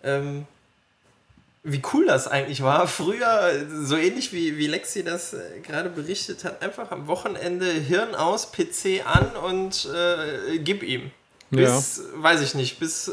Ähm, 0.04 0.48
wie 1.64 1.82
cool 1.94 2.06
das 2.08 2.28
eigentlich 2.28 2.64
war. 2.64 2.88
Früher, 2.88 3.52
so 3.84 3.96
ähnlich 3.96 4.34
wie, 4.34 4.58
wie 4.58 4.68
Lexi 4.68 5.04
das 5.04 5.34
äh, 5.34 5.60
gerade 5.62 5.90
berichtet 5.90 6.44
hat, 6.44 6.62
einfach 6.62 6.92
am 6.92 7.08
Wochenende 7.08 7.66
Hirn 7.66 8.16
aus, 8.16 8.52
PC 8.52 9.06
an 9.06 9.36
und 9.36 9.88
äh, 9.94 10.58
gib 10.60 10.84
ihm. 10.84 11.12
Bis, 11.52 11.98
ja. 11.98 12.24
weiß 12.24 12.42
ich 12.42 12.56
nicht, 12.56 12.80
bis 12.80 13.10
äh, 13.10 13.12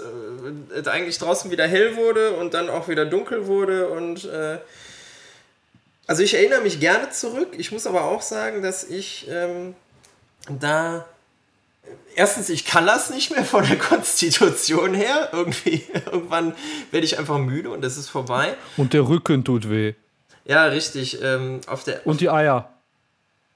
es 0.74 0.86
eigentlich 0.86 1.18
draußen 1.18 1.50
wieder 1.50 1.66
hell 1.66 1.96
wurde 1.96 2.36
und 2.36 2.54
dann 2.54 2.70
auch 2.70 2.88
wieder 2.88 3.04
dunkel 3.04 3.46
wurde 3.46 3.88
und 3.88 4.24
äh, 4.24 4.58
also 6.06 6.22
ich 6.22 6.32
erinnere 6.34 6.62
mich 6.62 6.80
gerne 6.80 7.10
zurück. 7.10 7.48
Ich 7.58 7.70
muss 7.70 7.86
aber 7.86 8.04
auch 8.04 8.22
sagen, 8.22 8.62
dass 8.62 8.82
ich 8.84 9.26
ähm, 9.28 9.74
da 10.48 11.06
erstens, 12.14 12.48
ich 12.48 12.64
kann 12.66 12.86
das 12.86 13.10
nicht 13.10 13.30
mehr 13.30 13.44
von 13.44 13.66
der 13.66 13.78
Konstitution 13.78 14.94
her. 14.94 15.30
Irgendwie, 15.32 15.84
irgendwann 16.12 16.54
werde 16.90 17.06
ich 17.06 17.18
einfach 17.18 17.38
müde 17.38 17.70
und 17.70 17.82
das 17.82 17.96
ist 17.96 18.08
vorbei. 18.08 18.54
Und 18.76 18.92
der 18.92 19.08
Rücken 19.08 19.44
tut 19.44 19.70
weh. 19.70 19.94
Ja, 20.44 20.64
richtig. 20.64 21.22
Ähm, 21.22 21.60
auf 21.66 21.84
der, 21.84 22.06
und 22.06 22.20
die 22.20 22.30
Eier. 22.30 22.70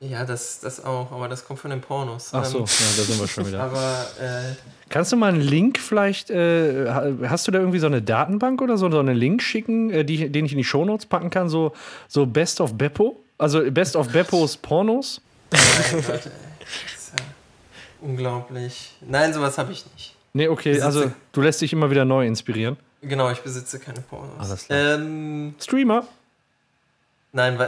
Ja, 0.00 0.24
das, 0.24 0.58
das 0.58 0.84
auch, 0.84 1.12
aber 1.12 1.28
das 1.28 1.44
kommt 1.44 1.60
von 1.60 1.70
den 1.70 1.80
Pornos. 1.80 2.30
Ach 2.32 2.44
so, 2.44 2.58
ähm, 2.58 2.64
ja, 2.64 2.86
da 2.96 3.02
sind 3.02 3.20
wir 3.20 3.28
schon 3.28 3.46
wieder. 3.46 3.60
aber, 3.62 4.06
äh, 4.20 4.54
Kannst 4.88 5.12
du 5.12 5.16
mal 5.16 5.32
einen 5.32 5.40
Link 5.40 5.78
vielleicht, 5.78 6.28
äh, 6.28 6.90
hast 7.28 7.46
du 7.46 7.52
da 7.52 7.60
irgendwie 7.60 7.78
so 7.78 7.86
eine 7.86 8.02
Datenbank 8.02 8.60
oder 8.60 8.76
so, 8.76 8.90
so 8.90 8.98
einen 8.98 9.16
Link 9.16 9.42
schicken, 9.42 9.90
äh, 9.90 10.04
die, 10.04 10.28
den 10.28 10.44
ich 10.44 10.52
in 10.52 10.58
die 10.58 10.64
Shownotes 10.64 11.06
packen 11.06 11.30
kann, 11.30 11.48
so, 11.48 11.72
so 12.08 12.26
Best 12.26 12.60
of 12.60 12.74
Beppo? 12.74 13.22
Also 13.38 13.62
Best 13.70 13.94
of 13.94 14.08
Beppos 14.08 14.56
Pornos? 14.56 15.20
Nein, 15.52 16.04
Gott, 16.06 16.30
Unglaublich. 18.02 18.92
Nein, 19.00 19.32
sowas 19.32 19.58
habe 19.58 19.72
ich 19.72 19.84
nicht. 19.94 20.14
Nee, 20.34 20.48
okay, 20.48 20.70
besitze 20.70 20.86
also 20.86 21.12
du 21.32 21.40
lässt 21.40 21.60
dich 21.60 21.72
immer 21.72 21.90
wieder 21.90 22.04
neu 22.04 22.26
inspirieren. 22.26 22.76
Genau, 23.02 23.30
ich 23.30 23.40
besitze 23.40 23.78
keine 23.78 24.00
Pornos. 24.00 24.30
Alles 24.38 24.66
klar. 24.66 24.94
Ähm, 24.94 25.54
Streamer? 25.60 26.06
Nein, 27.32 27.58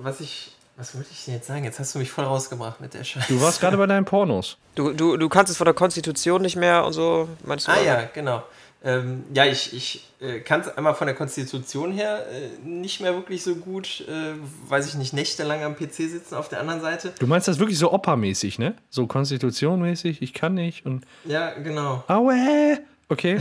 was 0.00 0.20
ich. 0.20 0.50
Was 0.76 0.92
wollte 0.96 1.08
ich 1.12 1.24
denn 1.24 1.34
jetzt 1.34 1.46
sagen? 1.46 1.62
Jetzt 1.62 1.78
hast 1.78 1.94
du 1.94 2.00
mich 2.00 2.10
voll 2.10 2.24
rausgebracht 2.24 2.80
mit 2.80 2.94
der 2.94 3.04
Scheiße. 3.04 3.32
Du 3.32 3.40
warst 3.40 3.60
gerade 3.60 3.76
bei 3.76 3.86
deinen 3.86 4.04
Pornos. 4.04 4.56
Du, 4.74 4.92
du, 4.92 5.16
du 5.16 5.28
kannst 5.28 5.52
es 5.52 5.56
von 5.56 5.66
der 5.66 5.74
Konstitution 5.74 6.42
nicht 6.42 6.56
mehr 6.56 6.84
und 6.84 6.92
so, 6.92 7.28
meinst 7.44 7.68
du? 7.68 7.72
Ah, 7.72 7.80
ja, 7.80 8.08
genau. 8.12 8.42
Ähm, 8.86 9.24
ja, 9.32 9.46
ich, 9.46 9.72
ich 9.72 10.06
äh, 10.20 10.40
kann 10.40 10.60
es 10.60 10.68
einmal 10.68 10.94
von 10.94 11.06
der 11.06 11.16
Konstitution 11.16 11.90
her 11.90 12.26
äh, 12.30 12.68
nicht 12.68 13.00
mehr 13.00 13.14
wirklich 13.14 13.42
so 13.42 13.56
gut, 13.56 14.04
äh, 14.06 14.34
weiß 14.68 14.88
ich 14.88 14.94
nicht, 14.96 15.14
nächtelang 15.14 15.62
am 15.62 15.74
PC 15.74 15.94
sitzen 15.94 16.34
auf 16.34 16.50
der 16.50 16.60
anderen 16.60 16.82
Seite. 16.82 17.14
Du 17.18 17.26
meinst 17.26 17.48
das 17.48 17.58
wirklich 17.58 17.78
so 17.78 17.92
Opa-mäßig, 17.92 18.58
ne? 18.58 18.74
So 18.90 19.06
Konstitution-mäßig, 19.06 20.20
ich 20.20 20.34
kann 20.34 20.52
nicht 20.52 20.84
und. 20.84 21.06
Ja, 21.24 21.52
genau. 21.54 22.04
Aue! 22.08 22.78
Okay. 23.08 23.40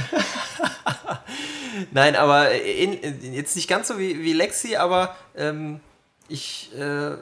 Nein, 1.92 2.16
aber 2.16 2.52
in, 2.52 2.94
in, 2.94 3.34
jetzt 3.34 3.58
nicht 3.58 3.68
ganz 3.68 3.90
so 3.90 4.00
wie, 4.00 4.24
wie 4.24 4.34
Lexi, 4.34 4.78
aber 4.78 5.16
ähm, 5.36 5.82
ich 6.30 6.72
äh, 6.78 7.18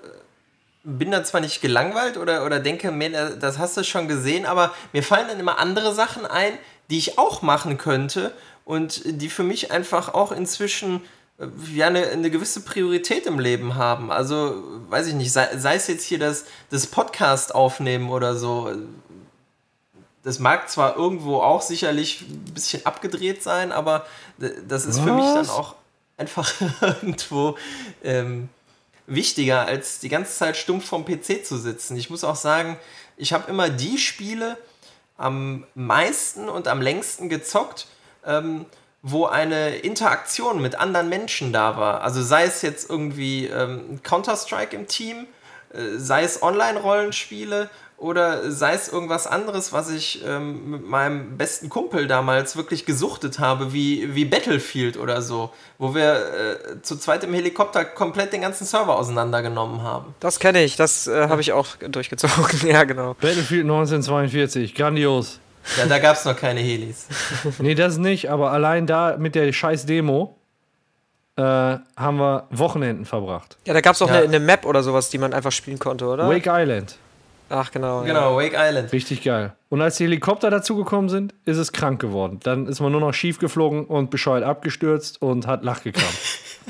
bin 0.83 1.11
dann 1.11 1.25
zwar 1.25 1.41
nicht 1.41 1.61
gelangweilt 1.61 2.17
oder, 2.17 2.45
oder 2.45 2.59
denke, 2.59 2.91
das 3.39 3.57
hast 3.59 3.77
du 3.77 3.83
schon 3.83 4.07
gesehen, 4.07 4.45
aber 4.45 4.73
mir 4.93 5.03
fallen 5.03 5.27
dann 5.27 5.39
immer 5.39 5.59
andere 5.59 5.93
Sachen 5.93 6.25
ein, 6.25 6.53
die 6.91 6.97
ich 6.97 7.17
auch 7.17 7.41
machen 7.41 7.77
könnte 7.77 8.33
und 8.65 9.01
die 9.05 9.29
für 9.29 9.43
mich 9.43 9.71
einfach 9.71 10.13
auch 10.13 10.31
inzwischen 10.31 11.01
äh, 11.39 11.47
ja, 11.73 11.87
eine, 11.87 12.07
eine 12.07 12.29
gewisse 12.29 12.61
Priorität 12.61 13.25
im 13.25 13.39
Leben 13.39 13.75
haben. 13.75 14.11
Also, 14.11 14.61
weiß 14.89 15.07
ich 15.07 15.13
nicht, 15.13 15.31
sei, 15.31 15.57
sei 15.57 15.75
es 15.75 15.87
jetzt 15.87 16.03
hier 16.03 16.19
das, 16.19 16.45
das 16.69 16.87
Podcast 16.87 17.55
aufnehmen 17.55 18.09
oder 18.09 18.35
so. 18.35 18.71
Das 20.23 20.37
mag 20.37 20.69
zwar 20.69 20.97
irgendwo 20.97 21.37
auch 21.37 21.61
sicherlich 21.61 22.21
ein 22.21 22.53
bisschen 22.53 22.85
abgedreht 22.85 23.41
sein, 23.41 23.71
aber 23.71 24.05
das 24.37 24.85
ist 24.85 24.97
Was? 24.97 25.05
für 25.05 25.13
mich 25.13 25.25
dann 25.25 25.49
auch 25.49 25.75
einfach 26.17 26.53
irgendwo 26.81 27.57
ähm, 28.03 28.49
wichtiger, 29.07 29.65
als 29.65 29.99
die 29.99 30.09
ganze 30.09 30.33
Zeit 30.33 30.57
stumpf 30.57 30.85
vom 30.85 31.05
PC 31.05 31.45
zu 31.45 31.57
sitzen. 31.57 31.95
Ich 31.95 32.09
muss 32.09 32.23
auch 32.23 32.35
sagen, 32.35 32.77
ich 33.17 33.33
habe 33.33 33.49
immer 33.49 33.69
die 33.69 33.97
Spiele, 33.97 34.57
am 35.21 35.65
meisten 35.75 36.49
und 36.49 36.67
am 36.67 36.81
längsten 36.81 37.29
gezockt, 37.29 37.87
ähm, 38.25 38.65
wo 39.01 39.25
eine 39.25 39.77
Interaktion 39.77 40.61
mit 40.61 40.75
anderen 40.75 41.09
Menschen 41.09 41.53
da 41.53 41.77
war. 41.77 42.01
Also 42.01 42.21
sei 42.21 42.45
es 42.45 42.61
jetzt 42.61 42.89
irgendwie 42.89 43.47
ähm, 43.47 44.01
Counter-Strike 44.03 44.75
im 44.75 44.87
Team, 44.87 45.27
äh, 45.73 45.97
sei 45.97 46.23
es 46.23 46.41
Online-Rollenspiele 46.41 47.69
oder 48.01 48.49
sei 48.51 48.73
es 48.73 48.87
irgendwas 48.87 49.27
anderes, 49.27 49.71
was 49.71 49.91
ich 49.91 50.23
ähm, 50.25 50.71
mit 50.71 50.87
meinem 50.87 51.37
besten 51.37 51.69
Kumpel 51.69 52.07
damals 52.07 52.55
wirklich 52.55 52.85
gesuchtet 52.87 53.37
habe, 53.37 53.73
wie, 53.73 54.15
wie 54.15 54.25
Battlefield 54.25 54.97
oder 54.97 55.21
so, 55.21 55.51
wo 55.77 55.93
wir 55.93 56.15
äh, 56.15 56.81
zu 56.81 56.97
zweit 56.97 57.23
im 57.23 57.33
Helikopter 57.33 57.85
komplett 57.85 58.33
den 58.33 58.41
ganzen 58.41 58.65
Server 58.65 58.97
auseinandergenommen 58.97 59.83
haben. 59.83 60.15
Das 60.19 60.39
kenne 60.39 60.63
ich, 60.63 60.75
das 60.75 61.05
äh, 61.05 61.27
habe 61.29 61.41
ich 61.41 61.51
auch 61.51 61.75
durchgezogen, 61.75 62.67
ja 62.67 62.85
genau. 62.85 63.13
Battlefield 63.13 63.65
1942, 63.65 64.73
grandios. 64.73 65.39
Ja, 65.77 65.85
da 65.85 65.99
gab 65.99 66.15
es 66.15 66.25
noch 66.25 66.35
keine 66.35 66.59
Helis. 66.59 67.05
nee, 67.59 67.75
das 67.75 67.97
nicht, 67.97 68.31
aber 68.31 68.51
allein 68.51 68.87
da 68.87 69.17
mit 69.17 69.35
der 69.35 69.53
scheiß 69.53 69.85
Demo 69.85 70.39
äh, 71.35 71.41
haben 71.43 72.17
wir 72.17 72.47
Wochenenden 72.49 73.05
verbracht. 73.05 73.57
Ja, 73.65 73.75
da 73.75 73.81
gab 73.81 73.93
es 73.93 74.01
auch 74.01 74.07
ja. 74.07 74.15
eine, 74.15 74.23
eine 74.23 74.39
Map 74.39 74.65
oder 74.65 74.81
sowas, 74.81 75.11
die 75.11 75.19
man 75.19 75.33
einfach 75.33 75.51
spielen 75.51 75.77
konnte, 75.77 76.07
oder? 76.07 76.27
Wake 76.27 76.47
Island. 76.47 76.97
Ach, 77.51 77.71
genau. 77.71 78.03
Genau, 78.03 78.39
ja. 78.39 78.45
Wake 78.45 78.55
Island. 78.57 78.91
Richtig 78.93 79.23
geil. 79.23 79.53
Und 79.69 79.81
als 79.81 79.97
die 79.97 80.05
Helikopter 80.05 80.49
dazugekommen 80.49 81.09
sind, 81.09 81.33
ist 81.45 81.57
es 81.57 81.71
krank 81.71 81.99
geworden. 81.99 82.39
Dann 82.43 82.65
ist 82.67 82.79
man 82.79 82.91
nur 82.91 83.01
noch 83.01 83.13
schief 83.13 83.39
geflogen 83.39 83.85
und 83.85 84.09
bescheuert 84.09 84.43
abgestürzt 84.43 85.21
und 85.21 85.47
hat 85.47 85.63
Lachgekramt. 85.63 86.17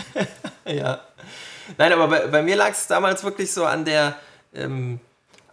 ja. 0.65 0.99
Nein, 1.77 1.93
aber 1.93 2.07
bei, 2.07 2.27
bei 2.27 2.41
mir 2.41 2.55
lag 2.55 2.71
es 2.71 2.87
damals 2.87 3.23
wirklich 3.23 3.53
so 3.53 3.65
an 3.65 3.85
der, 3.85 4.15
ähm, 4.55 4.99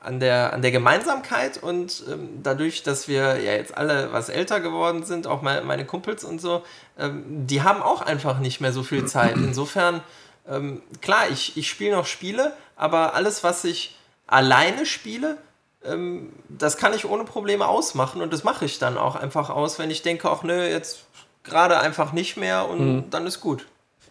an 0.01 0.19
der, 0.19 0.55
an 0.55 0.63
der 0.63 0.71
Gemeinsamkeit 0.71 1.63
und 1.63 2.05
ähm, 2.11 2.41
dadurch, 2.43 2.83
dass 2.83 3.07
wir 3.07 3.39
ja 3.41 3.53
jetzt 3.53 3.77
alle 3.77 4.13
was 4.13 4.31
älter 4.31 4.61
geworden 4.61 5.05
sind, 5.05 5.27
auch 5.27 5.43
meine, 5.43 5.63
meine 5.63 5.85
Kumpels 5.85 6.25
und 6.25 6.41
so, 6.41 6.63
ähm, 6.99 7.23
die 7.47 7.63
haben 7.63 7.83
auch 7.83 8.01
einfach 8.01 8.39
nicht 8.39 8.61
mehr 8.61 8.73
so 8.73 8.83
viel 8.83 9.05
Zeit. 9.05 9.37
Insofern, 9.37 10.01
ähm, 10.49 10.81
klar, 11.03 11.29
ich, 11.31 11.57
ich 11.57 11.69
spiele 11.69 11.97
noch 11.97 12.07
Spiele, 12.07 12.55
aber 12.77 13.15
alles, 13.15 13.45
was 13.45 13.65
ich 13.65 13.98
alleine 14.29 14.87
spiele, 14.87 15.39
ähm, 15.85 16.33
das 16.49 16.77
kann 16.77 16.95
ich 16.95 17.05
ohne 17.05 17.25
Probleme 17.25 17.67
ausmachen 17.67 18.23
und 18.23 18.33
das 18.33 18.45
mache 18.45 18.65
ich 18.65 18.79
dann 18.79 18.97
auch 18.97 19.17
einfach 19.17 19.51
aus, 19.51 19.79
wenn 19.81 19.91
ich 19.91 20.03
denke, 20.03 20.31
ach 20.31 20.45
nö, 20.45 20.67
jetzt 20.67 21.01
gerade 21.43 21.81
einfach 21.81 22.13
nicht 22.13 22.37
mehr 22.37 22.69
und 22.69 22.81
mhm. 22.81 23.11
dann 23.11 23.27
ist 23.27 23.41
gut. 23.41 23.67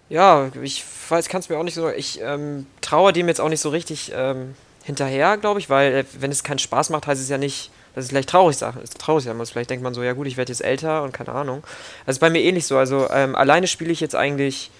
Ja, 0.09 0.49
ich 0.61 0.83
weiß, 1.09 1.27
kann 1.29 1.41
es 1.41 1.49
mir 1.49 1.57
auch 1.57 1.63
nicht 1.63 1.73
so. 1.73 1.89
Ich 1.89 2.19
ähm, 2.21 2.65
traue 2.81 3.13
dem 3.13 3.27
jetzt 3.27 3.41
auch 3.41 3.49
nicht 3.49 3.59
so 3.59 3.69
richtig 3.69 4.11
ähm, 4.15 4.55
hinterher, 4.83 5.37
glaube 5.37 5.59
ich, 5.59 5.69
weil 5.69 5.93
äh, 5.93 6.05
wenn 6.19 6.31
es 6.31 6.43
keinen 6.43 6.59
Spaß 6.59 6.89
macht, 6.89 7.07
heißt 7.07 7.21
es 7.21 7.29
ja 7.29 7.37
nicht, 7.37 7.71
dass 7.93 8.05
es 8.05 8.09
vielleicht 8.09 8.29
traurig, 8.29 8.57
ist, 8.61 8.99
traurig 8.99 9.25
sein 9.25 9.35
muss. 9.35 9.51
Vielleicht 9.51 9.69
denkt 9.69 9.83
man 9.83 9.93
so, 9.93 10.03
ja 10.03 10.13
gut, 10.13 10.27
ich 10.27 10.37
werde 10.37 10.51
jetzt 10.51 10.63
älter 10.63 11.03
und 11.03 11.11
keine 11.11 11.33
Ahnung. 11.33 11.63
Also 12.05 12.21
bei 12.21 12.29
mir 12.29 12.41
ähnlich 12.41 12.65
so. 12.65 12.77
Also 12.77 13.09
ähm, 13.09 13.35
alleine 13.35 13.67
spiele 13.67 13.91
ich 13.91 13.99
jetzt 13.99 14.15
eigentlich, 14.15 14.71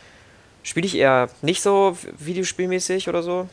spiele 0.63 0.85
ich 0.85 0.95
eher 0.95 1.29
nicht 1.41 1.61
so 1.61 1.97
videospielmäßig 2.17 3.09
oder 3.09 3.21
so 3.21 3.49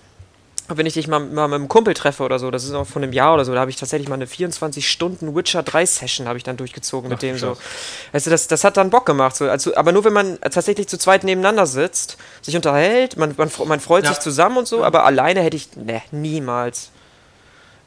wenn 0.68 0.86
ich 0.86 0.94
dich 0.94 1.08
mal, 1.08 1.20
mal 1.20 1.48
mit 1.48 1.56
einem 1.56 1.68
Kumpel 1.68 1.94
treffe 1.94 2.22
oder 2.22 2.38
so, 2.38 2.50
das 2.50 2.64
ist 2.64 2.72
auch 2.72 2.86
von 2.86 3.02
einem 3.02 3.12
Jahr 3.12 3.34
oder 3.34 3.44
so, 3.44 3.52
da 3.52 3.60
habe 3.60 3.70
ich 3.70 3.76
tatsächlich 3.76 4.08
mal 4.08 4.14
eine 4.14 4.26
24 4.26 4.88
Stunden 4.88 5.34
Witcher 5.34 5.62
3 5.62 5.84
Session 5.84 6.26
habe 6.26 6.38
ich 6.38 6.44
dann 6.44 6.56
durchgezogen 6.56 7.08
mit 7.08 7.18
Ach, 7.18 7.20
dem 7.20 7.36
so. 7.36 7.56
Du, 8.12 8.30
das, 8.30 8.46
das 8.46 8.64
hat 8.64 8.76
dann 8.76 8.90
Bock 8.90 9.04
gemacht, 9.04 9.36
so. 9.36 9.48
Also, 9.48 9.74
aber 9.76 9.92
nur 9.92 10.04
wenn 10.04 10.12
man 10.14 10.40
tatsächlich 10.40 10.88
zu 10.88 10.98
zweit 10.98 11.24
nebeneinander 11.24 11.66
sitzt, 11.66 12.16
sich 12.40 12.56
unterhält, 12.56 13.16
man, 13.16 13.34
man, 13.36 13.50
man 13.66 13.80
freut 13.80 14.04
ja. 14.04 14.10
sich 14.10 14.20
zusammen 14.20 14.58
und 14.58 14.68
so, 14.68 14.82
aber 14.82 15.04
alleine 15.04 15.40
hätte 15.42 15.56
ich, 15.56 15.76
ne, 15.76 16.02
niemals 16.10 16.90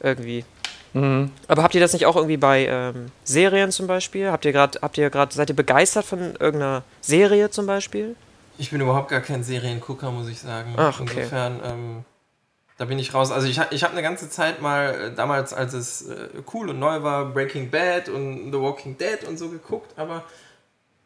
irgendwie. 0.00 0.44
Mhm. 0.92 1.32
Aber 1.48 1.62
habt 1.62 1.74
ihr 1.74 1.80
das 1.80 1.92
nicht 1.92 2.06
auch 2.06 2.16
irgendwie 2.16 2.36
bei 2.36 2.66
ähm, 2.66 3.10
Serien 3.24 3.70
zum 3.70 3.86
Beispiel? 3.86 4.30
Habt 4.30 4.44
ihr 4.44 4.52
gerade, 4.52 4.78
habt 4.80 4.96
ihr 4.98 5.10
gerade, 5.10 5.34
seid 5.34 5.50
ihr 5.50 5.56
begeistert 5.56 6.04
von 6.04 6.34
irgendeiner 6.38 6.82
Serie 7.00 7.50
zum 7.50 7.66
Beispiel? 7.66 8.16
Ich 8.56 8.70
bin 8.70 8.80
überhaupt 8.80 9.10
gar 9.10 9.20
kein 9.20 9.44
Seriengucker, 9.44 10.10
muss 10.10 10.28
ich 10.28 10.40
sagen. 10.40 10.74
Ach, 10.76 11.00
okay. 11.00 11.12
Insofern, 11.16 11.60
ähm, 11.64 12.04
da 12.78 12.84
bin 12.86 12.98
ich 12.98 13.12
raus. 13.12 13.30
Also 13.30 13.46
ich, 13.46 13.60
ich 13.70 13.82
habe 13.84 13.92
eine 13.92 14.02
ganze 14.02 14.30
Zeit 14.30 14.62
mal, 14.62 14.94
äh, 14.94 15.14
damals 15.14 15.52
als 15.52 15.74
es 15.74 16.08
äh, 16.08 16.28
cool 16.54 16.70
und 16.70 16.78
neu 16.78 17.02
war, 17.02 17.26
Breaking 17.26 17.70
Bad 17.70 18.08
und 18.08 18.50
The 18.52 18.58
Walking 18.58 18.96
Dead 18.96 19.28
und 19.28 19.38
so 19.38 19.48
geguckt, 19.48 19.92
aber 19.98 20.24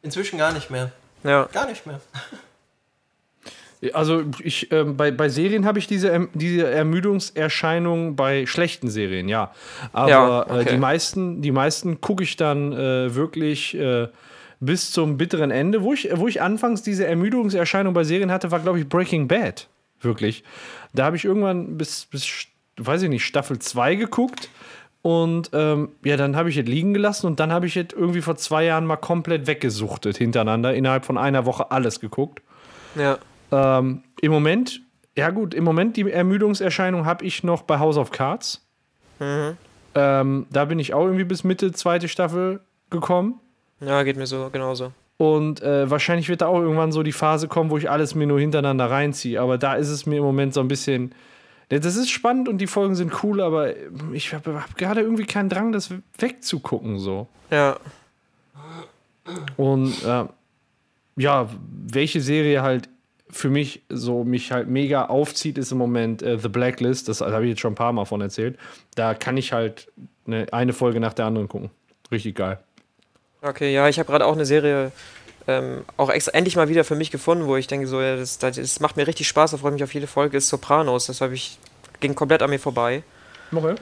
inzwischen 0.02 0.38
gar 0.38 0.52
nicht 0.52 0.70
mehr. 0.70 0.92
Ja. 1.24 1.48
Gar 1.52 1.66
nicht 1.66 1.87
mehr. 1.87 2.00
Also 3.94 4.22
ich, 4.38 4.70
ähm, 4.70 4.96
bei, 4.96 5.11
bei 5.11 5.28
Serien 5.28 5.64
habe 5.64 5.80
ich 5.80 5.88
diese, 5.88 6.08
erm- 6.12 6.28
diese 6.35 6.70
Ermüdungserscheinung 6.70 8.14
bei 8.14 8.46
schlechten 8.46 8.88
Serien, 8.88 9.28
ja. 9.28 9.52
Aber 9.92 10.08
Ja, 10.11 10.42
okay. 10.42 10.61
äh, 10.61 10.64
die 10.66 10.76
meisten, 10.76 11.42
die 11.42 11.50
meisten 11.50 12.00
gucke 12.00 12.22
ich 12.22 12.37
dann 12.37 12.72
äh, 12.72 13.12
wirklich 13.12 13.74
äh, 13.76 14.06
bis 14.61 14.92
zum 14.92 15.16
bitteren 15.16 15.50
Ende. 15.50 15.82
Wo 15.82 15.92
ich, 15.92 16.08
wo 16.14 16.28
ich 16.28 16.40
anfangs 16.40 16.82
diese 16.82 17.06
Ermüdungserscheinung 17.08 17.92
bei 17.92 18.04
Serien 18.04 18.30
hatte, 18.30 18.52
war, 18.52 18.61
glaube 18.61 18.78
ich, 18.78 18.88
Breaking 18.88 19.26
Bad. 19.26 19.66
Wirklich. 20.03 20.45
Da 20.93 21.05
habe 21.05 21.17
ich 21.17 21.25
irgendwann 21.25 21.79
bis, 21.79 22.07
bis, 22.07 22.47
weiß 22.77 23.03
ich 23.03 23.09
nicht, 23.09 23.25
Staffel 23.25 23.59
2 23.59 23.95
geguckt. 23.97 24.49
Und 25.03 25.51
ähm, 25.53 25.91
ja, 26.05 26.17
dann 26.17 26.37
habe 26.37 26.49
ich 26.49 26.57
es 26.57 26.67
liegen 26.67 26.95
gelassen 26.95 27.27
und 27.27 27.41
dann 27.41 27.53
habe 27.53 27.67
ich 27.67 27.77
es 27.77 27.87
irgendwie 27.93 28.23
vor 28.23 28.37
zwei 28.37 28.65
Jahren 28.65 28.87
mal 28.87 28.97
komplett 28.97 29.49
weggesuchtet 29.49 30.17
hintereinander. 30.17 30.75
Innerhalb 30.75 31.05
von 31.05 31.19
einer 31.19 31.45
Woche 31.45 31.73
alles 31.73 31.99
geguckt. 31.99 32.41
Ja. 32.95 33.19
Ähm, 33.51 34.05
Im 34.21 34.31
Moment, 34.31 34.81
ja 35.17 35.31
gut, 35.31 35.55
im 35.55 35.65
Moment 35.65 35.97
die 35.97 36.09
Ermüdungserscheinung 36.09 37.05
habe 37.05 37.25
ich 37.25 37.43
noch 37.43 37.62
bei 37.62 37.81
House 37.81 37.97
of 37.97 38.12
Cards. 38.12 38.65
Ähm, 39.95 40.47
da 40.51 40.65
bin 40.65 40.79
ich 40.79 40.95
auch 40.95 41.05
irgendwie 41.05 41.25
bis 41.25 41.45
Mitte 41.45 41.73
zweite 41.73 42.09
Staffel 42.09 42.61
gekommen. 42.91 43.41
Ja, 43.81 44.03
geht 44.05 44.17
mir 44.17 44.27
so 44.27 44.51
genauso. 44.51 44.93
Und 45.16 45.62
äh, 45.62 45.88
wahrscheinlich 45.88 46.29
wird 46.29 46.40
da 46.40 46.46
auch 46.46 46.61
irgendwann 46.61 46.90
so 46.90 47.03
die 47.03 47.12
Phase 47.12 47.46
kommen, 47.48 47.70
wo 47.70 47.79
ich 47.79 47.88
alles 47.90 48.14
mir 48.14 48.27
nur 48.27 48.40
hintereinander 48.40 48.90
reinziehe. 48.90 49.40
Aber 49.40 49.59
da 49.59 49.75
ist 49.75 49.88
es 49.88 50.07
mir 50.07 50.16
im 50.16 50.25
Moment 50.25 50.55
so 50.55 50.61
ein 50.61 50.68
bisschen. 50.68 51.14
Das 51.68 51.96
ist 51.96 52.11
spannend 52.11 52.48
und 52.48 52.59
die 52.59 52.66
Folgen 52.66 52.94
sind 52.94 53.22
cool, 53.22 53.40
aber 53.40 53.72
ich 54.12 54.35
habe 54.35 54.61
hab 54.61 54.77
gerade 54.77 55.01
irgendwie 55.01 55.25
keinen 55.25 55.48
Drang, 55.48 55.72
das 55.72 55.94
wegzugucken. 56.18 56.98
So. 56.98 57.29
Ja. 57.51 57.79
Und 59.57 60.05
äh, 60.05 60.25
ja, 61.16 61.48
welche 61.70 62.20
Serie 62.20 62.62
halt 62.62 62.88
für 63.31 63.48
mich 63.48 63.83
so 63.88 64.25
mich 64.25 64.53
halt 64.53 64.68
mega 64.68 65.07
aufzieht, 65.07 65.57
ist 65.57 65.72
im 65.72 65.79
Moment 65.79 66.22
äh, 66.22 66.38
The 66.38 66.48
Blacklist. 66.48 67.09
Das 67.09 67.22
habe 67.22 67.44
ich 67.44 67.51
jetzt 67.51 67.61
schon 67.61 67.72
ein 67.72 67.77
paar 67.77 67.92
Mal 67.92 68.05
von 68.05 68.20
erzählt. 68.20 68.59
Da 68.94 69.14
kann 69.14 69.38
ich 69.38 69.53
halt 69.53 69.90
eine, 70.27 70.53
eine 70.53 70.75
Folge 70.75 71.01
nach 71.01 71.14
der 71.14 71.25
anderen 71.27 71.48
gucken. 71.48 71.70
Richtig 72.11 72.37
geil. 72.37 72.59
Okay, 73.42 73.72
ja, 73.72 73.88
ich 73.88 73.98
habe 73.98 74.09
gerade 74.09 74.24
auch 74.24 74.35
eine 74.35 74.46
Serie 74.46 74.92
ähm, 75.48 75.85
auch 75.96 76.09
endlich 76.09 76.55
mal 76.57 76.68
wieder 76.68 76.85
für 76.85 76.94
mich 76.94 77.11
gefunden, 77.11 77.46
wo 77.46 77.57
ich 77.57 77.66
denke, 77.66 77.87
so, 77.88 78.00
ja, 78.00 78.16
das, 78.16 78.38
das, 78.38 78.57
das 78.57 78.81
macht 78.81 78.96
mir 78.96 79.07
richtig 79.07 79.26
Spaß, 79.28 79.50
da 79.50 79.57
freue 79.57 79.70
ich 79.70 79.74
mich 79.74 79.85
auf 79.85 79.94
jede 79.94 80.07
Folge, 80.07 80.37
ist 80.37 80.48
Sopranos. 80.48 81.07
Das 81.07 81.20
habe 81.20 81.35
ich, 81.35 81.59
ging 82.00 82.14
komplett 82.14 82.42
an 82.42 82.50
mir 82.50 82.61
vorbei. 82.61 83.02
Okay. 83.52 83.74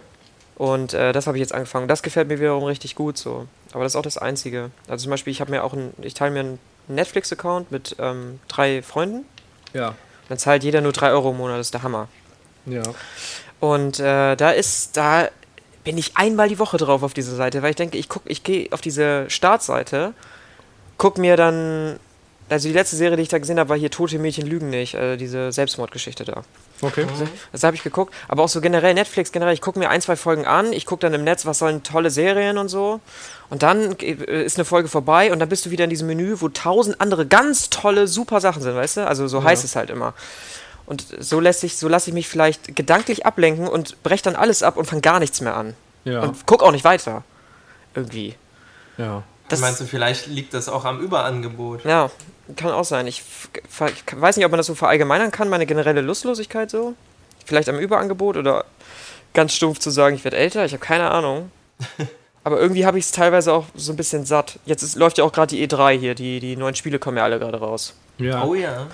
Und 0.57 0.95
äh, 0.95 1.13
das 1.13 1.27
habe 1.27 1.37
ich 1.37 1.41
jetzt 1.41 1.55
angefangen. 1.55 1.89
Das 1.89 2.03
gefällt 2.03 2.29
mir 2.29 2.39
wiederum 2.39 2.65
richtig 2.65 2.95
gut 2.95 3.17
so. 3.17 3.47
Aber 3.73 3.83
das 3.85 3.93
ist 3.93 3.97
auch 3.97 4.03
das 4.03 4.19
Einzige. 4.19 4.71
Also 4.89 5.05
zum 5.05 5.11
Beispiel, 5.11 5.31
ich 5.31 5.41
habe 5.41 5.51
mir 5.51 5.65
auch 5.65 5.73
ein, 5.73 5.93
ich 6.03 6.15
teile 6.15 6.33
mir 6.33 6.41
einen 6.41 6.59
Netflix-Account 6.89 7.71
mit 7.71 7.97
ähm, 7.99 8.41
drei 8.49 8.83
Freunden. 8.83 9.25
Ja. 9.73 9.95
Dann 10.29 10.39
zahlt 10.39 10.65
jeder 10.65 10.81
nur 10.81 10.93
drei 10.93 11.11
Euro 11.11 11.31
im 11.31 11.39
Monat, 11.39 11.59
das 11.59 11.69
ist 11.69 11.75
der 11.75 11.83
Hammer. 11.83 12.09
Ja. 12.67 12.83
Und 13.59 14.01
äh, 14.01 14.37
da 14.37 14.51
ist, 14.51 14.97
da 14.97 15.29
bin 15.85 15.99
ich 15.99 16.17
einmal 16.17 16.49
die 16.49 16.59
Woche 16.59 16.77
drauf 16.77 17.03
auf 17.03 17.15
diese 17.15 17.35
Seite, 17.35 17.63
weil 17.63 17.71
ich 17.71 17.77
denke, 17.77 17.97
ich 17.99 18.09
guck, 18.09 18.23
ich 18.27 18.43
gehe 18.43 18.69
auf 18.73 18.81
diese 18.81 19.29
Startseite, 19.29 20.13
guck 20.99 21.19
mir 21.19 21.37
dann, 21.37 21.99
also 22.49 22.69
die 22.69 22.75
letzte 22.75 22.97
Serie, 22.97 23.17
die 23.17 23.23
ich 23.23 23.29
da 23.29 23.39
gesehen 23.39 23.59
habe, 23.59 23.71
war 23.71 23.79
hier 23.79 23.91
Tote 23.91 24.19
Mädchen 24.19 24.47
lügen 24.47 24.69
nicht, 24.69 24.95
äh, 24.95 25.17
diese 25.17 25.53
Selbstmordgeschichte 25.53 26.25
da. 26.25 26.43
Okay. 26.83 27.07
Das 27.53 27.63
habe 27.63 27.77
ich 27.77 27.83
geguckt, 27.83 28.15
aber 28.29 28.43
auch 28.43 28.49
so 28.49 28.61
generell 28.61 28.95
Netflix 28.95 29.33
generell, 29.33 29.55
ich 29.55 29.61
gucke 29.61 29.79
mir 29.79 29.91
ein, 29.91 30.01
zwei 30.01 30.17
Folgen 30.17 30.47
an, 30.47 30.73
ich 30.73 30.87
gucke 30.87 31.01
dann 31.01 31.15
im 31.15 31.25
Netz, 31.25 31.47
was 31.47 31.59
sollen 31.59 31.83
tolle 31.83 32.11
Serien 32.11 32.59
und 32.59 32.69
so. 32.69 33.01
Und 33.49 33.63
dann 33.63 33.99
äh, 34.01 34.45
ist 34.45 34.59
eine 34.59 34.65
Folge 34.65 34.89
vorbei 34.89 35.33
und 35.33 35.39
dann 35.39 35.49
bist 35.49 35.67
du 35.67 35.71
wieder 35.71 35.85
in 35.85 35.91
diesem 35.91 36.07
Menü, 36.07 36.37
wo 36.41 36.49
tausend 36.49 37.01
andere 37.01 37.27
ganz 37.27 37.71
tolle, 37.71 38.07
super 38.07 38.41
Sachen 38.41 38.63
sind, 38.63 38.75
weißt 38.75 38.99
du? 38.99 39.07
Also 39.07 39.29
so 39.29 39.43
heißt 39.45 39.65
es 39.65 39.77
halt 39.77 39.91
immer. 39.91 40.15
Und 40.91 41.07
so 41.21 41.39
lässt 41.39 41.61
sich, 41.61 41.77
so 41.77 41.87
lasse 41.87 42.11
ich 42.11 42.15
mich 42.15 42.27
vielleicht 42.27 42.75
gedanklich 42.75 43.25
ablenken 43.25 43.69
und 43.69 44.03
breche 44.03 44.25
dann 44.25 44.35
alles 44.35 44.65
ab 44.65 44.77
und 44.77 44.87
fange 44.87 45.03
gar 45.03 45.21
nichts 45.21 45.41
mehr 45.41 45.57
an. 45.57 45.75
Ja. 46.05 46.23
Und 46.23 46.45
guck 46.47 46.65
auch 46.65 46.73
nicht 46.73 46.83
weiter. 46.83 47.23
Irgendwie. 47.95 48.35
ja. 48.99 49.23
Das, 49.49 49.61
Meinst 49.61 49.81
du, 49.81 49.85
vielleicht 49.85 50.27
liegt 50.27 50.53
das 50.53 50.69
auch 50.69 50.85
am 50.85 51.01
Überangebot? 51.01 51.85
ja, 51.85 52.11
kann 52.57 52.73
auch 52.73 52.85
sein. 52.85 53.07
Ich, 53.07 53.23
ich 53.55 54.21
weiß 54.21 54.37
nicht, 54.37 54.47
ob 54.47 54.51
man 54.51 54.59
das 54.59 54.67
so 54.67 54.75
verallgemeinern 54.75 55.31
kann, 55.31 55.49
meine 55.49 55.65
generelle 55.65 56.01
Lustlosigkeit 56.01 56.71
so. 56.71 56.95
Vielleicht 57.47 57.69
am 57.69 57.79
Überangebot 57.79 58.37
oder 58.37 58.65
ganz 59.33 59.53
stumpf 59.55 59.79
zu 59.79 59.91
sagen, 59.91 60.17
ich 60.17 60.25
werde 60.25 60.39
älter, 60.39 60.65
ich 60.65 60.73
habe 60.73 60.85
keine 60.85 61.11
Ahnung. 61.13 61.53
Aber 62.45 62.61
irgendwie 62.61 62.85
habe 62.85 62.99
ich 62.99 63.05
es 63.05 63.13
teilweise 63.13 63.53
auch 63.53 63.67
so 63.77 63.93
ein 63.93 63.97
bisschen 63.97 64.25
satt. 64.25 64.59
Jetzt 64.67 64.83
ist, 64.83 64.97
läuft 64.97 65.19
ja 65.19 65.25
auch 65.25 65.33
gerade 65.33 65.55
die 65.55 65.69
E3 65.69 65.99
hier, 65.99 66.15
die, 66.17 66.41
die 66.41 66.57
neuen 66.57 66.75
Spiele 66.75 66.99
kommen 66.99 67.17
ja 67.17 67.23
alle 67.23 67.39
gerade 67.39 67.59
raus. 67.59 67.95
Ja. 68.19 68.45
Oh 68.45 68.55
ja. 68.55 68.89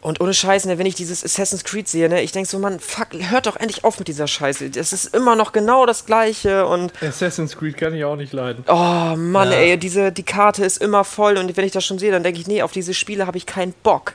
Und 0.00 0.20
ohne 0.20 0.32
Scheiß, 0.32 0.66
ne, 0.66 0.78
wenn 0.78 0.86
ich 0.86 0.94
dieses 0.94 1.24
Assassin's 1.24 1.64
Creed 1.64 1.88
sehe, 1.88 2.08
ne, 2.08 2.22
ich 2.22 2.30
denk 2.30 2.46
so, 2.46 2.58
Mann, 2.60 2.78
fuck, 2.78 3.08
hört 3.12 3.46
doch 3.46 3.56
endlich 3.56 3.82
auf 3.84 3.98
mit 3.98 4.06
dieser 4.06 4.28
Scheiße. 4.28 4.70
Das 4.70 4.92
ist 4.92 5.12
immer 5.14 5.34
noch 5.34 5.50
genau 5.52 5.86
das 5.86 6.06
Gleiche 6.06 6.66
und 6.66 6.92
Assassin's 7.02 7.56
Creed 7.56 7.76
kann 7.76 7.94
ich 7.94 8.04
auch 8.04 8.14
nicht 8.16 8.32
leiden. 8.32 8.62
oh 8.68 9.14
Mann, 9.16 9.50
Ja. 9.50 9.58
ey, 9.58 9.76
diese, 9.76 10.12
die 10.12 10.22
Karte 10.22 10.64
ist 10.64 10.78
immer 10.78 11.02
voll 11.02 11.36
und 11.36 11.56
wenn 11.56 11.64
ich 11.64 11.72
das 11.72 11.84
schon 11.84 11.98
sehe, 11.98 12.12
dann 12.12 12.22
denke 12.22 12.40
ich, 12.40 12.46
nee, 12.46 12.62
auf 12.62 12.70
diese 12.70 12.94
Spiele 12.94 13.26
habe 13.26 13.38
ich 13.38 13.46
keinen 13.46 13.72
Bock. 13.82 14.14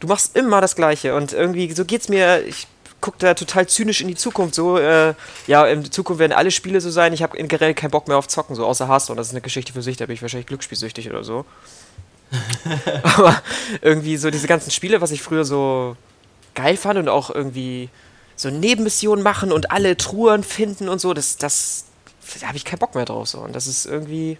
Du 0.00 0.08
machst 0.08 0.36
immer 0.36 0.60
das 0.60 0.76
Gleiche 0.76 1.14
und 1.14 1.32
irgendwie, 1.32 1.72
so 1.72 1.86
geht's 1.86 2.10
mir, 2.10 2.44
ich 2.46 2.66
gucke 3.00 3.16
da 3.18 3.32
total 3.32 3.66
zynisch 3.66 4.02
in 4.02 4.08
die 4.08 4.14
Zukunft, 4.14 4.54
so, 4.54 4.76
äh, 4.76 5.14
ja, 5.46 5.66
in 5.66 5.90
Zukunft 5.90 6.18
werden 6.18 6.32
alle 6.32 6.50
Spiele 6.50 6.82
so 6.82 6.90
sein, 6.90 7.14
ich 7.14 7.22
habe 7.22 7.36
generell 7.38 7.72
keinen 7.72 7.90
Bock 7.92 8.08
mehr 8.08 8.18
auf 8.18 8.28
Zocken, 8.28 8.54
so, 8.54 8.66
außer 8.66 8.88
Hearthstone, 8.88 9.16
das 9.16 9.28
ist 9.28 9.32
eine 9.32 9.40
Geschichte 9.40 9.72
für 9.72 9.80
sich, 9.80 9.96
da 9.96 10.04
bin 10.04 10.14
ich 10.14 10.22
wahrscheinlich 10.22 10.46
glücksspielsüchtig 10.48 11.08
oder 11.08 11.24
so. 11.24 11.46
Aber 13.02 13.40
irgendwie 13.82 14.16
so 14.16 14.30
diese 14.30 14.46
ganzen 14.46 14.70
Spiele, 14.70 15.00
was 15.00 15.10
ich 15.10 15.22
früher 15.22 15.44
so 15.44 15.96
geil 16.54 16.76
fand 16.76 16.98
und 16.98 17.08
auch 17.08 17.30
irgendwie 17.30 17.88
so 18.34 18.50
Nebenmissionen 18.50 19.22
machen 19.22 19.52
und 19.52 19.70
alle 19.70 19.96
Truhen 19.96 20.42
finden 20.42 20.88
und 20.88 21.00
so, 21.00 21.14
das, 21.14 21.38
das, 21.38 21.86
da 22.40 22.48
habe 22.48 22.56
ich 22.56 22.64
keinen 22.64 22.78
Bock 22.78 22.94
mehr 22.94 23.04
drauf 23.04 23.28
so. 23.28 23.38
Und 23.38 23.54
das 23.54 23.66
ist 23.66 23.86
irgendwie, 23.86 24.38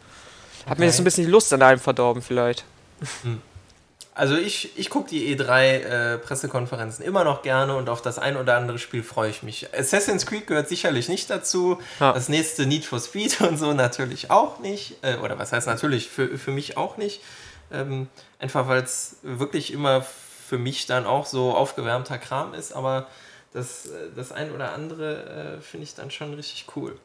hat 0.66 0.78
mir 0.78 0.86
das 0.86 0.96
so 0.96 1.02
ein 1.02 1.04
bisschen 1.04 1.24
die 1.24 1.30
Lust 1.30 1.52
an 1.52 1.62
allem 1.62 1.80
verdorben 1.80 2.22
vielleicht. 2.22 2.64
Also 4.14 4.34
ich, 4.34 4.78
ich 4.78 4.88
gucke 4.88 5.10
die 5.10 5.36
E3-Pressekonferenzen 5.36 7.02
immer 7.02 7.22
noch 7.22 7.42
gerne 7.42 7.76
und 7.76 7.90
auf 7.90 8.00
das 8.00 8.18
ein 8.18 8.38
oder 8.38 8.56
andere 8.56 8.78
Spiel 8.78 9.02
freue 9.02 9.28
ich 9.28 9.42
mich. 9.42 9.68
Assassin's 9.74 10.24
Creed 10.24 10.46
gehört 10.46 10.70
sicherlich 10.70 11.10
nicht 11.10 11.28
dazu. 11.28 11.78
Ja. 12.00 12.14
Das 12.14 12.30
nächste 12.30 12.64
Need 12.64 12.86
for 12.86 12.98
Speed 12.98 13.40
und 13.42 13.58
so 13.58 13.74
natürlich 13.74 14.30
auch 14.30 14.58
nicht. 14.58 14.96
Äh, 15.02 15.16
oder 15.16 15.38
was 15.38 15.52
heißt 15.52 15.66
natürlich, 15.66 16.08
für, 16.08 16.38
für 16.38 16.50
mich 16.50 16.78
auch 16.78 16.96
nicht. 16.96 17.20
Ähm, 17.72 18.08
einfach 18.38 18.68
weil 18.68 18.82
es 18.82 19.16
wirklich 19.22 19.72
immer 19.72 20.02
für 20.02 20.58
mich 20.58 20.86
dann 20.86 21.06
auch 21.06 21.26
so 21.26 21.54
aufgewärmter 21.54 22.18
Kram 22.18 22.54
ist. 22.54 22.72
Aber 22.72 23.06
das, 23.52 23.86
äh, 23.86 24.10
das 24.14 24.32
ein 24.32 24.52
oder 24.52 24.72
andere 24.72 25.58
äh, 25.58 25.60
finde 25.60 25.84
ich 25.84 25.94
dann 25.94 26.10
schon 26.10 26.34
richtig 26.34 26.66
cool. 26.76 26.98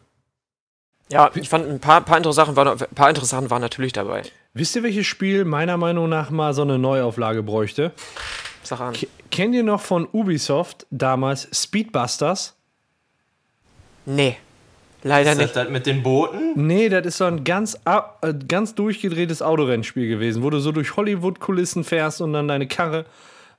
Ja, 1.10 1.30
ich 1.36 1.50
fand 1.50 1.68
ein 1.68 1.80
paar, 1.80 2.02
paar, 2.02 2.18
interessante 2.18 2.54
Sachen 2.54 2.56
waren, 2.56 2.68
ein 2.70 2.96
paar 2.96 3.10
interessante 3.10 3.48
Sachen 3.48 3.50
waren 3.50 3.62
natürlich 3.62 3.92
dabei. 3.92 4.24
Wisst 4.54 4.76
ihr, 4.76 4.84
welches 4.84 5.08
Spiel 5.08 5.44
meiner 5.44 5.76
Meinung 5.76 6.08
nach 6.08 6.30
mal 6.30 6.54
so 6.54 6.62
eine 6.62 6.78
Neuauflage 6.78 7.44
bräuchte? 7.44 7.92
Sag 8.64 8.80
an. 8.80 8.94
K 8.94 9.08
kennt 9.30 9.56
ihr 9.56 9.64
noch 9.64 9.82
von 9.82 10.08
Ubisoft 10.12 10.86
damals 10.90 11.48
Speedbusters? 11.54 12.56
Nee, 14.06 14.38
leider 15.04 15.32
Ist 15.32 15.38
das 15.38 15.46
nicht. 15.46 15.56
das 15.56 15.70
mit 15.70 15.86
den 15.86 16.04
Booten? 16.04 16.54
Nee, 16.56 16.90
das 16.90 17.06
ist 17.06 17.18
so 17.18 17.26
ein 17.26 17.44
ganz, 17.44 17.78
äh, 17.86 18.34
ganz 18.48 18.76
durchgedrehtes 18.76 19.42
Autorennspiel 19.42 20.08
gewesen, 20.08 20.44
wo 20.44 20.50
du 20.50 20.60
so 20.60 20.72
durch 20.72 20.96
Hollywood-Kulissen 20.96 21.84
fährst 21.84 22.22
und 22.22 22.34
dann 22.34 22.48
deine 22.48 22.68
Karre 22.68 23.06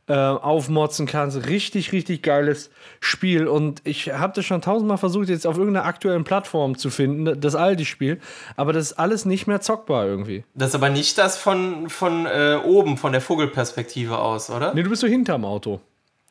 äh, 0.09 0.15
aufmotzen 0.15 1.07
kannst. 1.07 1.47
Richtig, 1.49 1.93
richtig 1.93 2.23
geiles 2.23 2.71
Spiel. 2.99 3.47
Und 3.47 3.83
ich 3.85 4.13
habe 4.13 4.33
das 4.35 4.45
schon 4.45 4.61
tausendmal 4.61 4.99
versucht, 4.99 5.29
jetzt 5.29 5.47
auf 5.47 5.57
irgendeiner 5.59 5.87
aktuellen 5.87 6.25
Plattform 6.25 6.77
zu 6.77 6.91
finden, 6.91 7.41
das 7.41 7.55
alte 7.55 7.85
Spiel. 7.85 8.21
Aber 8.57 8.73
das 8.73 8.91
ist 8.91 8.99
alles 8.99 9.25
nicht 9.25 9.47
mehr 9.47 9.61
zockbar 9.61 10.07
irgendwie. 10.07 10.43
Das 10.55 10.71
ist 10.71 10.75
aber 10.75 10.89
nicht 10.91 11.19
das 11.19 11.37
von, 11.39 11.89
von 11.89 12.27
äh, 12.27 12.59
oben, 12.65 12.97
von 12.97 13.13
der 13.13 13.21
Vogelperspektive 13.21 14.19
aus, 14.19 14.51
oder? 14.51 14.75
Nee, 14.75 14.83
du 14.83 14.91
bist 14.91 15.03
so 15.03 15.07
hinterm 15.07 15.45
Auto. 15.45 15.81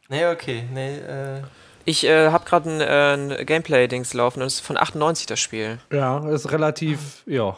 Nee, 0.10 0.26
okay. 0.26 0.64
Nee, 0.74 0.98
äh, 0.98 1.42
Ich 1.86 2.06
äh, 2.06 2.30
habe 2.30 2.46
gerade 2.46 2.70
ein, 2.70 3.32
äh, 3.32 3.46
Gameplay-Dings 3.46 4.14
laufen 4.14 4.42
und 4.42 4.48
es 4.48 4.56
ist 4.56 4.60
von 4.62 4.78
98 4.78 5.26
das 5.26 5.40
Spiel. 5.40 5.80
Ja, 5.92 6.28
ist 6.30 6.52
relativ, 6.52 7.24
ja. 7.26 7.58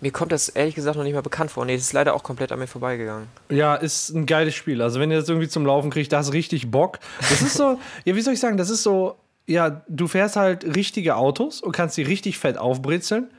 Mir 0.00 0.10
kommt 0.10 0.32
das 0.32 0.48
ehrlich 0.48 0.74
gesagt 0.74 0.96
noch 0.96 1.04
nicht 1.04 1.14
mal 1.14 1.22
bekannt 1.22 1.50
vor. 1.50 1.64
Nee, 1.64 1.76
das 1.76 1.84
ist 1.84 1.92
leider 1.92 2.14
auch 2.14 2.24
komplett 2.24 2.50
an 2.50 2.58
mir 2.58 2.66
vorbeigegangen. 2.66 3.28
Ja, 3.50 3.76
ist 3.76 4.10
ein 4.10 4.26
geiles 4.26 4.54
Spiel. 4.54 4.82
Also, 4.82 4.98
wenn 4.98 5.10
ihr 5.10 5.18
das 5.18 5.28
irgendwie 5.28 5.48
zum 5.48 5.64
Laufen 5.64 5.90
kriegt, 5.90 6.12
da 6.12 6.18
hast 6.18 6.28
du 6.28 6.32
richtig 6.32 6.70
Bock. 6.70 6.98
Das 7.20 7.40
ist 7.40 7.54
so, 7.54 7.78
ja, 8.04 8.16
wie 8.16 8.20
soll 8.20 8.34
ich 8.34 8.40
sagen, 8.40 8.56
das 8.56 8.68
ist 8.68 8.82
so 8.82 9.16
ja, 9.46 9.82
du 9.88 10.06
fährst 10.06 10.36
halt 10.36 10.76
richtige 10.76 11.16
Autos 11.16 11.60
und 11.60 11.72
kannst 11.72 11.96
die 11.96 12.02
richtig 12.02 12.38
fett 12.38 12.58
aufbrezeln. 12.58 13.30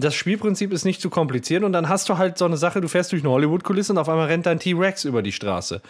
Das 0.00 0.14
Spielprinzip 0.14 0.72
ist 0.72 0.84
nicht 0.84 1.00
zu 1.00 1.10
kompliziert 1.10 1.64
und 1.64 1.72
dann 1.72 1.88
hast 1.88 2.08
du 2.08 2.18
halt 2.18 2.38
so 2.38 2.44
eine 2.44 2.56
Sache, 2.56 2.80
du 2.80 2.86
fährst 2.86 3.10
durch 3.10 3.22
eine 3.22 3.32
Hollywood-Kulisse 3.32 3.92
und 3.92 3.98
auf 3.98 4.08
einmal 4.08 4.26
rennt 4.26 4.46
dein 4.46 4.60
T-Rex 4.60 5.04
über 5.04 5.22
die 5.22 5.32
Straße. 5.32 5.80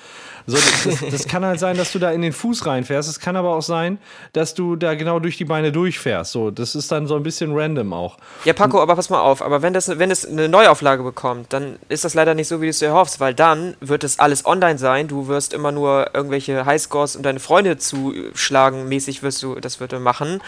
So, 0.46 0.56
das, 0.56 1.04
das 1.10 1.28
kann 1.28 1.44
halt 1.44 1.60
sein, 1.60 1.76
dass 1.76 1.92
du 1.92 1.98
da 1.98 2.10
in 2.10 2.22
den 2.22 2.32
Fuß 2.32 2.64
reinfährst. 2.64 3.08
Es 3.08 3.20
kann 3.20 3.36
aber 3.36 3.54
auch 3.54 3.62
sein, 3.62 3.98
dass 4.32 4.54
du 4.54 4.76
da 4.76 4.94
genau 4.94 5.20
durch 5.20 5.36
die 5.36 5.44
Beine 5.44 5.72
durchfährst. 5.72 6.32
So, 6.32 6.50
das 6.50 6.74
ist 6.74 6.90
dann 6.90 7.06
so 7.06 7.16
ein 7.16 7.22
bisschen 7.22 7.54
random 7.54 7.92
auch. 7.92 8.16
Ja, 8.46 8.54
Paco, 8.54 8.80
aber 8.80 8.96
pass 8.96 9.10
mal 9.10 9.20
auf, 9.20 9.42
aber 9.42 9.60
wenn 9.60 9.74
das, 9.74 9.98
wenn 9.98 10.10
es 10.10 10.24
eine 10.24 10.48
Neuauflage 10.48 11.02
bekommt, 11.02 11.52
dann 11.52 11.76
ist 11.90 12.04
das 12.04 12.14
leider 12.14 12.34
nicht 12.34 12.48
so, 12.48 12.62
wie 12.62 12.66
du 12.66 12.70
es 12.70 12.78
dir 12.78 12.86
erhoffst, 12.86 13.20
weil 13.20 13.34
dann 13.34 13.76
wird 13.80 14.04
es 14.04 14.18
alles 14.18 14.46
online 14.46 14.78
sein, 14.78 15.08
du 15.08 15.28
wirst 15.28 15.52
immer 15.52 15.70
nur 15.70 16.14
irgendwelche 16.14 16.64
Highscores 16.64 17.14
und 17.14 17.24
deine 17.24 17.40
Freunde 17.40 17.76
zuschlagen, 17.76 18.88
mäßig 18.88 19.22
wirst 19.22 19.42
du, 19.42 19.56
das 19.56 19.80
wird 19.80 19.92
machen. 20.00 20.40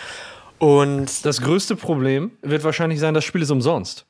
Und 0.61 1.25
Das 1.25 1.41
größte 1.41 1.75
Problem 1.75 2.31
wird 2.43 2.63
wahrscheinlich 2.65 3.01
sein, 3.01 3.15
das 3.15 3.25
Spiel 3.25 3.43
ist 3.43 3.51
umsonst. 3.51 4.05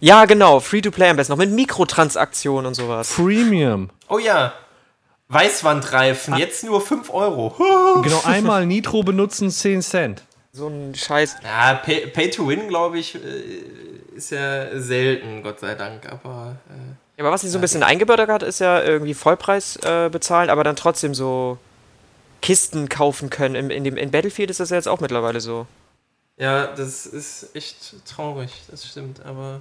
ja, 0.00 0.24
genau, 0.24 0.60
Free-to-Play 0.60 1.10
am 1.10 1.16
besten, 1.16 1.32
noch 1.32 1.38
mit 1.38 1.50
Mikrotransaktionen 1.50 2.64
und 2.66 2.74
sowas. 2.74 3.10
Freemium. 3.12 3.90
Oh 4.08 4.18
ja. 4.18 4.52
Weißwandreifen, 5.28 6.36
jetzt 6.36 6.64
nur 6.64 6.80
5 6.80 7.12
Euro. 7.12 7.54
Genau, 8.02 8.22
einmal 8.24 8.66
Nitro 8.66 9.02
benutzen, 9.02 9.50
10 9.50 9.82
Cent. 9.82 10.22
So 10.52 10.68
ein 10.68 10.94
Scheiß. 10.94 11.36
Ja, 11.42 11.74
Pay, 11.74 12.06
Pay 12.08 12.30
to 12.30 12.46
Win, 12.46 12.68
glaube 12.68 12.98
ich, 12.98 13.14
äh, 13.16 13.18
ist 14.14 14.30
ja 14.30 14.78
selten, 14.78 15.42
Gott 15.42 15.58
sei 15.60 15.74
Dank. 15.74 16.06
Aber 16.12 16.56
äh, 16.68 17.18
Ja, 17.18 17.24
aber 17.24 17.32
was 17.32 17.40
sich 17.40 17.50
so 17.50 17.58
ein 17.58 17.62
bisschen 17.62 17.82
eingebürgert 17.82 18.28
hat, 18.30 18.42
ist 18.44 18.60
ja 18.60 18.80
irgendwie 18.82 19.14
Vollpreis 19.14 19.76
äh, 19.82 20.08
bezahlen, 20.10 20.50
aber 20.50 20.62
dann 20.62 20.76
trotzdem 20.76 21.14
so 21.14 21.58
Kisten 22.42 22.88
kaufen 22.88 23.28
können. 23.28 23.54
In, 23.56 23.70
in, 23.70 23.82
dem, 23.84 23.96
in 23.96 24.10
Battlefield 24.12 24.50
ist 24.50 24.60
das 24.60 24.70
ja 24.70 24.76
jetzt 24.76 24.88
auch 24.88 25.00
mittlerweile 25.00 25.40
so. 25.40 25.66
Ja, 26.36 26.66
das 26.68 27.06
ist 27.06 27.54
echt 27.54 28.04
traurig, 28.06 28.50
das 28.70 28.86
stimmt. 28.86 29.24
Aber 29.24 29.60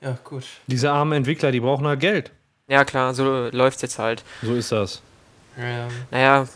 ja, 0.00 0.16
gut. 0.24 0.44
Diese 0.66 0.90
armen 0.90 1.12
Entwickler, 1.12 1.50
die 1.52 1.60
brauchen 1.60 1.86
halt 1.86 2.00
Geld. 2.00 2.30
Ja, 2.68 2.84
klar, 2.84 3.14
so 3.14 3.48
läuft's 3.50 3.82
jetzt 3.82 3.98
halt. 3.98 4.22
So 4.42 4.54
ist 4.54 4.70
das. 4.72 5.00
Ja. 5.56 5.88
Naja, 6.10 6.48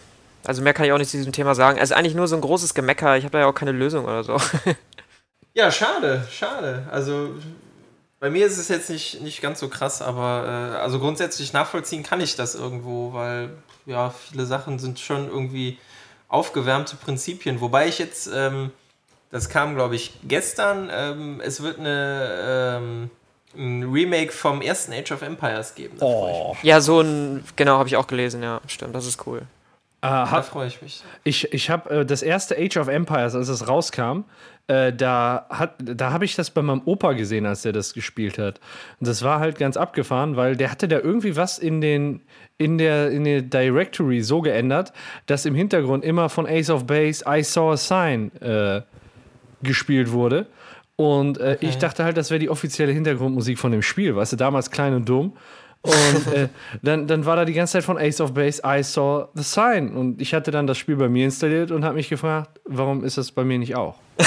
also 0.45 0.63
mehr 0.63 0.75
kann 0.75 0.87
ich 0.87 0.93
auch 0.93 0.99
nicht 0.99 1.11
zu 1.11 1.17
diesem 1.17 1.33
Thema 1.33 1.55
sagen. 1.55 1.79
Es 1.79 1.91
ist 1.91 1.97
eigentlich 1.97 2.15
nur 2.15 2.29
so 2.29 2.37
ein 2.37 2.41
großes 2.41 2.75
Gemecker. 2.75 3.17
Ich 3.17 3.25
habe 3.25 3.33
da 3.33 3.41
ja 3.41 3.47
auch 3.47 3.55
keine 3.55 3.73
Lösung 3.73 4.05
oder 4.05 4.25
so. 4.25 4.37
Ja, 5.55 5.71
schade, 5.71 6.27
schade. 6.31 6.87
Also 6.91 7.35
bei 8.21 8.31
mir 8.31 8.47
ist 8.47 8.57
es 8.57 8.69
jetzt 8.69 8.89
nicht, 8.89 9.21
nicht 9.21 9.43
ganz 9.43 9.61
so 9.61 9.69
krass, 9.69 10.01
aber 10.01 10.47
äh, 10.47 10.77
also 10.79 10.99
grundsätzlich 10.99 11.53
nachvollziehen 11.53 12.03
kann 12.03 12.23
ich 12.23 12.37
das 12.37 12.55
irgendwo, 12.55 13.13
weil 13.13 13.51
ja, 13.85 14.11
viele 14.11 14.47
Sachen 14.47 14.79
sind 14.79 14.99
schon 14.99 15.29
irgendwie 15.29 15.79
aufgewärmte 16.29 16.97
Prinzipien. 16.97 17.61
Wobei 17.61 17.87
ich 17.89 17.99
jetzt, 17.99 18.31
ähm, 18.33 18.71
das 19.33 19.49
kam 19.49 19.75
glaube 19.75 19.97
ich 19.97 20.13
gestern, 20.23 20.89
ähm, 20.95 21.41
es 21.45 21.61
wird 21.63 21.81
eine, 21.81 22.79
ähm, 22.81 23.11
ein 23.57 23.83
Remake 23.93 24.31
vom 24.33 24.63
ersten 24.63 24.93
Age 24.93 25.11
of 25.13 25.23
Empires 25.23 25.75
geben. 25.75 25.95
Mich. 26.01 26.63
ja, 26.63 26.81
so 26.81 27.01
ein, 27.01 27.43
genau, 27.57 27.79
habe 27.79 27.89
ich 27.89 27.97
auch 27.97 28.07
gelesen, 28.07 28.43
ja, 28.43 28.61
stimmt, 28.69 28.95
das 28.95 29.07
ist 29.07 29.27
cool. 29.27 29.39
Äh, 30.01 30.09
Da 30.09 30.43
freue 30.43 30.67
ich 30.69 30.81
mich. 30.83 31.03
ich 31.25 31.53
ich 31.53 31.71
habe 31.71 31.91
äh, 32.01 32.07
das 32.07 32.23
erste 32.23 32.57
Age 32.57 32.77
of 32.77 32.89
Empires, 32.89 33.35
als 33.35 33.49
es 33.49 33.69
rauskam, 33.69 34.25
äh, 34.69 34.93
da, 34.93 35.47
hat- 35.51 35.75
da 35.79 36.13
habe 36.13 36.25
ich 36.25 36.35
das 36.35 36.51
bei 36.51 36.63
meinem 36.63 36.83
Opa 36.87 37.13
gesehen, 37.13 37.47
als 37.47 37.63
der 37.63 37.73
das 37.73 37.95
gespielt 37.95 38.39
hat. 38.39 38.59
Und 39.01 39.07
das 39.09 39.23
war 39.23 39.39
halt 39.39 39.59
ganz 39.59 39.77
abgefahren, 39.77 40.37
weil 40.37 40.57
der 40.57 40.71
hatte 40.71 40.89
da 40.89 40.99
irgendwie 40.99 41.37
was 41.37 41.59
in, 41.59 41.81
den, 41.81 42.21
in, 42.59 42.79
der, 42.79 43.11
in 43.11 43.25
der 43.25 43.43
Directory 43.43 44.23
so 44.23 44.41
geändert, 44.41 44.93
dass 45.27 45.45
im 45.47 45.55
Hintergrund 45.55 46.05
immer 46.05 46.29
von 46.29 46.47
Ace 46.47 46.71
of 46.71 46.87
Base 46.87 47.25
I 47.29 47.43
Saw 47.43 47.73
a 47.73 47.77
Sign 47.77 48.33
äh, 48.41 48.83
gespielt 49.63 50.13
wurde. 50.13 50.47
Und 50.97 51.39
äh, 51.39 51.57
ich 51.61 51.79
dachte 51.79 52.05
halt, 52.05 52.17
das 52.17 52.31
wäre 52.31 52.39
die 52.39 52.51
offizielle 52.51 52.93
Hintergrundmusik 52.93 53.59
von 53.59 53.73
dem 53.73 53.83
Spiel, 53.83 54.15
weißt 54.15 54.33
du, 54.33 54.37
damals 54.37 54.71
klein 54.71 54.95
und 54.95 55.09
dumm. 55.09 55.33
Und 55.83 56.27
äh, 56.35 56.49
dann, 56.83 57.07
dann 57.07 57.27
war 57.27 57.37
da 57.37 57.45
die 57.45 57.53
ganze 57.53 57.75
Zeit 57.75 57.85
von 57.85 57.99
Ace 57.99 58.21
of 58.21 58.33
Base, 58.35 58.63
I 58.65 58.83
saw 58.83 59.27
the 59.35 59.43
sign. 59.43 59.97
Und 59.97 60.21
ich 60.21 60.33
hatte 60.33 60.51
dann 60.51 60.67
das 60.67 60.79
Spiel 60.79 60.97
bei 60.97 61.09
mir 61.09 61.25
installiert 61.25 61.71
und 61.71 61.85
habe 61.85 61.97
mich 61.97 62.09
gefragt, 62.09 62.61
warum 62.65 63.05
ist 63.05 63.19
das 63.19 63.33
bei 63.33 63.45
mir 63.45 63.59
nicht 63.59 63.75
auch? 63.77 63.97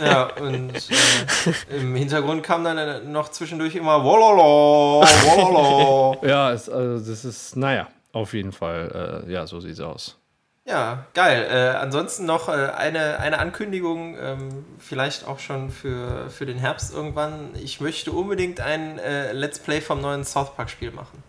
Ja, 0.00 0.30
und 0.40 0.74
äh, 0.74 1.76
im 1.80 1.94
Hintergrund 1.94 2.42
kam 2.42 2.64
dann 2.64 2.76
äh, 2.76 3.00
noch 3.04 3.30
zwischendurch 3.30 3.74
immer 3.74 4.02
Wololo, 4.04 5.02
Wololo. 5.02 6.16
Ja, 6.26 6.52
es, 6.52 6.68
also 6.68 7.10
das 7.10 7.24
ist, 7.24 7.56
naja, 7.56 7.88
auf 8.12 8.34
jeden 8.34 8.52
Fall, 8.52 9.24
äh, 9.26 9.32
ja, 9.32 9.46
so 9.46 9.60
sieht's 9.60 9.80
aus. 9.80 10.18
Ja, 10.66 11.06
geil. 11.14 11.46
Äh, 11.48 11.76
ansonsten 11.76 12.26
noch 12.26 12.48
äh, 12.48 12.52
eine, 12.76 13.20
eine 13.20 13.38
Ankündigung, 13.38 14.16
ähm, 14.20 14.64
vielleicht 14.80 15.24
auch 15.24 15.38
schon 15.38 15.70
für, 15.70 16.28
für 16.28 16.44
den 16.44 16.58
Herbst 16.58 16.92
irgendwann. 16.92 17.50
Ich 17.62 17.80
möchte 17.80 18.10
unbedingt 18.10 18.60
ein 18.60 18.98
äh, 18.98 19.32
Let's 19.32 19.60
Play 19.60 19.80
vom 19.80 20.00
neuen 20.00 20.24
South 20.24 20.56
Park-Spiel 20.56 20.90
machen. 20.90 21.22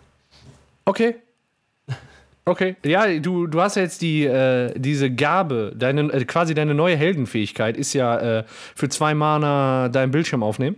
Okay. 0.84 1.16
Okay. 2.44 2.76
Ja, 2.84 3.06
du, 3.18 3.46
du 3.46 3.60
hast 3.60 3.76
ja 3.76 3.82
jetzt 3.82 4.02
die, 4.02 4.24
äh, 4.24 4.72
diese 4.74 5.08
Gabe, 5.08 5.72
deine, 5.76 6.12
äh, 6.12 6.24
quasi 6.24 6.54
deine 6.54 6.74
neue 6.74 6.96
Heldenfähigkeit 6.96 7.76
ist 7.76 7.92
ja 7.92 8.38
äh, 8.38 8.44
für 8.74 8.88
zwei 8.88 9.14
Mana 9.14 9.88
deinen 9.88 10.10
Bildschirm 10.10 10.42
aufnehmen. 10.42 10.76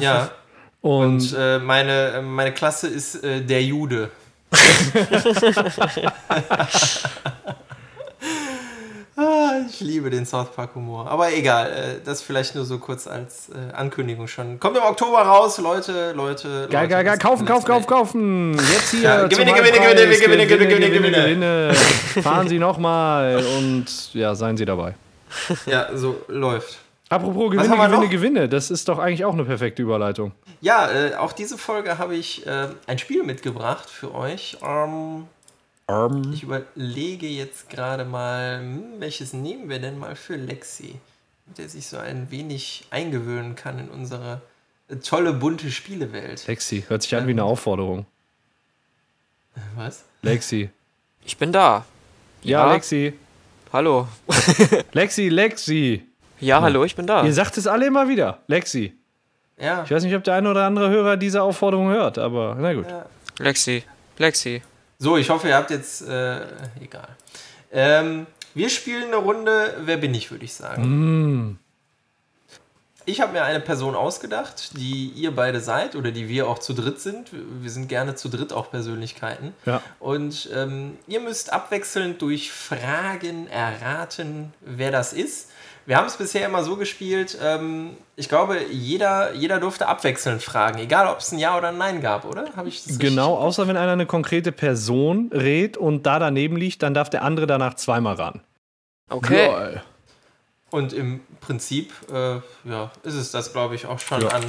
Ja, 0.00 0.30
Und, 0.82 1.32
und 1.34 1.64
meine, 1.64 2.22
meine 2.22 2.52
Klasse 2.52 2.86
ist 2.86 3.24
der 3.24 3.60
Jude. 3.64 4.10
ah, 9.16 9.52
ich 9.68 9.80
liebe 9.80 10.10
den 10.10 10.26
South 10.26 10.52
Park-Humor. 10.54 11.08
Aber 11.08 11.32
egal, 11.32 11.70
äh, 11.70 12.00
das 12.04 12.22
vielleicht 12.22 12.54
nur 12.54 12.64
so 12.64 12.78
kurz 12.78 13.06
als 13.06 13.50
äh, 13.50 13.74
Ankündigung 13.74 14.28
schon. 14.28 14.60
Kommt 14.60 14.76
im 14.76 14.82
Oktober 14.82 15.22
raus, 15.22 15.58
Leute, 15.58 16.12
Leute. 16.12 16.68
Geil, 16.70 16.88
geil, 16.88 17.04
geil. 17.04 17.18
Kaufen, 17.18 17.46
kaufen, 17.46 17.66
kaufen, 17.66 17.86
kaufen. 17.86 18.58
Jetzt 18.72 18.90
hier. 18.90 19.02
Ja, 19.02 19.26
Gewinne, 19.26 19.52
Halbpreis. 19.52 20.20
Gewinne, 20.20 20.20
Gewinne, 20.20 20.46
Gewinne, 20.46 20.46
Gewinne, 20.46 20.90
Gewinne, 20.90 21.22
Gewinne. 21.22 21.74
Fahren 22.22 22.48
Sie 22.48 22.58
nochmal 22.58 23.44
und 23.58 24.14
ja, 24.14 24.34
seien 24.34 24.56
Sie 24.56 24.64
dabei. 24.64 24.94
Ja, 25.66 25.88
so 25.94 26.22
läuft. 26.28 26.78
Apropos 27.08 27.52
Gewinne, 27.52 27.76
Gewinne? 27.76 28.08
Gewinne. 28.08 28.48
Das 28.48 28.70
ist 28.70 28.88
doch 28.88 28.98
eigentlich 28.98 29.24
auch 29.24 29.32
eine 29.32 29.44
perfekte 29.44 29.82
Überleitung. 29.82 30.32
Ja, 30.60 30.90
äh, 30.90 31.14
auch 31.14 31.32
diese 31.32 31.58
Folge 31.58 31.98
habe 31.98 32.16
ich 32.16 32.46
äh, 32.46 32.68
ein 32.86 32.98
Spiel 32.98 33.22
mitgebracht 33.22 33.88
für 33.90 34.14
euch. 34.14 34.58
Ähm, 34.62 35.26
ich 36.32 36.42
überlege 36.42 37.26
jetzt 37.28 37.70
gerade 37.70 38.04
mal, 38.04 38.58
hm, 38.58 38.84
welches 38.98 39.32
nehmen 39.32 39.68
wir 39.68 39.78
denn 39.78 39.98
mal 39.98 40.16
für 40.16 40.36
Lexi? 40.36 40.96
Der 41.56 41.68
sich 41.68 41.86
so 41.86 41.96
ein 41.96 42.30
wenig 42.30 42.86
eingewöhnen 42.90 43.54
kann 43.54 43.78
in 43.78 43.88
unsere 43.88 44.40
äh, 44.88 44.96
tolle, 44.96 45.32
bunte 45.32 45.70
Spielewelt. 45.70 46.46
Lexi, 46.48 46.84
hört 46.88 47.02
sich 47.02 47.14
an 47.14 47.26
wie 47.26 47.32
eine 47.32 47.44
Aufforderung. 47.44 48.06
Was? 49.76 50.04
Lexi. 50.22 50.70
Ich 51.24 51.36
bin 51.36 51.52
da. 51.52 51.84
Ja, 52.42 52.66
Ja. 52.66 52.72
Lexi. 52.72 53.14
Hallo. 53.72 54.08
Lexi, 54.92 55.28
Lexi. 55.28 56.06
Ja, 56.40 56.60
hallo, 56.60 56.84
ich 56.84 56.96
bin 56.96 57.06
da. 57.06 57.24
Ihr 57.24 57.32
sagt 57.32 57.56
es 57.58 57.66
alle 57.66 57.86
immer 57.86 58.08
wieder. 58.08 58.40
Lexi. 58.48 58.95
Ja, 59.58 59.84
Ich 59.84 59.90
weiß 59.90 60.04
nicht, 60.04 60.14
ob 60.14 60.24
der 60.24 60.34
eine 60.34 60.50
oder 60.50 60.64
andere 60.64 60.90
Hörer 60.90 61.16
diese 61.16 61.42
Aufforderung 61.42 61.88
hört, 61.88 62.18
aber 62.18 62.56
na 62.58 62.74
gut. 62.74 62.86
Lexi. 63.38 63.84
Lexi. 64.18 64.62
so, 64.98 65.16
ich 65.16 65.30
hoffe, 65.30 65.48
ihr 65.48 65.56
habt 65.56 65.70
jetzt, 65.70 66.06
äh, 66.06 66.40
egal. 66.80 67.08
Ähm, 67.72 68.26
wir 68.54 68.70
spielen 68.70 69.08
eine 69.08 69.16
Runde, 69.16 69.74
wer 69.84 69.96
bin 69.96 70.14
ich, 70.14 70.30
würde 70.30 70.44
ich 70.44 70.54
sagen. 70.54 71.48
Mm. 71.50 71.58
Ich 73.08 73.20
habe 73.20 73.32
mir 73.34 73.44
eine 73.44 73.60
Person 73.60 73.94
ausgedacht, 73.94 74.76
die 74.76 75.12
ihr 75.14 75.30
beide 75.30 75.60
seid 75.60 75.94
oder 75.94 76.10
die 76.10 76.28
wir 76.28 76.48
auch 76.48 76.58
zu 76.58 76.72
dritt 76.72 77.00
sind. 77.00 77.30
Wir 77.32 77.70
sind 77.70 77.88
gerne 77.88 78.16
zu 78.16 78.28
dritt 78.28 78.52
auch 78.52 78.70
Persönlichkeiten. 78.70 79.54
Ja. 79.64 79.80
Und 80.00 80.50
ähm, 80.52 80.98
ihr 81.06 81.20
müsst 81.20 81.52
abwechselnd 81.52 82.20
durch 82.20 82.50
Fragen 82.50 83.46
erraten, 83.46 84.52
wer 84.60 84.90
das 84.90 85.12
ist. 85.12 85.50
Wir 85.86 85.96
haben 85.96 86.06
es 86.06 86.16
bisher 86.16 86.44
immer 86.44 86.64
so 86.64 86.76
gespielt, 86.76 87.38
ähm, 87.40 87.96
ich 88.16 88.28
glaube, 88.28 88.58
jeder, 88.70 89.34
jeder 89.34 89.60
durfte 89.60 89.86
abwechselnd 89.86 90.42
fragen, 90.42 90.78
egal 90.78 91.06
ob 91.06 91.18
es 91.18 91.30
ein 91.30 91.38
Ja 91.38 91.56
oder 91.56 91.68
ein 91.68 91.78
Nein 91.78 92.00
gab, 92.00 92.24
oder? 92.24 92.56
Habe 92.56 92.68
ich 92.68 92.82
das 92.82 92.98
Genau, 92.98 93.36
außer 93.36 93.68
wenn 93.68 93.76
einer 93.76 93.92
eine 93.92 94.06
konkrete 94.06 94.50
Person 94.50 95.30
rät 95.32 95.76
und 95.76 96.04
da 96.04 96.18
daneben 96.18 96.56
liegt, 96.56 96.82
dann 96.82 96.92
darf 96.92 97.08
der 97.08 97.22
andere 97.22 97.46
danach 97.46 97.74
zweimal 97.74 98.16
ran. 98.16 98.40
Okay. 99.08 99.46
Geil. 99.46 99.82
Und 100.70 100.92
im 100.92 101.20
Prinzip, 101.40 101.92
äh, 102.12 102.40
ja, 102.64 102.90
ist 103.04 103.14
es 103.14 103.30
das, 103.30 103.52
glaube 103.52 103.76
ich, 103.76 103.86
auch 103.86 104.00
schon 104.00 104.26
an, 104.26 104.42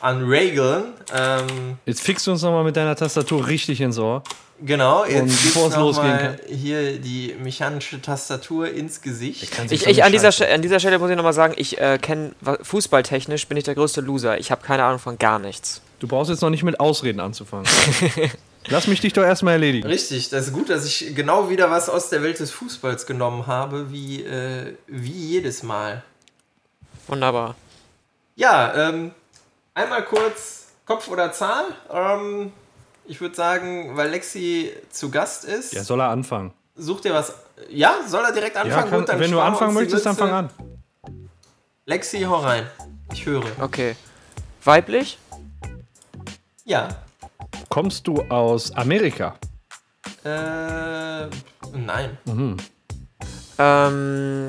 an 0.00 0.28
Regeln. 0.28 0.84
Ähm, 1.14 1.78
Jetzt 1.86 2.02
fixst 2.02 2.26
du 2.26 2.32
uns 2.32 2.42
nochmal 2.42 2.64
mit 2.64 2.76
deiner 2.76 2.96
Tastatur 2.96 3.46
richtig 3.46 3.80
ins 3.80 3.98
Ohr. 3.98 4.22
genau, 4.64 5.04
jetzt 5.04 5.42
bevor 5.42 5.68
es 5.68 5.76
losgehen 5.76 6.08
mal 6.08 6.40
hier 6.48 6.98
die 6.98 7.34
mechanische 7.42 8.00
Tastatur 8.00 8.68
ins 8.68 9.00
Gesicht. 9.00 9.42
Ich, 9.70 9.86
ich, 9.86 10.04
an, 10.04 10.12
dieser 10.12 10.30
an 10.50 10.62
dieser 10.62 10.80
Stelle 10.80 10.98
muss 10.98 11.10
ich 11.10 11.16
nochmal 11.16 11.32
sagen, 11.32 11.54
ich 11.56 11.78
äh, 11.78 11.98
kenne 12.00 12.32
fußballtechnisch 12.62 13.46
bin 13.46 13.56
ich 13.56 13.64
der 13.64 13.74
größte 13.74 14.00
Loser. 14.00 14.38
Ich 14.38 14.50
habe 14.50 14.62
keine 14.64 14.84
Ahnung 14.84 14.98
von 14.98 15.18
gar 15.18 15.38
nichts. 15.38 15.80
Du 15.98 16.08
brauchst 16.08 16.30
jetzt 16.30 16.42
noch 16.42 16.50
nicht 16.50 16.62
mit 16.62 16.78
Ausreden 16.80 17.20
anzufangen. 17.20 17.66
Lass 18.68 18.88
mich 18.88 19.00
dich 19.00 19.12
doch 19.12 19.22
erstmal 19.22 19.54
erledigen. 19.54 19.86
Richtig, 19.86 20.28
das 20.28 20.48
ist 20.48 20.52
gut, 20.52 20.70
dass 20.70 20.84
ich 20.84 21.14
genau 21.14 21.48
wieder 21.50 21.70
was 21.70 21.88
aus 21.88 22.10
der 22.10 22.22
Welt 22.22 22.40
des 22.40 22.50
Fußballs 22.50 23.06
genommen 23.06 23.46
habe, 23.46 23.92
wie, 23.92 24.24
äh, 24.24 24.74
wie 24.88 25.12
jedes 25.12 25.62
Mal. 25.62 26.02
Wunderbar. 27.06 27.54
Ja, 28.34 28.88
ähm, 28.88 29.12
einmal 29.76 30.04
kurz 30.04 30.66
Kopf 30.84 31.06
oder 31.08 31.32
Zahl. 31.32 31.66
Ähm, 31.92 32.52
ich 33.04 33.20
würde 33.20 33.34
sagen, 33.36 33.96
weil 33.96 34.10
Lexi 34.10 34.72
zu 34.90 35.10
Gast 35.10 35.44
ist, 35.44 35.72
Ja, 35.72 35.84
soll 35.84 36.00
er 36.00 36.08
anfangen? 36.08 36.52
such 36.74 37.00
dir 37.02 37.14
was. 37.14 37.32
Ja, 37.70 38.00
soll 38.06 38.24
er 38.24 38.32
direkt 38.32 38.56
Ja, 38.56 38.62
anfangen? 38.62 38.90
kann, 38.90 38.98
Gut, 39.00 39.08
dann 39.08 39.20
wenn 39.20 39.30
du 39.30 39.40
anfangen 39.40 39.74
möchtest, 39.74 40.04
dann 40.06 40.16
fang 40.16 40.30
an. 40.32 40.50
Lexi, 41.86 42.22
hau 42.22 42.36
rein. 42.36 42.66
Ich 43.12 43.24
höre. 43.24 43.44
Okay. 43.60 43.94
Weiblich? 44.64 45.18
Ja. 46.64 46.88
Kommst 47.68 48.06
du 48.08 48.22
aus 48.28 48.72
Amerika? 48.74 49.36
Äh, 50.24 51.28
nein. 51.72 52.18
Ähm, 53.58 54.46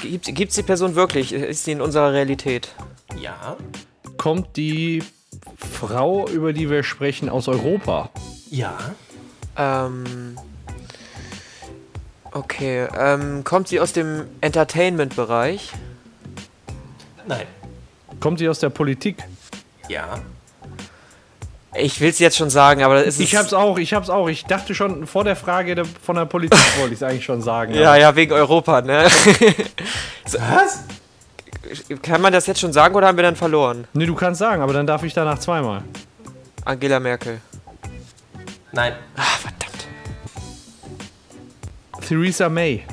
gibt 0.00 0.50
es 0.50 0.54
die 0.54 0.62
Person 0.62 0.94
wirklich? 0.94 1.32
Ist 1.32 1.64
sie 1.64 1.72
in 1.72 1.80
unserer 1.80 2.12
Realität? 2.12 2.68
Ja. 3.18 3.56
Kommt 4.20 4.58
die 4.58 5.02
Frau, 5.56 6.28
über 6.28 6.52
die 6.52 6.68
wir 6.68 6.82
sprechen, 6.82 7.30
aus 7.30 7.48
Europa? 7.48 8.10
Ja. 8.50 8.76
Ähm. 9.56 10.36
Okay. 12.30 12.86
Ähm, 12.98 13.44
kommt 13.44 13.68
sie 13.68 13.80
aus 13.80 13.94
dem 13.94 14.26
Entertainment-Bereich? 14.42 15.72
Nein. 17.26 17.46
Kommt 18.20 18.40
sie 18.40 18.48
aus 18.50 18.58
der 18.58 18.68
Politik? 18.68 19.24
Ja. 19.88 20.18
Ich 21.74 22.02
will 22.02 22.10
es 22.10 22.18
jetzt 22.18 22.36
schon 22.36 22.50
sagen, 22.50 22.82
aber 22.82 23.02
ist 23.02 23.14
es. 23.14 23.20
Ich 23.20 23.36
hab's 23.36 23.54
auch, 23.54 23.78
ich 23.78 23.94
hab's 23.94 24.10
auch. 24.10 24.28
Ich 24.28 24.44
dachte 24.44 24.74
schon 24.74 25.06
vor 25.06 25.24
der 25.24 25.34
Frage 25.34 25.74
der, 25.74 25.86
von 25.86 26.16
der 26.16 26.26
Politik 26.26 26.60
wollte 26.78 26.92
ich 26.92 27.00
es 27.00 27.02
eigentlich 27.02 27.24
schon 27.24 27.40
sagen. 27.40 27.72
Ja, 27.74 27.96
ja, 27.96 28.14
wegen 28.14 28.32
Europa, 28.32 28.82
ne? 28.82 29.04
Was? 30.24 30.84
Kann 32.02 32.22
man 32.22 32.32
das 32.32 32.46
jetzt 32.46 32.60
schon 32.60 32.72
sagen 32.72 32.94
oder 32.94 33.08
haben 33.08 33.16
wir 33.18 33.22
dann 33.22 33.36
verloren? 33.36 33.86
Nee, 33.92 34.06
du 34.06 34.14
kannst 34.14 34.38
sagen, 34.38 34.62
aber 34.62 34.72
dann 34.72 34.86
darf 34.86 35.02
ich 35.02 35.12
danach 35.12 35.38
zweimal. 35.38 35.82
Angela 36.64 37.00
Merkel. 37.00 37.40
Nein. 38.72 38.94
Ah, 39.16 39.22
verdammt. 39.22 39.86
Theresa 42.06 42.48
May. 42.48 42.84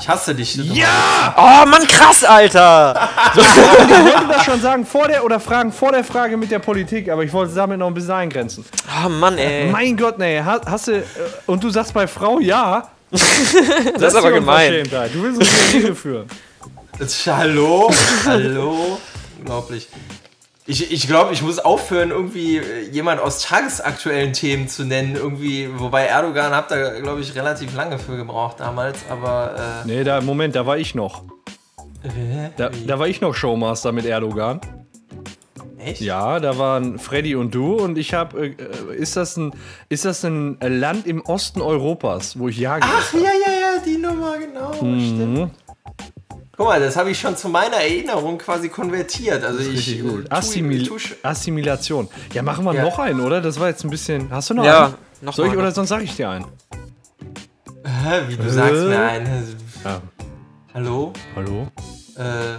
Ich 0.00 0.08
hasse 0.08 0.34
dich. 0.34 0.54
du 0.54 0.62
Ja! 0.62 1.34
Oh, 1.36 1.66
Mann, 1.66 1.86
krass, 1.86 2.24
Alter! 2.24 3.08
Ich 3.34 3.56
wollte 3.56 4.28
das 4.28 4.44
schon 4.44 4.60
sagen 4.60 4.86
vor 4.86 5.08
der 5.08 5.24
oder 5.24 5.38
fragen 5.38 5.72
vor 5.72 5.92
der 5.92 6.04
Frage 6.04 6.36
mit 6.36 6.50
der 6.50 6.60
Politik, 6.60 7.08
aber 7.10 7.24
ich 7.24 7.32
wollte 7.32 7.50
es 7.50 7.56
damit 7.56 7.78
noch 7.78 7.88
ein 7.88 7.94
bisschen 7.94 8.12
eingrenzen. 8.12 8.64
Oh, 9.04 9.08
Mann, 9.08 9.36
ey. 9.38 9.70
Mein 9.70 9.96
Gott, 9.96 10.18
nee, 10.18 10.40
hast, 10.42 10.88
du 10.88 10.98
äh, 10.98 11.02
und 11.46 11.62
du 11.62 11.70
sagst 11.70 11.92
bei 11.92 12.06
Frau 12.06 12.38
ja? 12.38 12.88
Das 13.10 14.12
ist 14.12 14.16
aber 14.16 14.32
gemein. 14.32 14.88
Du 15.12 15.22
willst 15.22 15.40
uns 15.40 15.72
in 15.72 15.80
die 15.80 15.86
Irre 15.86 15.94
führen. 15.94 16.26
Hallo? 17.26 17.90
hallo? 18.24 18.98
Unglaublich. 19.38 19.88
Ich, 20.66 20.90
ich 20.92 21.06
glaube, 21.06 21.32
ich 21.32 21.42
muss 21.42 21.58
aufhören, 21.60 22.10
irgendwie 22.10 22.58
äh, 22.58 22.90
jemand 22.90 23.20
aus 23.20 23.40
tagesaktuellen 23.42 24.32
Themen 24.32 24.68
zu 24.68 24.84
nennen. 24.84 25.14
Irgendwie, 25.14 25.68
wobei 25.78 26.06
Erdogan 26.06 26.52
habt 26.52 26.70
da, 26.70 26.98
glaube 26.98 27.20
ich, 27.20 27.34
relativ 27.36 27.74
lange 27.74 27.98
für 27.98 28.16
gebraucht 28.16 28.60
damals, 28.60 28.98
aber. 29.08 29.82
Nee, 29.86 30.04
da 30.04 30.20
Moment, 30.20 30.56
da 30.56 30.66
war 30.66 30.76
ich 30.76 30.94
noch. 30.94 31.22
Äh, 32.02 32.50
Da, 32.56 32.70
da 32.86 32.98
war 32.98 33.06
ich 33.06 33.20
noch 33.20 33.34
Showmaster 33.34 33.92
mit 33.92 34.04
Erdogan. 34.04 34.60
echt? 35.78 36.00
Ja, 36.00 36.40
da 36.40 36.58
waren 36.58 36.98
Freddy 36.98 37.34
und 37.36 37.54
du 37.54 37.76
und 37.76 37.96
ich 37.96 38.12
habe 38.12 38.48
äh, 38.48 38.54
ist 38.96 39.16
das 39.16 39.36
ein 39.36 39.52
ist 39.88 40.04
das 40.04 40.24
ein 40.24 40.58
Land 40.60 41.06
im 41.06 41.22
Osten 41.22 41.62
Europas, 41.62 42.38
wo 42.38 42.48
ich 42.48 42.58
jage? 42.58 42.84
Ach, 42.86 43.14
ja, 43.14 43.20
ja, 43.20 43.52
ja, 43.52 43.82
die 43.86 43.96
Nummer, 43.98 44.36
genau. 44.36 44.72
Stimmt. 44.74 45.52
Guck 46.58 46.66
mal, 46.66 46.80
das 46.80 46.96
habe 46.96 47.10
ich 47.12 47.20
schon 47.20 47.36
zu 47.36 47.48
meiner 47.48 47.76
Erinnerung 47.76 48.36
quasi 48.36 48.68
konvertiert. 48.68 49.44
Also 49.44 49.60
ich. 49.60 49.68
Richtig 49.68 50.02
gut. 50.02 50.24
äh, 50.24 50.28
tu- 50.28 50.34
Assimil 50.34 50.90
Assimilation. 51.22 52.08
Ja, 52.34 52.42
machen 52.42 52.64
wir 52.64 52.74
Ja. 52.74 52.82
noch 52.82 52.98
einen, 52.98 53.20
oder? 53.20 53.40
Das 53.40 53.60
war 53.60 53.68
jetzt 53.68 53.84
ein 53.84 53.90
bisschen. 53.90 54.28
Hast 54.32 54.50
du 54.50 54.54
noch 54.54 54.64
Ja, 54.64 54.86
einen? 54.86 54.94
noch 55.20 55.34
Soll 55.34 55.46
ich 55.46 55.52
mal. 55.54 55.60
oder 55.60 55.70
sonst 55.70 55.88
sage 55.90 56.02
ich 56.02 56.16
dir 56.16 56.30
einen? 56.30 56.46
Hä, 57.84 58.22
wie 58.26 58.36
du 58.36 58.50
sagst 58.50 58.74
Äh? 58.74 58.88
mir 58.88 59.00
ein. 59.00 59.56
Ja. 59.84 60.00
Hallo? 60.74 61.12
Hallo? 61.36 61.68
Äh, 62.16 62.58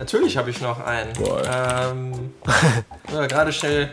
natürlich 0.00 0.36
habe 0.36 0.50
ich 0.50 0.60
noch 0.60 0.84
einen. 0.84 1.12
Boah. 1.12 1.42
Ähm, 1.92 2.32
ja, 3.14 3.26
gerade 3.28 3.52
schnell 3.52 3.90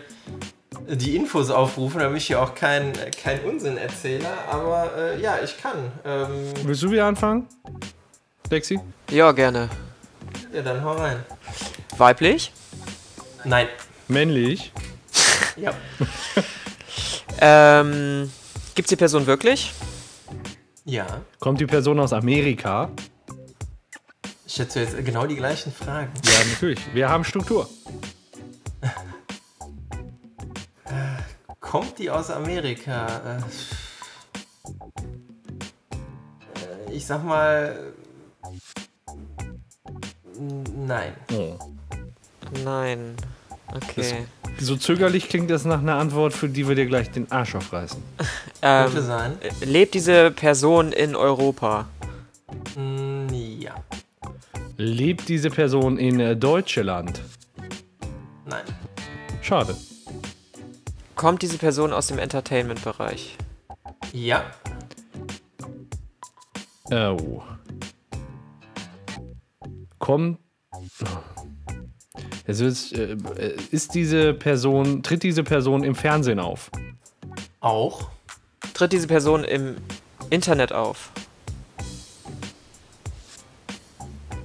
die 0.89 1.15
Infos 1.15 1.51
aufrufen, 1.51 1.99
damit 1.99 2.17
ich 2.17 2.25
hier 2.25 2.41
auch 2.41 2.55
keinen 2.55 2.93
kein 3.23 3.41
Unsinn 3.41 3.77
erzähle. 3.77 4.25
Aber 4.51 4.89
äh, 4.97 5.21
ja, 5.21 5.35
ich 5.43 5.61
kann. 5.61 5.91
Ähm, 6.03 6.27
Willst 6.63 6.81
du 6.81 6.89
wieder 6.89 7.05
anfangen? 7.05 7.47
Lexi? 8.49 8.79
Ja, 9.13 9.31
gerne. 9.31 9.69
ja, 10.51 10.63
dann 10.63 10.83
hau 10.83 10.93
rein. 10.93 11.23
Weiblich? 11.97 12.51
Nein. 13.43 13.67
Männlich? 14.07 14.71
Ja. 15.55 15.71
Ähm, 17.39 18.31
gibt's 18.73 18.89
die 18.89 18.95
Person 18.95 19.27
wirklich? 19.27 19.71
Ja. 20.83 21.21
Kommt 21.39 21.61
die 21.61 21.67
Person 21.67 21.99
aus 21.99 22.11
Amerika? 22.11 22.89
Ich 24.47 24.57
hätte 24.57 24.79
jetzt 24.79 24.97
genau 25.05 25.27
die 25.27 25.35
gleichen 25.35 25.71
Fragen. 25.71 26.11
Ja, 26.25 26.43
natürlich. 26.51 26.79
Wir 26.95 27.07
haben 27.07 27.23
Struktur. 27.23 27.69
Kommt 31.59 31.99
die 31.99 32.09
aus 32.09 32.31
Amerika? 32.31 33.37
Äh, 36.87 36.93
ich 36.93 37.05
sag 37.05 37.23
mal. 37.23 37.92
Nein. 40.87 41.13
Oh. 41.33 41.57
Nein. 42.63 43.15
Okay. 43.73 44.25
So 44.59 44.75
zögerlich 44.75 45.29
klingt 45.29 45.49
das 45.49 45.65
nach 45.65 45.79
einer 45.79 45.95
Antwort, 45.95 46.33
für 46.33 46.47
die 46.49 46.67
wir 46.67 46.75
dir 46.75 46.85
gleich 46.85 47.09
den 47.11 47.31
Arsch 47.31 47.55
aufreißen. 47.55 48.01
Könnte 48.61 48.97
Ähm, 48.97 49.03
sein. 49.05 49.37
lebt 49.61 49.93
diese 49.95 50.31
Person 50.31 50.91
in 50.91 51.15
Europa? 51.15 51.87
Mm, 52.75 53.27
ja. 53.59 53.73
Lebt 54.77 55.27
diese 55.29 55.49
Person 55.49 55.97
in 55.97 56.19
äh, 56.19 56.35
Deutschland? 56.35 57.21
Nein. 58.45 58.63
Schade. 59.41 59.75
Kommt 61.15 61.41
diese 61.41 61.57
Person 61.57 61.93
aus 61.93 62.07
dem 62.07 62.19
Entertainment-Bereich? 62.19 63.37
Ja. 64.11 64.43
Oh. 66.91 67.41
Kommt. 70.03 70.37
Also 72.45 72.65
ist, 72.65 72.91
äh, 72.91 73.15
ist 73.71 73.95
diese 73.95 74.33
Person, 74.33 75.01
tritt 75.01 75.23
diese 75.23 75.43
Person 75.43 75.81
im 75.83 75.95
Fernsehen 75.95 76.41
auf? 76.41 76.69
Auch. 77.61 78.09
Tritt 78.73 78.91
diese 78.91 79.07
Person 79.07 79.45
im 79.45 79.77
Internet 80.29 80.73
auf? 80.73 81.11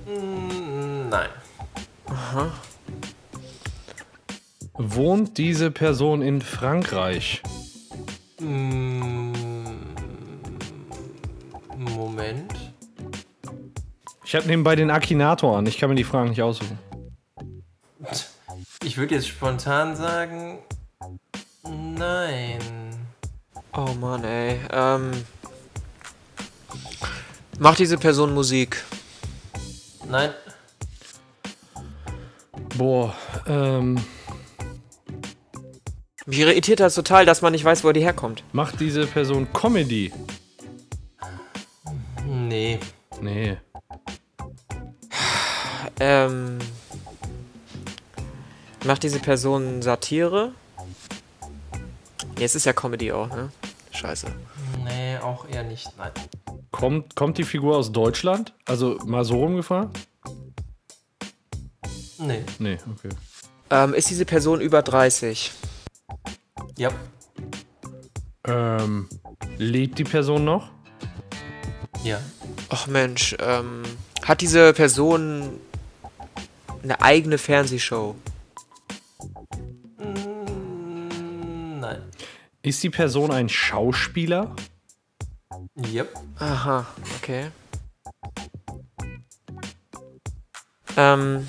Mm, 0.07 1.09
Nein. 1.09 1.29
Wohnt 4.75 5.39
diese 5.39 5.73
Person 5.73 6.23
in 6.23 6.41
Frankreich? 6.41 7.43
Mm, 8.39 9.33
Moment. 11.77 12.58
Ich 14.29 14.35
habe 14.35 14.47
nebenbei 14.47 14.77
den 14.77 14.91
Akinator 14.91 15.57
an. 15.57 15.65
Ich 15.65 15.79
kann 15.79 15.89
mir 15.89 15.97
die 15.97 16.05
Fragen 16.05 16.29
nicht 16.29 16.43
aussuchen. 16.43 16.79
Ich 18.85 18.99
würde 18.99 19.15
jetzt 19.15 19.27
spontan 19.27 19.97
sagen. 19.97 20.59
Nein. 21.67 22.59
Oh 23.73 23.95
Mann, 23.99 24.25
ey. 24.25 24.61
Ähm, 24.71 25.13
macht 27.59 27.79
diese 27.79 27.97
Person 27.97 28.35
Musik? 28.35 28.85
Nein. 30.11 30.35
Boah, 32.77 33.15
ähm, 33.47 33.99
Mich 36.27 36.39
irritiert 36.41 36.81
das 36.81 36.95
total, 36.95 37.25
dass 37.25 37.41
man 37.41 37.53
nicht 37.53 37.65
weiß, 37.65 37.83
wo 37.83 37.93
die 37.93 38.03
herkommt. 38.03 38.45
macht 38.53 38.79
diese 38.79 39.07
Person 39.07 39.51
Comedy? 39.55 40.13
Macht 48.99 49.05
diese 49.05 49.21
Person 49.21 49.81
Satire? 49.81 50.51
Jetzt 52.37 52.57
ist 52.57 52.67
ja 52.67 52.73
Comedy 52.73 53.13
auch, 53.13 53.29
ne? 53.29 53.53
Scheiße. 53.93 54.27
Nee, 54.83 55.19
auch 55.19 55.49
eher 55.49 55.63
nicht. 55.63 55.87
Nein. 55.97 56.11
Kommt, 56.73 57.15
kommt 57.15 57.39
die 57.39 57.45
Figur 57.45 57.77
aus 57.77 57.93
Deutschland? 57.93 58.55
Also 58.65 58.99
mal 59.07 59.25
so 59.25 59.37
rumgefragt? 59.37 59.97
Nee. 62.19 62.43
Nee, 62.59 62.79
okay. 62.93 63.11
Ähm, 63.71 63.95
ist 63.95 64.11
diese 64.11 64.25
Person 64.25 64.61
über 64.61 64.83
30? 64.83 65.53
Ja. 66.77 66.91
Ähm, 68.49 69.09
lebt 69.59 70.01
die 70.01 70.05
Person 70.05 70.45
noch? 70.45 70.71
Ja. 72.03 72.19
Ach 72.69 72.89
Mensch, 72.89 73.37
ähm, 73.39 73.85
hat 74.25 74.41
diese 74.41 74.73
Person 74.73 75.61
eine 76.83 77.01
eigene 77.01 77.39
Fernsehshow? 77.39 78.17
Ist 82.69 82.83
die 82.83 82.91
Person 82.91 83.31
ein 83.31 83.49
Schauspieler? 83.49 84.55
Yep. 85.91 86.15
Aha, 86.39 86.87
okay. 87.17 87.51
Ähm, 90.99 91.47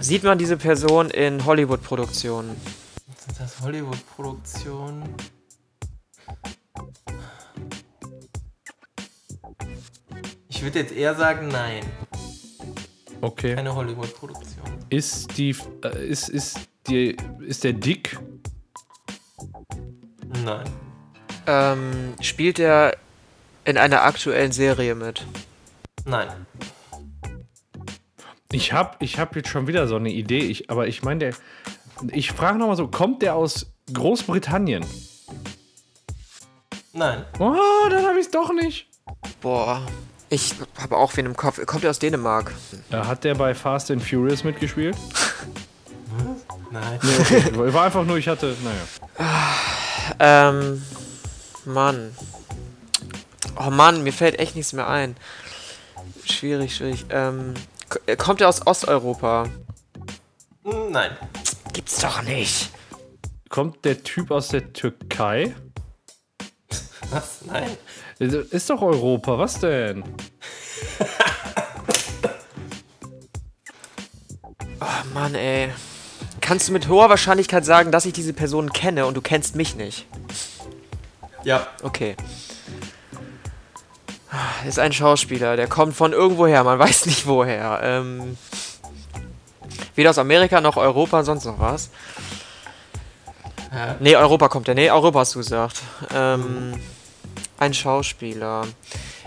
sieht 0.00 0.24
man 0.24 0.38
diese 0.38 0.56
Person 0.56 1.10
in 1.10 1.44
Hollywood-Produktionen? 1.44 2.56
Sind 3.16 3.38
das 3.38 3.60
Hollywood-Produktionen? 3.60 5.04
Ich 10.48 10.62
würde 10.64 10.80
jetzt 10.80 10.92
eher 10.92 11.14
sagen, 11.14 11.46
nein. 11.46 11.84
Okay. 13.20 13.54
Keine 13.54 13.72
Hollywood-Produktion. 13.72 14.66
Ist 14.90 15.38
die, 15.38 15.54
äh, 15.84 16.08
ist, 16.08 16.28
ist 16.28 16.58
die, 16.88 17.16
ist 17.46 17.62
der 17.62 17.72
dick? 17.72 18.18
Nein. 20.46 20.64
Ähm, 21.48 22.14
spielt 22.20 22.60
er 22.60 22.96
in 23.64 23.76
einer 23.76 24.02
aktuellen 24.02 24.52
Serie 24.52 24.94
mit? 24.94 25.26
Nein. 26.04 26.28
Ich 28.52 28.72
hab, 28.72 29.02
ich 29.02 29.18
hab 29.18 29.34
jetzt 29.34 29.48
schon 29.48 29.66
wieder 29.66 29.88
so 29.88 29.96
eine 29.96 30.10
Idee, 30.10 30.38
ich, 30.38 30.70
aber 30.70 30.86
ich 30.86 31.02
meine, 31.02 31.18
der, 31.18 31.34
ich 32.12 32.30
frage 32.30 32.58
nochmal 32.58 32.76
so, 32.76 32.86
kommt 32.86 33.22
der 33.22 33.34
aus 33.34 33.66
Großbritannien? 33.92 34.86
Nein. 36.92 37.24
Oh, 37.40 37.88
dann 37.90 38.06
habe 38.06 38.20
ich 38.20 38.26
es 38.26 38.30
doch 38.30 38.52
nicht. 38.52 38.86
Boah, 39.40 39.82
ich 40.30 40.54
habe 40.80 40.96
auch 40.96 41.16
wen 41.16 41.26
im 41.26 41.36
Kopf. 41.36 41.64
Kommt 41.66 41.82
er 41.82 41.90
aus 41.90 41.98
Dänemark? 41.98 42.52
Hat 42.92 43.24
der 43.24 43.34
bei 43.34 43.52
Fast 43.52 43.90
and 43.90 44.02
Furious 44.02 44.44
mitgespielt? 44.44 44.96
Nein. 46.70 47.00
Nee, 47.02 47.10
okay. 47.20 47.72
War 47.72 47.84
einfach 47.84 48.04
nur, 48.04 48.16
ich 48.16 48.28
hatte, 48.28 48.56
naja. 48.62 49.05
Ähm, 50.18 50.82
Mann. 51.64 52.14
Oh 53.58 53.70
Mann, 53.70 54.02
mir 54.02 54.12
fällt 54.12 54.38
echt 54.38 54.54
nichts 54.56 54.72
mehr 54.72 54.88
ein. 54.88 55.16
Schwierig, 56.24 56.76
schwierig. 56.76 57.06
Ähm, 57.10 57.54
k- 57.88 58.16
kommt 58.16 58.40
er 58.40 58.48
aus 58.48 58.66
Osteuropa? 58.66 59.44
Mm, 60.64 60.90
Nein. 60.90 61.16
Gibt's 61.72 61.98
doch 62.00 62.22
nicht. 62.22 62.70
Kommt 63.48 63.84
der 63.84 64.02
Typ 64.02 64.30
aus 64.30 64.48
der 64.48 64.72
Türkei? 64.72 65.54
Was? 67.10 67.42
Nein. 67.44 67.76
Also, 68.18 68.40
Ist 68.40 68.70
doch 68.70 68.80
Europa, 68.82 69.38
was 69.38 69.60
denn? 69.60 70.02
Oh 74.80 75.14
Mann, 75.14 75.34
ey. 75.34 75.70
Kannst 76.46 76.68
du 76.68 76.72
mit 76.72 76.86
hoher 76.86 77.10
Wahrscheinlichkeit 77.10 77.64
sagen, 77.64 77.90
dass 77.90 78.06
ich 78.06 78.12
diese 78.12 78.32
Person 78.32 78.72
kenne 78.72 79.06
und 79.06 79.16
du 79.16 79.20
kennst 79.20 79.56
mich 79.56 79.74
nicht? 79.74 80.06
Ja. 81.42 81.66
Okay. 81.82 82.14
Ist 84.64 84.78
ein 84.78 84.92
Schauspieler, 84.92 85.56
der 85.56 85.66
kommt 85.66 85.96
von 85.96 86.12
irgendwoher, 86.12 86.62
man 86.62 86.78
weiß 86.78 87.06
nicht 87.06 87.26
woher. 87.26 87.80
Ähm, 87.82 88.36
weder 89.96 90.10
aus 90.10 90.18
Amerika 90.18 90.60
noch 90.60 90.76
Europa, 90.76 91.24
sonst 91.24 91.46
noch 91.46 91.58
was. 91.58 91.90
Ja. 93.72 93.96
Nee, 93.98 94.14
Europa 94.14 94.48
kommt 94.48 94.68
er. 94.68 94.76
Nee, 94.76 94.88
Europa 94.88 95.18
hast 95.18 95.34
du 95.34 95.40
gesagt. 95.40 95.82
Ähm, 96.14 96.74
ein 97.58 97.74
Schauspieler. 97.74 98.68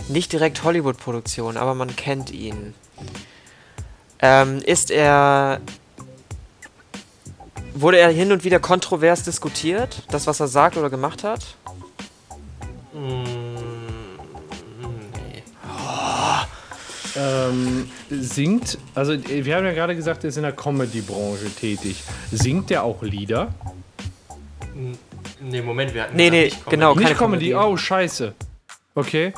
Nicht 0.07 0.31
direkt 0.31 0.63
Hollywood-Produktion, 0.63 1.57
aber 1.57 1.75
man 1.75 1.93
kennt 1.97 2.31
ihn. 2.31 2.75
Ähm, 4.21 4.59
ist 4.59 4.89
er. 4.89 5.59
Wurde 7.81 7.97
er 7.97 8.09
hin 8.09 8.33
und 8.33 8.43
wieder 8.43 8.59
kontrovers 8.59 9.23
diskutiert? 9.23 10.03
Das, 10.11 10.27
was 10.27 10.41
er 10.41 10.49
sagt 10.49 10.75
oder 10.75 10.89
gemacht 10.89 11.23
hat? 11.23 11.55
Mm, 12.93 13.23
nee. 15.13 15.43
Ähm, 17.15 17.89
singt, 18.09 18.77
also 18.95 19.13
wir 19.13 19.55
haben 19.55 19.65
ja 19.65 19.71
gerade 19.71 19.95
gesagt, 19.95 20.25
er 20.25 20.27
ist 20.29 20.35
in 20.35 20.43
der 20.43 20.51
Comedy-Branche 20.51 21.49
tätig. 21.57 22.03
Singt 22.31 22.69
der 22.69 22.83
auch 22.83 23.01
Lieder? 23.01 23.53
Nee, 25.41 25.61
Moment, 25.61 25.93
wir 25.93 26.03
hatten 26.03 26.17
Nee, 26.17 26.29
nee, 26.29 26.43
nicht 26.45 26.57
Comedy. 26.65 26.69
genau. 26.71 26.93
Nicht 26.95 27.03
keine 27.03 27.15
Comedy, 27.15 27.51
Comedy. 27.51 27.71
oh, 27.73 27.77
scheiße. 27.77 28.33
Okay. 28.93 29.33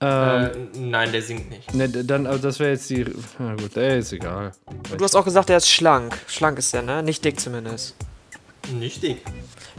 Ähm, 0.00 0.44
Äh, 0.74 0.78
nein, 0.78 1.10
der 1.12 1.22
singt 1.22 1.50
nicht. 1.50 1.74
ne, 1.74 1.88
dann, 1.88 2.26
also 2.26 2.40
das 2.42 2.58
wäre 2.60 2.70
jetzt 2.70 2.88
die. 2.88 3.04
Na 3.38 3.54
gut, 3.56 3.76
ey, 3.76 3.98
ist 3.98 4.12
egal. 4.12 4.52
Du 4.96 5.04
hast 5.04 5.16
auch 5.16 5.24
gesagt, 5.24 5.50
er 5.50 5.56
ist 5.56 5.68
schlank. 5.70 6.16
Schlank 6.28 6.58
ist 6.58 6.72
er, 6.72 6.82
ne? 6.82 7.02
Nicht 7.02 7.24
dick 7.24 7.40
zumindest. 7.40 7.96
Nicht 8.72 9.02
dick. 9.02 9.22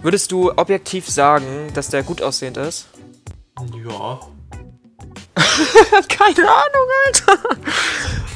Würdest 0.02 0.32
du 0.32 0.52
objektiv 0.58 1.08
sagen, 1.10 1.72
dass 1.74 1.90
der 1.90 2.04
gut 2.04 2.22
aussehend 2.22 2.58
ist? 2.58 2.88
Ja. 3.60 4.20
Keine 6.10 6.48
Ahnung, 6.50 6.88
Alter. 7.06 7.38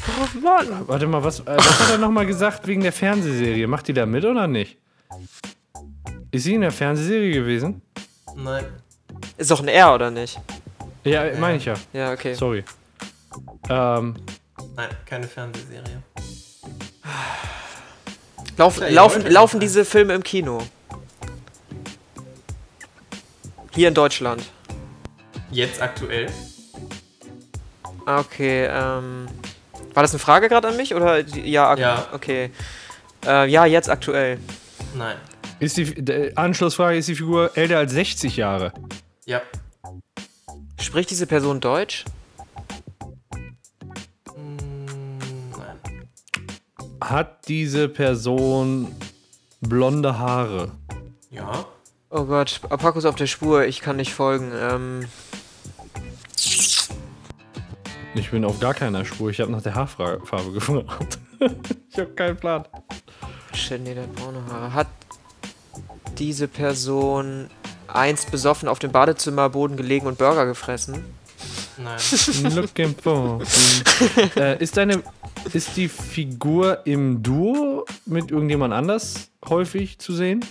Oh 0.06 0.38
Mann. 0.42 0.86
Warte 0.86 1.06
mal, 1.06 1.22
was, 1.24 1.40
äh, 1.40 1.44
was 1.56 1.80
hat 1.80 1.90
er 1.90 1.98
nochmal 1.98 2.26
gesagt 2.26 2.66
wegen 2.66 2.82
der 2.82 2.92
Fernsehserie? 2.92 3.66
Macht 3.66 3.88
die 3.88 3.92
da 3.92 4.06
mit 4.06 4.24
oder 4.24 4.46
nicht? 4.46 4.78
Ist 6.30 6.44
sie 6.44 6.54
in 6.54 6.60
der 6.62 6.72
Fernsehserie 6.72 7.32
gewesen? 7.32 7.82
Nein. 8.36 8.64
Ist 9.36 9.50
doch 9.50 9.60
ein 9.60 9.68
R, 9.68 9.94
oder 9.94 10.10
nicht? 10.10 10.38
Ja, 11.04 11.24
meine 11.38 11.58
ich 11.58 11.64
ja. 11.66 11.74
Ja, 11.92 12.12
okay. 12.12 12.34
Sorry. 12.34 12.64
Ähm, 13.68 14.16
Nein, 14.76 14.88
keine 15.06 15.26
Fernsehserie. 15.28 16.02
Lauf, 18.56 18.78
Ja, 18.80 18.88
laufen 18.88 19.26
laufen 19.30 19.56
ja. 19.56 19.60
diese 19.60 19.84
Filme 19.84 20.14
im 20.14 20.22
Kino? 20.22 20.62
Hier 23.72 23.88
in 23.88 23.94
Deutschland. 23.94 24.42
Jetzt 25.50 25.82
aktuell? 25.82 26.26
Ah, 28.06 28.20
Okay, 28.20 28.66
ähm. 28.66 29.26
War 29.92 30.02
das 30.02 30.10
eine 30.12 30.18
Frage 30.18 30.48
gerade 30.48 30.68
an 30.68 30.76
mich? 30.76 30.94
Oder 30.94 31.20
ja, 31.20 31.76
Ja. 31.76 32.08
okay. 32.12 32.50
Äh, 33.24 33.48
ja, 33.48 33.64
jetzt 33.64 33.88
aktuell. 33.88 34.38
Nein. 34.94 35.16
ist 35.60 35.76
die 35.76 35.82
äh, 35.82 36.34
Anschlussfrage, 36.34 36.98
ist 36.98 37.08
die 37.08 37.14
Figur 37.14 37.56
älter 37.56 37.78
als 37.78 37.92
60 37.92 38.36
Jahre? 38.36 38.72
Ja. 39.24 39.40
Spricht 40.80 41.10
diese 41.10 41.26
Person 41.26 41.60
Deutsch? 41.60 42.04
Nein. 45.56 45.78
Hat 47.00 47.48
diese 47.48 47.88
Person 47.88 48.94
blonde 49.60 50.18
Haare? 50.18 50.72
Ja. 51.30 51.64
Oh 52.10 52.24
Gott, 52.24 52.60
ist 52.96 53.06
auf 53.06 53.16
der 53.16 53.26
Spur, 53.26 53.64
ich 53.66 53.80
kann 53.80 53.96
nicht 53.96 54.12
folgen. 54.14 54.52
Ähm, 54.54 55.06
Ich 58.16 58.30
bin 58.30 58.44
auf 58.44 58.60
gar 58.60 58.74
keiner 58.74 59.04
Spur. 59.04 59.30
Ich 59.30 59.40
habe 59.40 59.50
nach 59.50 59.62
der 59.62 59.74
Haarfarbe 59.74 60.52
gefragt. 60.52 61.18
ich 61.90 61.98
habe 61.98 62.10
keinen 62.14 62.36
Plan. 62.36 62.64
shit, 63.52 63.82
nee, 63.82 63.92
der 63.92 64.04
hat 64.04 64.14
braune 64.14 64.44
Haare. 64.46 64.72
Hat 64.72 64.86
diese 66.16 66.46
Person 66.46 67.50
einst 67.94 68.30
besoffen 68.30 68.68
auf 68.68 68.78
dem 68.78 68.92
Badezimmerboden 68.92 69.76
gelegen 69.76 70.06
und 70.06 70.18
Burger 70.18 70.46
gefressen? 70.46 71.04
Nein. 71.76 71.98
Looking 72.54 72.94
for. 73.00 73.40
äh, 74.36 74.62
ist 74.62 74.76
deine. 74.76 75.02
Ist 75.52 75.76
die 75.76 75.88
Figur 75.88 76.86
im 76.86 77.22
Duo 77.22 77.84
mit 78.06 78.30
irgendjemand 78.30 78.72
anders 78.72 79.28
häufig 79.48 79.98
zu 79.98 80.14
sehen? 80.14 80.44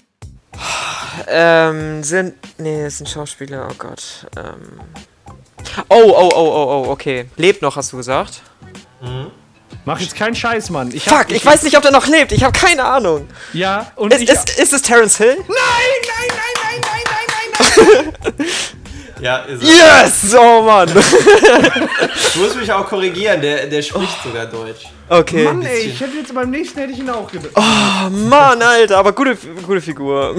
Ähm, 1.28 2.04
sind. 2.04 2.36
Nee, 2.58 2.86
ist 2.86 3.00
ein 3.02 3.08
Schauspieler, 3.08 3.68
oh 3.72 3.76
Gott. 3.78 4.28
Ähm. 4.38 4.80
Oh, 5.90 5.96
oh, 5.96 6.30
oh, 6.34 6.36
oh, 6.36 6.86
oh, 6.88 6.92
okay. 6.92 7.26
Lebt 7.38 7.62
noch, 7.62 7.76
hast 7.76 7.92
du 7.94 7.98
gesagt? 7.98 8.42
Mhm. 9.02 9.32
Mach 9.86 10.00
jetzt 10.00 10.16
keinen 10.16 10.36
Scheiß, 10.36 10.70
Mann. 10.70 10.92
Ich 10.94 11.04
Fuck, 11.04 11.32
ich 11.32 11.46
weiß 11.46 11.64
nicht, 11.64 11.76
ob 11.76 11.82
der 11.82 11.92
noch 11.92 12.08
lebt. 12.08 12.32
Ich 12.32 12.44
habe 12.44 12.58
keine 12.58 12.86
Ahnung. 12.86 13.28
Ja, 13.54 13.92
und 13.96 14.14
Ist, 14.14 14.22
ich. 14.22 14.30
ist, 14.30 14.60
ist 14.60 14.74
es 14.74 14.82
Terence 14.82 15.18
Hill? 15.18 15.38
Ja, 19.22 19.38
ist 19.38 19.64
er. 19.64 20.04
Yes! 20.04 20.36
Oh 20.36 20.64
Mann. 20.64 20.90
Ich 22.16 22.36
muss 22.36 22.56
mich 22.56 22.72
auch 22.74 22.86
korrigieren, 22.88 23.42
der, 23.42 23.68
der 23.68 23.82
spricht 23.82 24.22
sogar 24.22 24.48
Deutsch. 24.48 24.86
Okay. 25.08 25.44
Mann, 25.46 25.62
ey, 25.62 25.80
ich 25.82 26.00
hätte 26.02 26.18
jetzt 26.18 26.34
beim 26.34 26.50
nächsten 26.50 26.80
hätte 26.80 26.92
ich 26.94 27.00
ihn 27.00 27.10
auch 27.10 27.32
gedacht. 27.32 27.52
Oh 27.56 28.10
Mann, 28.10 28.62
Alter, 28.62 28.98
aber 28.98 29.14
gute, 29.14 29.38
gute 29.66 29.82
Figur. 29.82 30.36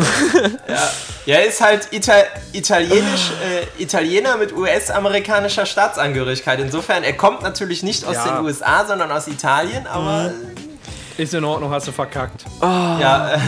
Ja, 0.68 0.90
ja 1.26 1.36
er 1.36 1.46
ist 1.46 1.60
halt 1.60 1.88
Ital 1.92 2.24
italienisch, 2.52 3.30
äh, 3.78 3.82
Italiener 3.82 4.36
mit 4.36 4.52
US-amerikanischer 4.54 5.64
Staatsangehörigkeit. 5.66 6.60
Insofern, 6.60 7.04
er 7.04 7.14
kommt 7.14 7.42
natürlich 7.42 7.82
nicht 7.82 8.04
aus 8.04 8.16
Ja. 8.16 8.36
den 8.36 8.44
USA, 8.44 8.84
sondern 8.86 9.10
aus 9.12 9.28
Italien, 9.28 9.86
aber 9.86 10.32
Ist 11.16 11.32
in 11.32 11.44
Ordnung, 11.44 11.70
hast 11.70 11.86
du 11.86 11.92
verkackt. 11.92 12.44
Ja, 12.60 13.34
äh, 13.34 13.38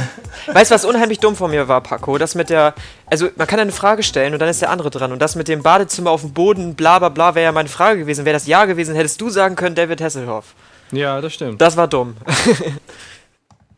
Weißt 0.55 0.71
du, 0.71 0.75
was 0.77 0.85
unheimlich 0.85 1.19
dumm 1.19 1.35
von 1.35 1.51
mir 1.51 1.67
war, 1.67 1.81
Paco? 1.81 2.17
Das 2.17 2.37
mit 2.37 2.49
der. 2.49 2.75
Also, 3.07 3.29
man 3.35 3.47
kann 3.49 3.59
eine 3.59 3.73
Frage 3.73 4.05
stellen 4.05 4.33
und 4.35 4.39
dann 4.39 4.49
ist 4.49 4.63
der 4.63 4.71
andere 4.71 4.91
dran. 4.91 5.11
Und 5.11 5.19
das 5.19 5.35
mit 5.35 5.49
dem 5.49 5.63
Badezimmer 5.63 6.11
auf 6.11 6.21
dem 6.21 6.33
Boden, 6.33 6.77
bla 6.77 7.01
bla 7.01 7.09
bla, 7.09 7.35
wäre 7.35 7.47
ja 7.47 7.53
meine 7.53 7.69
Frage 7.69 8.01
gewesen. 8.01 8.25
Wäre 8.25 8.35
das 8.35 8.47
Ja 8.47 8.67
gewesen, 8.67 8.95
hättest 8.95 9.21
du 9.21 9.31
sagen 9.31 9.57
können, 9.57 9.75
David 9.75 10.01
Hasselhoff. 10.01 10.55
Ja, 10.93 11.21
das 11.21 11.35
stimmt. 11.35 11.61
Das 11.61 11.77
war 11.77 11.89
dumm. 11.89 12.17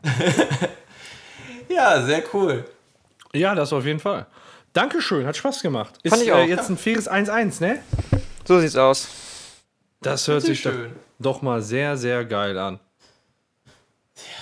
ja, 1.69 2.01
sehr 2.03 2.23
cool. 2.33 2.65
Ja, 3.33 3.55
das 3.55 3.73
auf 3.73 3.85
jeden 3.85 3.99
Fall. 3.99 4.27
Dankeschön, 4.73 5.25
hat 5.25 5.35
Spaß 5.35 5.63
gemacht. 5.63 5.95
Ist 6.03 6.11
Fand 6.11 6.21
ich 6.21 6.31
auch. 6.31 6.37
Äh, 6.37 6.45
jetzt 6.45 6.69
ein 6.69 6.77
faires 6.77 7.09
1-1, 7.09 7.61
ne? 7.61 7.79
So 8.45 8.59
sieht's 8.59 8.75
aus. 8.75 9.07
Das 10.01 10.27
hört 10.27 10.43
sich 10.43 10.61
doch, 10.61 10.71
schön. 10.71 10.91
doch 11.17 11.41
mal 11.41 11.61
sehr, 11.61 11.97
sehr 11.97 12.23
geil 12.23 12.57
an. 12.57 12.79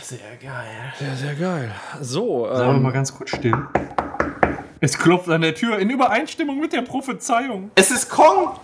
Sehr 0.01 0.37
geil. 0.41 0.93
Sehr, 0.99 1.15
sehr 1.15 1.35
geil. 1.35 1.71
So, 2.01 2.47
Sagen 2.47 2.69
wir 2.69 2.75
ähm, 2.75 2.81
mal 2.81 2.93
ganz 2.93 3.13
kurz 3.13 3.31
still. 3.31 3.55
Es 4.79 4.97
klopft 4.97 5.29
an 5.29 5.41
der 5.41 5.55
Tür 5.55 5.79
in 5.79 5.89
Übereinstimmung 5.89 6.59
mit 6.59 6.71
der 6.71 6.83
Prophezeiung. 6.83 7.71
Es 7.75 7.91
ist 7.91 8.09
Kong! 8.09 8.59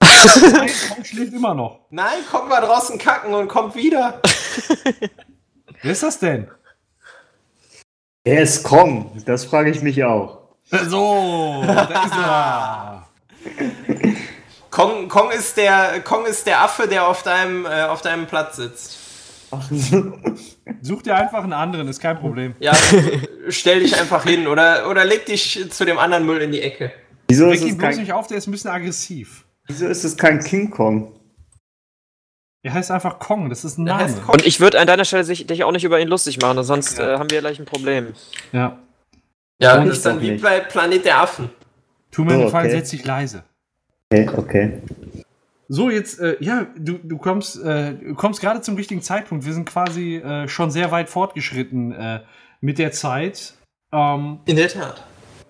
Nein, 0.00 0.70
Tom 0.88 1.04
schläft 1.04 1.32
immer 1.32 1.54
noch. 1.54 1.80
Nein, 1.90 2.18
Kong 2.30 2.50
war 2.50 2.60
draußen 2.60 2.98
kacken 2.98 3.34
und 3.34 3.48
kommt 3.48 3.74
wieder. 3.74 4.20
Wer 5.82 5.92
ist 5.92 6.02
das 6.02 6.18
denn? 6.18 6.48
Wer 8.24 8.42
ist 8.42 8.62
Kong? 8.62 9.22
Das 9.24 9.44
frage 9.44 9.70
ich 9.70 9.82
mich 9.82 10.02
auch. 10.04 10.38
So, 10.64 11.62
da 11.66 11.82
ist 11.82 12.16
er. 12.16 13.06
Kong, 14.70 15.08
Kong, 15.08 15.30
ist 15.32 15.56
der, 15.56 16.00
Kong 16.00 16.24
ist 16.24 16.46
der 16.46 16.62
Affe, 16.62 16.88
der 16.88 17.06
auf 17.06 17.22
deinem, 17.22 17.66
äh, 17.66 17.82
auf 17.82 18.00
deinem 18.00 18.26
Platz 18.26 18.56
sitzt. 18.56 19.01
Such 20.82 21.02
dir 21.02 21.16
einfach 21.16 21.42
einen 21.44 21.52
anderen, 21.52 21.88
ist 21.88 22.00
kein 22.00 22.18
Problem. 22.18 22.54
Ja, 22.60 22.72
stell 23.48 23.80
dich 23.80 23.98
einfach 23.98 24.24
hin 24.24 24.46
oder, 24.46 24.88
oder 24.90 25.04
leg 25.04 25.26
dich 25.26 25.66
zu 25.70 25.84
dem 25.84 25.98
anderen 25.98 26.24
Müll 26.26 26.40
in 26.42 26.52
die 26.52 26.60
Ecke. 26.62 26.92
Wieso 27.28 27.50
ist, 27.50 27.60
es 27.62 27.68
bloß 27.76 27.78
kein, 27.78 27.98
nicht 27.98 28.12
auf, 28.12 28.26
der 28.26 28.38
ist 28.38 28.46
ein 28.46 28.50
bisschen 28.50 28.70
aggressiv. 28.70 29.44
wieso 29.66 29.86
ist 29.86 30.04
es 30.04 30.16
kein 30.16 30.40
King 30.40 30.70
Kong? 30.70 31.12
Er 32.64 32.74
heißt 32.74 32.90
einfach 32.92 33.18
Kong, 33.18 33.48
das 33.48 33.64
ist 33.64 33.78
ein 33.78 33.84
Name. 33.84 34.14
Und 34.28 34.46
ich 34.46 34.60
würde 34.60 34.78
an 34.78 34.86
deiner 34.86 35.04
Stelle 35.04 35.24
sich, 35.24 35.46
dich 35.46 35.64
auch 35.64 35.72
nicht 35.72 35.84
über 35.84 35.98
ihn 35.98 36.08
lustig 36.08 36.40
machen, 36.40 36.62
sonst 36.62 36.98
äh, 36.98 37.16
haben 37.18 37.30
wir 37.30 37.40
gleich 37.40 37.58
ein 37.58 37.64
Problem. 37.64 38.12
Ja. 38.52 38.78
Ja, 39.60 39.80
Ich 39.82 39.88
das 39.88 39.96
ist 39.98 40.06
dann 40.06 40.20
wie 40.20 40.32
nicht. 40.32 40.42
bei 40.42 40.60
Planet 40.60 41.04
der 41.04 41.20
Affen. 41.22 41.50
Tu 42.10 42.22
mir 42.24 42.30
Oh, 42.30 42.34
einen 42.34 42.44
Gefallen, 42.44 42.66
okay. 42.66 42.76
setz 42.76 42.90
dich 42.90 43.04
leise. 43.04 43.42
Okay, 44.12 44.28
okay. 44.36 44.82
So, 45.74 45.88
jetzt, 45.88 46.20
äh, 46.20 46.36
ja, 46.40 46.66
du, 46.76 46.98
du 47.02 47.16
kommst, 47.16 47.58
äh, 47.64 47.94
du 47.94 48.14
kommst 48.14 48.42
gerade 48.42 48.60
zum 48.60 48.76
richtigen 48.76 49.00
Zeitpunkt. 49.00 49.46
Wir 49.46 49.54
sind 49.54 49.66
quasi 49.66 50.16
äh, 50.16 50.46
schon 50.46 50.70
sehr 50.70 50.90
weit 50.90 51.08
fortgeschritten 51.08 51.92
äh, 51.92 52.20
mit 52.60 52.78
der 52.78 52.92
Zeit. 52.92 53.54
Ähm, 53.90 54.40
In 54.44 54.56
der 54.56 54.68
Tat. 54.68 55.02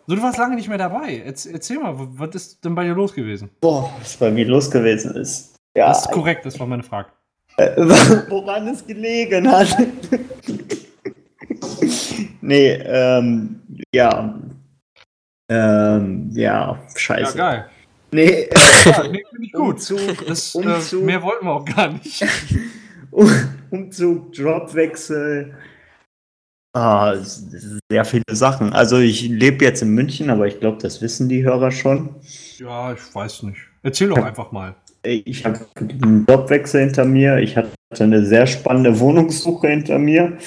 so, 0.07 0.15
du 0.15 0.23
warst 0.23 0.39
lange 0.39 0.55
nicht 0.55 0.69
mehr 0.69 0.79
dabei. 0.79 1.23
Erz, 1.27 1.45
erzähl 1.47 1.81
mal, 1.81 1.95
was 1.97 2.37
ist 2.37 2.65
denn 2.65 2.77
bei 2.77 2.85
dir 2.85 2.95
los 2.95 3.13
gewesen? 3.13 3.51
Boah, 3.61 3.93
was 3.99 4.17
bei 4.17 4.31
mir 4.31 4.47
los 4.47 4.71
gewesen 4.71 5.17
ist. 5.17 5.57
Ja, 5.77 5.89
Das 5.89 6.03
ist 6.03 6.13
korrekt, 6.13 6.47
das 6.47 6.57
war 6.61 6.69
meine 6.69 6.85
Frage. 6.85 7.09
äh, 7.57 7.75
woran 8.29 8.69
es 8.69 8.87
gelegen 8.87 9.51
hat. 9.51 9.77
nee, 12.41 12.75
ähm, 12.75 13.61
ja. 13.93 14.39
Ähm, 15.51 16.31
ja, 16.33 16.79
scheiße. 16.95 17.37
Ja, 17.37 17.51
geil. 17.51 17.65
Nee, 18.13 18.25
äh, 18.25 18.49
Ja, 18.85 19.09
nee, 19.09 19.25
finde 19.31 19.47
ich 19.47 19.53
gut. 19.53 19.75
Umzug, 19.75 20.27
Das, 20.27 20.55
äh, 20.55 20.59
Umzug, 20.59 21.03
mehr 21.03 21.23
wollten 21.23 21.47
wir 21.47 21.53
auch 21.53 21.65
gar 21.65 21.93
nicht. 21.93 22.25
Umzug, 23.71 24.37
Jobwechsel. 24.37 25.55
Ah, 26.75 27.15
sehr 27.17 28.05
viele 28.05 28.25
Sachen. 28.31 28.73
Also 28.73 28.99
ich 28.99 29.29
lebe 29.29 29.65
jetzt 29.65 29.83
in 29.83 29.91
München, 29.91 30.31
aber 30.31 30.47
ich 30.47 30.59
glaube, 30.61 30.79
das 30.81 31.03
wissen 31.03 31.29
die 31.29 31.43
Hörer 31.43 31.71
schon. 31.71 32.15
Ja, 32.59 32.93
ich 32.93 33.15
weiß 33.15 33.43
nicht. 33.45 33.61
Erzähl 33.83 34.09
doch 34.09 34.23
einfach 34.23 34.53
mal. 34.53 34.75
Ich 35.05 35.45
habe 35.45 35.61
einen 35.75 36.25
Jobwechsel 36.29 36.83
hinter 36.83 37.05
mir. 37.05 37.39
Ich 37.39 37.57
hatte 37.57 37.71
eine 37.99 38.25
sehr 38.25 38.47
spannende 38.47 38.99
Wohnungssuche 39.01 39.69
hinter 39.69 39.99
mir, 39.99 40.39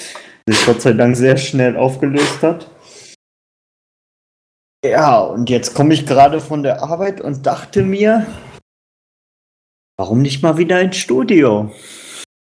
die 0.48 0.52
sich 0.52 0.66
Gott 0.66 0.82
sei 0.82 0.94
Dank 0.94 1.16
sehr 1.16 1.36
schnell 1.36 1.76
aufgelöst 1.76 2.42
hat. 2.42 2.68
Ja, 4.84 5.18
und 5.20 5.50
jetzt 5.50 5.74
komme 5.74 5.94
ich 5.94 6.06
gerade 6.06 6.40
von 6.40 6.62
der 6.62 6.82
Arbeit 6.82 7.20
und 7.20 7.46
dachte 7.46 7.82
mir, 7.82 8.26
warum 9.98 10.22
nicht 10.22 10.42
mal 10.42 10.58
wieder 10.58 10.80
ins 10.80 10.96
Studio? 10.96 11.72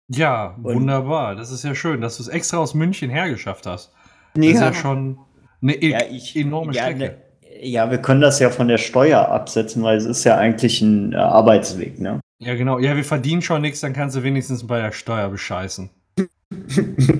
Ja, 0.09 0.55
Und- 0.63 0.75
wunderbar. 0.75 1.35
Das 1.35 1.51
ist 1.51 1.63
ja 1.63 1.75
schön, 1.75 2.01
dass 2.01 2.17
du 2.17 2.23
es 2.23 2.29
extra 2.29 2.57
aus 2.57 2.73
München 2.73 3.09
hergeschafft 3.09 3.65
hast. 3.65 3.91
Das 4.35 4.45
ist 4.45 4.59
ja 4.59 4.73
schon 4.73 5.19
eine 5.61 5.73
e 5.75 5.91
Ja, 5.91 5.99
ich- 6.09 6.35
enorme 6.35 6.73
ja, 6.73 6.83
Strecke. 6.83 6.99
ne, 6.99 7.17
ja, 7.61 7.91
wir 7.91 7.99
können 7.99 8.21
das 8.21 8.39
ja 8.39 8.49
von 8.49 8.67
der 8.67 8.77
Steuer 8.79 9.27
absetzen, 9.29 9.83
weil 9.83 9.97
es 9.97 10.05
ist 10.05 10.23
ja 10.23 10.35
eigentlich 10.37 10.81
ein 10.81 11.13
äh, 11.13 11.17
Arbeitsweg, 11.17 11.99
ne? 11.99 12.19
Ja, 12.39 12.55
genau. 12.55 12.79
Ja, 12.79 12.95
wir 12.95 13.05
verdienen 13.05 13.41
schon 13.41 13.61
nichts, 13.61 13.79
dann 13.81 13.93
kannst 13.93 14.15
du 14.15 14.23
wenigstens 14.23 14.65
bei 14.65 14.81
der 14.81 14.91
Steuer 14.91 15.29
bescheißen. 15.29 15.89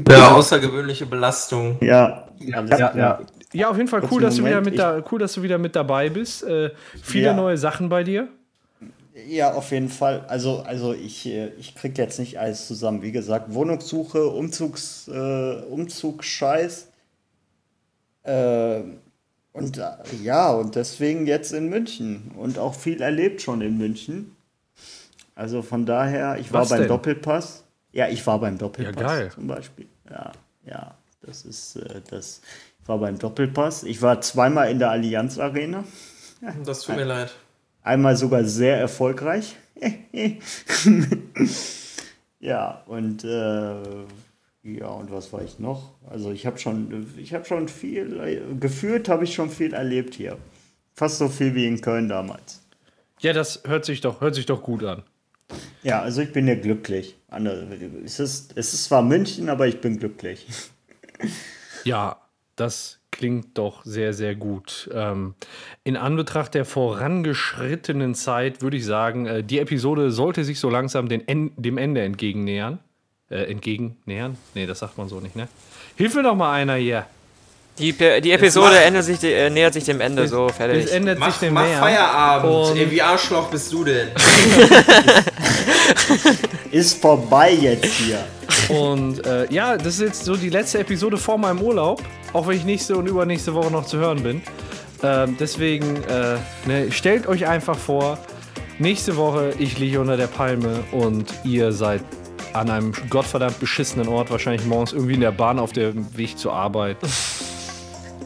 Ja, 0.10 0.32
außergewöhnliche 0.34 1.08
Belastung. 1.08 1.78
Ja, 1.82 2.28
Ja, 2.40 2.64
ja, 2.66 2.96
ja. 2.96 3.20
Ja, 3.54 3.70
auf 3.70 3.78
jeden 3.78 3.88
Fall 3.90 4.04
cool, 4.12 4.22
dass 4.22 4.36
du, 4.36 4.46
wieder 4.46 4.62
mit 4.62 4.78
da, 4.78 5.04
cool, 5.12 5.20
dass 5.20 5.34
du 5.34 5.44
wieder 5.44 5.58
mit 5.58 5.76
dabei 5.76 6.10
bist. 6.10 6.44
Äh, 6.44 6.72
viele 7.02 7.28
Ja. 7.28 7.34
neue 7.34 7.58
Sachen 7.58 7.90
bei 7.90 8.04
dir. 8.04 8.28
Ja, 9.28 9.54
auf 9.54 9.72
jeden 9.72 9.90
Fall. 9.90 10.26
Also, 10.28 10.60
also 10.62 10.94
ich, 10.94 11.26
äh, 11.28 11.50
ich 11.60 11.76
krieg 11.76 11.98
jetzt 11.98 12.18
nicht 12.20 12.40
alles 12.40 12.68
zusammen. 12.68 13.02
Wie 13.04 13.12
gesagt, 13.12 13.54
Wohnungssuche, 13.54 14.28
Umzugs, 14.28 15.08
äh, 15.08 15.62
Umzugsscheiß. 15.70 16.88
Äh, 18.24 18.82
und 19.54 19.78
äh, 19.78 19.84
ja, 20.24 20.52
und 20.52 20.76
deswegen 20.76 21.28
jetzt 21.28 21.54
in 21.54 21.70
München. 21.70 22.32
Und 22.38 22.58
auch 22.58 22.74
viel 22.74 23.02
erlebt 23.02 23.42
schon 23.42 23.62
in 23.62 23.78
München. 23.78 24.36
Also 25.36 25.62
von 25.62 25.86
daher, 25.86 26.38
ich 26.40 26.52
war 26.52 26.62
Was 26.62 26.70
beim 26.70 26.80
denn? 26.80 26.88
Doppelpass. 26.88 27.64
Ja, 27.92 28.08
ich 28.08 28.26
war 28.26 28.40
beim 28.40 28.58
Doppelpass 28.58 28.96
Ja, 28.96 29.08
geil. 29.08 29.32
zum 29.34 29.46
Beispiel. 29.48 29.86
Ja, 30.10 30.32
ja, 30.66 30.96
das 31.22 31.46
ist 31.46 31.76
äh, 31.76 32.02
das. 32.10 32.42
Ich 32.84 32.90
war 32.90 32.98
beim 32.98 33.18
Doppelpass. 33.18 33.84
Ich 33.84 34.02
war 34.02 34.20
zweimal 34.20 34.70
in 34.70 34.78
der 34.78 34.92
Allianz 34.92 35.40
Arena. 35.40 35.86
Das 36.66 36.82
tut 36.82 36.98
mir 36.98 37.06
leid. 37.06 37.34
Einmal 37.84 38.18
sogar 38.18 38.44
sehr 38.44 38.78
erfolgreich. 38.78 39.56
ja, 42.42 42.84
und 42.86 43.24
äh, 43.24 43.76
ja, 44.64 44.88
und 44.88 45.10
was 45.10 45.32
war 45.32 45.42
ich 45.42 45.60
noch? 45.60 45.92
Also 46.10 46.32
ich 46.32 46.46
habe 46.46 46.60
schon, 46.60 47.08
ich 47.18 47.34
habe 47.34 47.46
schon 47.46 47.70
viel, 47.70 48.20
äh, 48.20 48.42
gefühlt 48.60 49.08
habe 49.08 49.24
ich 49.24 49.34
schon 49.34 49.50
viel 49.50 49.74
erlebt 49.74 50.16
hier. 50.16 50.38
Fast 50.94 51.20
so 51.20 51.30
viel 51.30 51.56
wie 51.56 51.66
in 51.66 51.80
Köln 51.80 52.10
damals. 52.10 52.62
Ja, 53.20 53.32
das 53.32 53.62
hört 53.66 53.86
sich 53.86 54.02
doch, 54.02 54.20
hört 54.20 54.36
sich 54.36 54.46
doch 54.46 54.62
gut 54.62 54.84
an. 54.84 55.04
Ja, 55.82 56.02
also 56.02 56.22
ich 56.22 56.34
bin 56.34 56.46
ja 56.46 56.56
glücklich. 56.56 57.18
Es 58.04 58.20
ist, 58.20 58.58
es 58.58 58.74
ist 58.74 58.84
zwar 58.84 59.02
München, 59.02 59.48
aber 59.48 59.68
ich 59.68 59.80
bin 59.80 59.98
glücklich. 59.98 60.46
Ja, 61.86 62.23
das 62.56 63.00
klingt 63.12 63.58
doch 63.58 63.84
sehr, 63.86 64.14
sehr 64.14 64.36
gut. 64.36 64.90
Ähm, 64.94 65.36
in 65.84 65.98
Anbetracht 65.98 66.54
der 66.56 66.66
vorangeschrittenen 66.66 68.16
Zeit 68.16 68.62
würde 68.62 68.78
ich 68.78 68.86
sagen, 68.86 69.26
äh, 69.28 69.44
die 69.44 69.60
Episode 69.60 70.12
sollte 70.12 70.44
sich 70.44 70.60
so 70.60 70.70
langsam 70.70 71.08
den 71.10 71.28
en 71.28 71.52
dem 71.56 71.78
Ende 71.78 72.02
entgegennähern. 72.02 72.80
Äh, 73.30 73.52
entgegennähern? 73.52 74.38
Nee, 74.54 74.66
das 74.66 74.80
sagt 74.80 74.98
man 74.98 75.08
so 75.10 75.20
nicht, 75.20 75.36
ne? 75.36 75.48
Hilf 75.96 76.16
mir 76.16 76.24
doch 76.24 76.36
mal 76.36 76.52
einer 76.54 76.76
hier. 76.76 77.06
Die, 77.80 77.92
die 77.92 78.32
Episode 78.32 78.78
ändert 78.78 79.04
sich, 79.06 79.24
äh, 79.24 79.50
nähert 79.50 79.74
sich 79.74 79.84
dem 79.86 80.00
Ende, 80.00 80.28
so 80.28 80.46
Es 80.48 80.56
fertig. 80.58 80.92
ändert 80.92 81.18
Mach, 81.18 81.32
sich 81.32 81.40
dem 81.40 81.56
mach 81.56 81.66
Meer. 81.66 81.80
Feierabend. 81.80 82.54
Und- 82.70 82.78
Ey, 82.78 82.92
wie 82.92 83.02
Arschloch 83.02 83.50
bist 83.50 83.72
du 83.74 83.84
denn? 83.84 84.10
Ist 86.72 87.02
vorbei 87.02 87.52
jetzt 87.54 87.86
hier. 87.94 88.24
Und 88.70 89.26
äh, 89.26 89.52
ja, 89.52 89.78
das 89.78 89.96
ist 89.96 90.02
jetzt 90.02 90.26
so 90.26 90.36
die 90.36 90.50
letzte 90.50 90.80
Episode 90.80 91.18
vor 91.18 91.38
meinem 91.38 91.62
Urlaub, 91.62 92.02
auch 92.34 92.48
wenn 92.48 92.58
ich 92.58 92.66
nächste 92.66 92.96
und 92.96 93.08
übernächste 93.08 93.54
Woche 93.54 93.72
noch 93.72 93.86
zu 93.86 93.98
hören 93.98 94.24
bin. 94.24 94.42
Ähm, 95.04 95.36
deswegen 95.40 95.98
äh, 96.04 96.38
ne, 96.66 96.92
stellt 96.92 97.28
euch 97.28 97.46
einfach 97.46 97.78
vor, 97.78 98.18
nächste 98.80 99.18
Woche 99.18 99.54
ich 99.60 99.78
liege 99.78 100.00
unter 100.00 100.18
der 100.18 100.28
Palme 100.28 100.84
und 100.92 101.26
ihr 101.44 101.72
seid 101.72 102.02
an 102.54 102.70
einem 102.70 102.94
gottverdammt 103.10 103.60
beschissenen 103.60 104.08
Ort, 104.08 104.32
wahrscheinlich 104.32 104.66
morgens 104.66 104.94
irgendwie 104.94 105.16
in 105.16 105.22
der 105.22 105.32
Bahn 105.32 105.60
auf 105.60 105.74
dem 105.74 106.16
Weg 106.16 106.38
zur 106.38 106.54
Arbeit. 106.54 106.98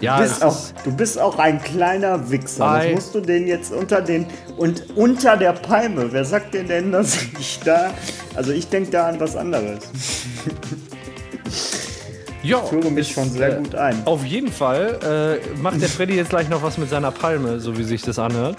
Ja, 0.02 0.18
Du 0.18 0.24
bist, 0.24 0.44
auch, 0.44 0.58
du 0.84 0.92
bist 0.92 1.20
auch 1.20 1.40
ein 1.40 1.62
kleiner 1.62 2.30
Wichser. 2.30 2.82
Das 2.84 2.94
musst 2.94 3.16
du 3.16 3.22
den 3.22 3.48
jetzt 3.48 3.72
unter 3.72 4.02
den. 4.02 4.26
Und 4.58 4.84
unter 4.96 5.38
der 5.38 5.54
Palme. 5.54 6.08
Wer 6.12 6.26
sagt 6.26 6.54
dir 6.54 6.64
denn, 6.64 6.92
dass 6.92 7.18
ich 7.40 7.60
da. 7.64 7.92
Also 8.36 8.52
ich 8.52 8.68
denke 8.68 8.92
da 8.92 9.08
an 9.08 9.20
was 9.20 9.36
anderes. 9.36 9.80
ja, 12.44 12.62
Ich 12.64 12.70
führe 12.70 12.92
mich 12.92 13.12
schon 13.12 13.30
sehr 13.30 13.58
äh, 13.58 13.62
gut 13.62 13.76
ein. 13.76 14.02
Auf 14.06 14.26
jeden 14.26 14.52
Fall 14.52 15.40
äh, 15.54 15.58
macht 15.60 15.82
der 15.82 15.90
Freddy 15.90 16.16
jetzt 16.16 16.30
gleich 16.30 16.50
noch 16.50 16.62
was 16.62 16.78
mit 16.78 16.90
seiner 16.90 17.12
Palme, 17.12 17.60
so 17.60 17.78
wie 17.78 17.84
sich 17.84 18.02
das 18.02 18.20
anhört. 18.20 18.58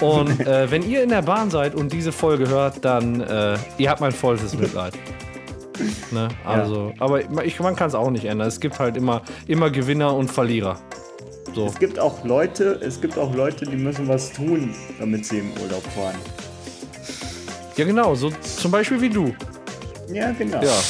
Und 0.00 0.40
äh, 0.46 0.70
wenn 0.70 0.88
ihr 0.88 1.02
in 1.02 1.10
der 1.10 1.22
Bahn 1.22 1.50
seid 1.50 1.74
und 1.74 1.92
diese 1.92 2.12
Folge 2.12 2.48
hört, 2.48 2.84
dann 2.84 3.20
äh, 3.20 3.56
ihr 3.78 3.90
habt 3.90 4.00
mein 4.00 4.12
vollstes 4.12 4.54
Mitleid. 4.54 4.94
Ne? 6.10 6.28
Also, 6.44 6.92
aber 6.98 7.20
ich, 7.44 7.58
man 7.60 7.74
kann 7.76 7.88
es 7.88 7.94
auch 7.94 8.10
nicht 8.10 8.24
ändern. 8.24 8.48
Es 8.48 8.60
gibt 8.60 8.78
halt 8.78 8.96
immer, 8.96 9.22
immer 9.46 9.70
Gewinner 9.70 10.14
und 10.14 10.30
Verlierer. 10.30 10.78
So. 11.54 11.66
Es 11.66 11.78
gibt 11.78 11.98
auch 11.98 12.24
Leute, 12.24 12.80
es 12.82 13.00
gibt 13.00 13.16
auch 13.18 13.34
Leute, 13.34 13.64
die 13.66 13.76
müssen 13.76 14.08
was 14.08 14.32
tun, 14.32 14.74
damit 14.98 15.26
sie 15.26 15.38
im 15.38 15.52
Urlaub 15.62 15.82
fahren. 15.94 16.16
Ja, 17.76 17.84
genau, 17.84 18.14
so 18.14 18.30
zum 18.56 18.70
Beispiel 18.70 19.00
wie 19.00 19.08
du. 19.10 19.34
Ja, 20.12 20.32
genau. 20.32 20.62
Ja, 20.62 20.68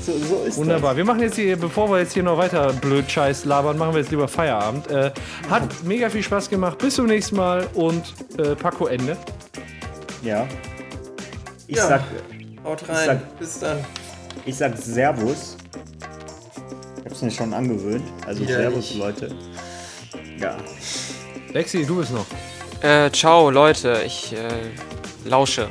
So, 0.00 0.12
so 0.18 0.44
ist 0.46 0.56
wunderbar. 0.56 0.96
Wir 0.96 1.04
machen 1.04 1.20
jetzt 1.20 1.36
hier, 1.36 1.56
bevor 1.56 1.90
wir 1.90 1.98
jetzt 1.98 2.14
hier 2.14 2.22
noch 2.22 2.38
weiter 2.38 2.72
blöd 2.72 3.08
Scheiß 3.10 3.44
labern, 3.44 3.76
machen 3.78 3.92
wir 3.92 4.00
jetzt 4.00 4.10
lieber 4.10 4.26
Feierabend. 4.28 4.88
Äh, 4.90 5.10
hat 5.50 5.62
mega 5.84 6.08
viel 6.08 6.22
Spaß 6.22 6.48
gemacht. 6.48 6.78
Bis 6.78 6.94
zum 6.94 7.06
nächsten 7.06 7.36
Mal 7.36 7.66
und 7.74 8.02
äh, 8.38 8.54
Paco 8.56 8.86
Ende. 8.86 9.16
das. 9.52 10.26
Ja. 10.26 10.46
Ich 11.66 11.76
Ja. 11.76 11.86
sag, 11.86 12.02
Haut 12.64 12.88
rein. 12.88 13.06
sag- 13.06 13.38
Bis 13.38 13.58
dann. 13.60 13.78
Ich 14.46 14.56
sag 14.56 14.76
Servus. 14.76 15.56
Ich 16.98 17.04
hab's 17.06 17.22
mir 17.22 17.30
schon 17.30 17.52
angewöhnt. 17.54 18.04
Also 18.26 18.42
Ja, 18.44 18.56
Servus, 18.56 18.90
ich- 18.90 18.96
Leute. 18.98 19.34
Ja. 20.38 20.56
Lexi, 21.52 21.84
du 21.84 21.96
bist 21.96 22.12
noch. 22.12 22.26
Äh, 22.82 23.10
ciao, 23.10 23.50
Leute. 23.50 24.02
Ich 24.06 24.32
äh, 24.32 24.48
lausche. 25.28 25.68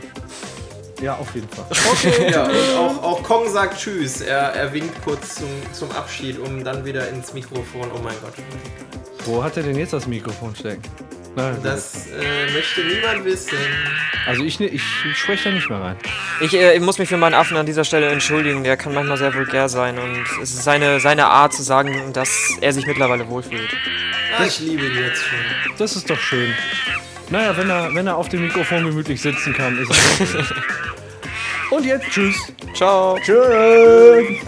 Ja, 1.02 1.16
auf 1.16 1.34
jeden 1.34 1.48
Fall. 1.50 1.66
Ja, 2.32 2.44
und 2.44 2.78
auch, 2.78 3.04
auch 3.04 3.24
Kong 3.24 3.50
sagt 3.50 3.80
Tschüss. 3.80 4.22
Er, 4.22 4.54
er 4.54 4.74
winkt 4.74 5.02
kurz 5.04 5.36
zum, 5.36 5.48
zum 5.72 5.90
Abschied, 5.92 6.38
um 6.40 6.64
dann 6.64 6.84
wieder 6.86 7.08
ins 7.10 7.34
Mikrofon. 7.34 7.90
Oh 7.96 8.00
mein 8.04 8.16
Gott. 8.22 8.34
Wo 9.26 9.44
hat 9.44 9.56
er 9.58 9.64
denn 9.64 9.78
jetzt 9.78 9.94
das 9.94 10.08
Mikrofon 10.08 10.54
stecken? 10.56 10.82
Nein, 11.42 11.58
Das 11.64 12.08
äh, 12.08 12.52
möchte 12.54 12.82
niemand 12.82 13.26
wissen. 13.26 13.58
also 14.28 14.44
ich, 14.44 14.60
ne- 14.60 14.68
ich, 14.68 14.84
ich 15.10 15.18
spreche 15.18 15.50
da 15.50 15.56
nicht 15.56 15.70
mehr 15.70 15.80
rein. 15.82 15.96
Ich, 16.42 16.54
äh, 16.54 16.74
ich 16.76 16.82
muss 16.82 16.98
mich 17.00 17.10
für 17.10 17.18
meinen 17.18 17.34
Affen 17.34 17.58
an 17.58 17.66
dieser 17.66 17.84
Stelle 17.84 18.08
entschuldigen. 18.10 18.64
Der 18.64 18.78
kann 18.78 18.94
manchmal 18.94 19.18
sehr 19.18 19.34
vulgär 19.34 19.70
sein 19.70 19.98
und 19.98 20.24
es 20.42 20.52
ist 20.54 20.64
seine, 20.64 21.00
seine 21.00 21.26
Art 21.28 21.54
zu 21.54 21.64
sagen, 21.64 22.14
dass 22.14 22.30
er 22.62 22.74
sich 22.74 22.86
mittlerweile 22.86 23.28
wohlfühlt. 23.28 23.70
Ah, 24.38 24.46
ich 24.46 24.60
liebe 24.60 24.86
ihn 24.86 24.98
jetzt 24.98 25.24
schon. 25.24 25.76
Das 25.78 25.96
ist 25.96 26.10
doch 26.10 26.20
schön. 26.20 26.54
Naja, 27.30 27.56
wenn 27.58 27.70
er, 27.70 27.94
wenn 27.94 28.08
er 28.08 28.16
auf 28.18 28.30
dem 28.30 28.42
Mikrofon 28.44 28.86
gemütlich 28.86 29.22
sitzen 29.22 29.54
kann, 29.54 29.78
ist 29.78 29.90
es 29.92 30.30
schön. 30.32 30.46
Und 31.72 31.86
jetzt 31.86 32.08
tschüss. 32.10 32.36
Ciao. 32.76 33.18
Tschüss. 33.24 34.40